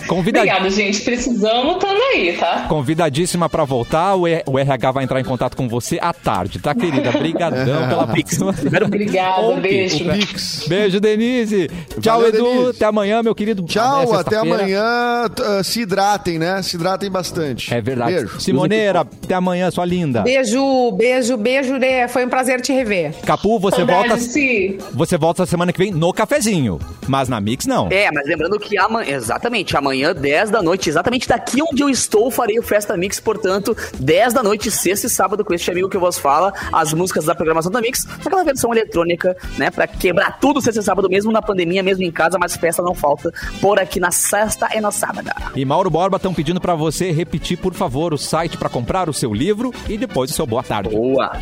Convida- 0.06 0.40
Obrigada, 0.40 0.70
gente. 0.70 1.00
Precisamos, 1.02 1.76
tamo 1.78 1.98
aí, 2.14 2.36
tá? 2.38 2.66
Convidadíssima 2.68 3.48
pra 3.48 3.64
voltar. 3.64 4.14
O 4.14 4.26
E- 4.28 4.42
o 4.46 4.58
RH 4.58 4.90
vai 4.92 5.04
entrar 5.04 5.20
em 5.20 5.24
contato 5.24 5.56
com 5.56 5.68
você 5.68 5.98
à 6.00 6.12
tarde, 6.12 6.58
tá, 6.58 6.74
querida? 6.74 7.10
Brigadão 7.12 7.88
pela 7.88 8.06
pix. 8.12 8.40
Obrigada, 8.40 9.40
Ontem, 9.42 9.60
beijo. 9.60 10.04
Pix. 10.04 10.66
Beijo, 10.68 11.00
Denise. 11.00 11.68
Tchau, 12.00 12.20
Valeu, 12.20 12.28
Edu. 12.34 12.44
Denise. 12.44 12.70
Até 12.76 12.84
amanhã, 12.86 13.22
meu 13.22 13.34
querido. 13.34 13.62
Tchau, 13.64 14.14
é 14.14 14.20
até 14.20 14.36
amanhã. 14.36 14.82
Ah, 14.84 15.62
Se 15.64 15.80
hidratem, 15.82 16.38
né? 16.38 16.62
Se 16.62 16.76
hidratem 16.76 17.10
bastante. 17.10 17.72
É 17.72 17.80
verdade. 17.80 18.14
Beijo. 18.14 18.40
Simoneira, 18.40 19.00
até 19.00 19.34
amanhã, 19.34 19.70
sua 19.70 19.84
linda. 19.84 20.22
Beijo, 20.22 20.92
beijo, 20.92 21.36
beijo, 21.36 21.78
Dê. 21.78 22.08
Foi 22.08 22.24
um 22.24 22.28
prazer 22.28 22.60
te 22.60 22.72
rever. 22.72 23.12
Capu, 23.24 23.58
você 23.58 23.79
Saudade, 23.86 24.08
volta, 24.08 24.22
Si. 24.22 24.78
você 24.92 25.16
volta 25.18 25.46
semana 25.46 25.72
que 25.72 25.78
vem 25.78 25.90
no 25.92 26.12
cafezinho. 26.12 26.78
Mas 27.08 27.28
na 27.28 27.40
Mix, 27.40 27.66
não. 27.66 27.88
É, 27.90 28.10
mas 28.12 28.26
lembrando 28.26 28.58
que 28.58 28.78
amanhã, 28.78 29.16
exatamente, 29.16 29.76
amanhã, 29.76 30.14
10 30.14 30.50
da 30.50 30.62
noite, 30.62 30.88
exatamente 30.88 31.28
daqui 31.28 31.60
onde 31.62 31.82
eu 31.82 31.88
estou, 31.88 32.30
farei 32.30 32.58
o 32.58 32.62
Festa 32.62 32.96
Mix, 32.96 33.18
portanto, 33.18 33.76
10 33.98 34.32
da 34.32 34.42
noite, 34.42 34.70
sexta 34.70 35.06
e 35.06 35.10
sábado, 35.10 35.44
com 35.44 35.52
este 35.52 35.70
amigo 35.70 35.88
que 35.88 35.96
eu 35.96 36.00
vos 36.00 36.18
fala, 36.18 36.52
as 36.72 36.92
músicas 36.92 37.24
da 37.24 37.34
programação 37.34 37.70
da 37.70 37.80
Mix, 37.80 38.04
naquela 38.04 38.44
versão 38.44 38.72
eletrônica, 38.72 39.36
né, 39.58 39.70
pra 39.70 39.86
quebrar 39.86 40.38
tudo 40.38 40.60
sexta 40.60 40.80
e 40.80 40.84
sábado, 40.84 41.08
mesmo 41.08 41.32
na 41.32 41.42
pandemia, 41.42 41.82
mesmo 41.82 42.04
em 42.04 42.12
casa, 42.12 42.38
mas 42.38 42.56
festa 42.56 42.82
não 42.82 42.94
falta 42.94 43.32
por 43.60 43.78
aqui 43.80 43.98
na 43.98 44.10
sexta 44.10 44.68
e 44.74 44.80
na 44.80 44.90
sábado. 44.90 45.30
E 45.56 45.64
Mauro 45.64 45.90
Borba 45.90 46.16
estão 46.16 46.32
pedindo 46.32 46.60
pra 46.60 46.74
você 46.74 47.10
repetir, 47.10 47.58
por 47.58 47.74
favor, 47.74 48.14
o 48.14 48.18
site 48.18 48.56
pra 48.56 48.68
comprar 48.68 49.08
o 49.08 49.12
seu 49.12 49.34
livro 49.34 49.72
e 49.88 49.98
depois 49.98 50.30
o 50.30 50.34
seu 50.34 50.46
boa 50.46 50.62
tarde. 50.62 50.94
Boa! 50.94 51.32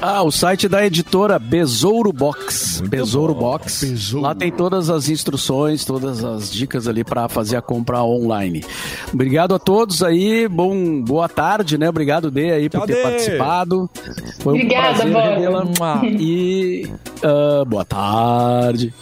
Ah, 0.00 0.22
o 0.22 0.30
site 0.30 0.68
da 0.68 0.86
editora 0.86 1.40
Besouro 1.40 2.12
Box. 2.12 2.80
Besouro 2.88 3.34
Box. 3.34 3.84
Besouro. 3.84 4.24
Lá 4.26 4.34
tem 4.34 4.52
todas 4.52 4.90
as 4.90 5.08
instruções, 5.08 5.84
todas 5.84 6.24
as 6.24 6.52
dicas 6.52 6.86
ali 6.86 7.02
para 7.02 7.28
fazer 7.28 7.56
a 7.56 7.62
compra 7.62 8.02
online. 8.04 8.64
Obrigado 9.12 9.56
a 9.56 9.58
todos 9.58 10.00
aí. 10.02 10.46
Bom, 10.46 11.02
boa 11.02 11.28
tarde, 11.28 11.76
né? 11.76 11.88
Obrigado, 11.88 12.30
Dê, 12.30 12.52
aí, 12.52 12.70
por 12.70 12.86
ter 12.86 12.94
Dê. 12.94 13.02
participado. 13.02 13.90
Foi 14.38 14.52
um 14.52 14.56
Obrigada, 14.56 14.94
prazer 14.98 15.12
Bob. 15.12 15.28
revê-la. 15.28 15.64
Mua. 15.64 16.06
E 16.06 16.88
ah, 17.24 17.64
boa 17.66 17.84
tarde. 17.84 18.94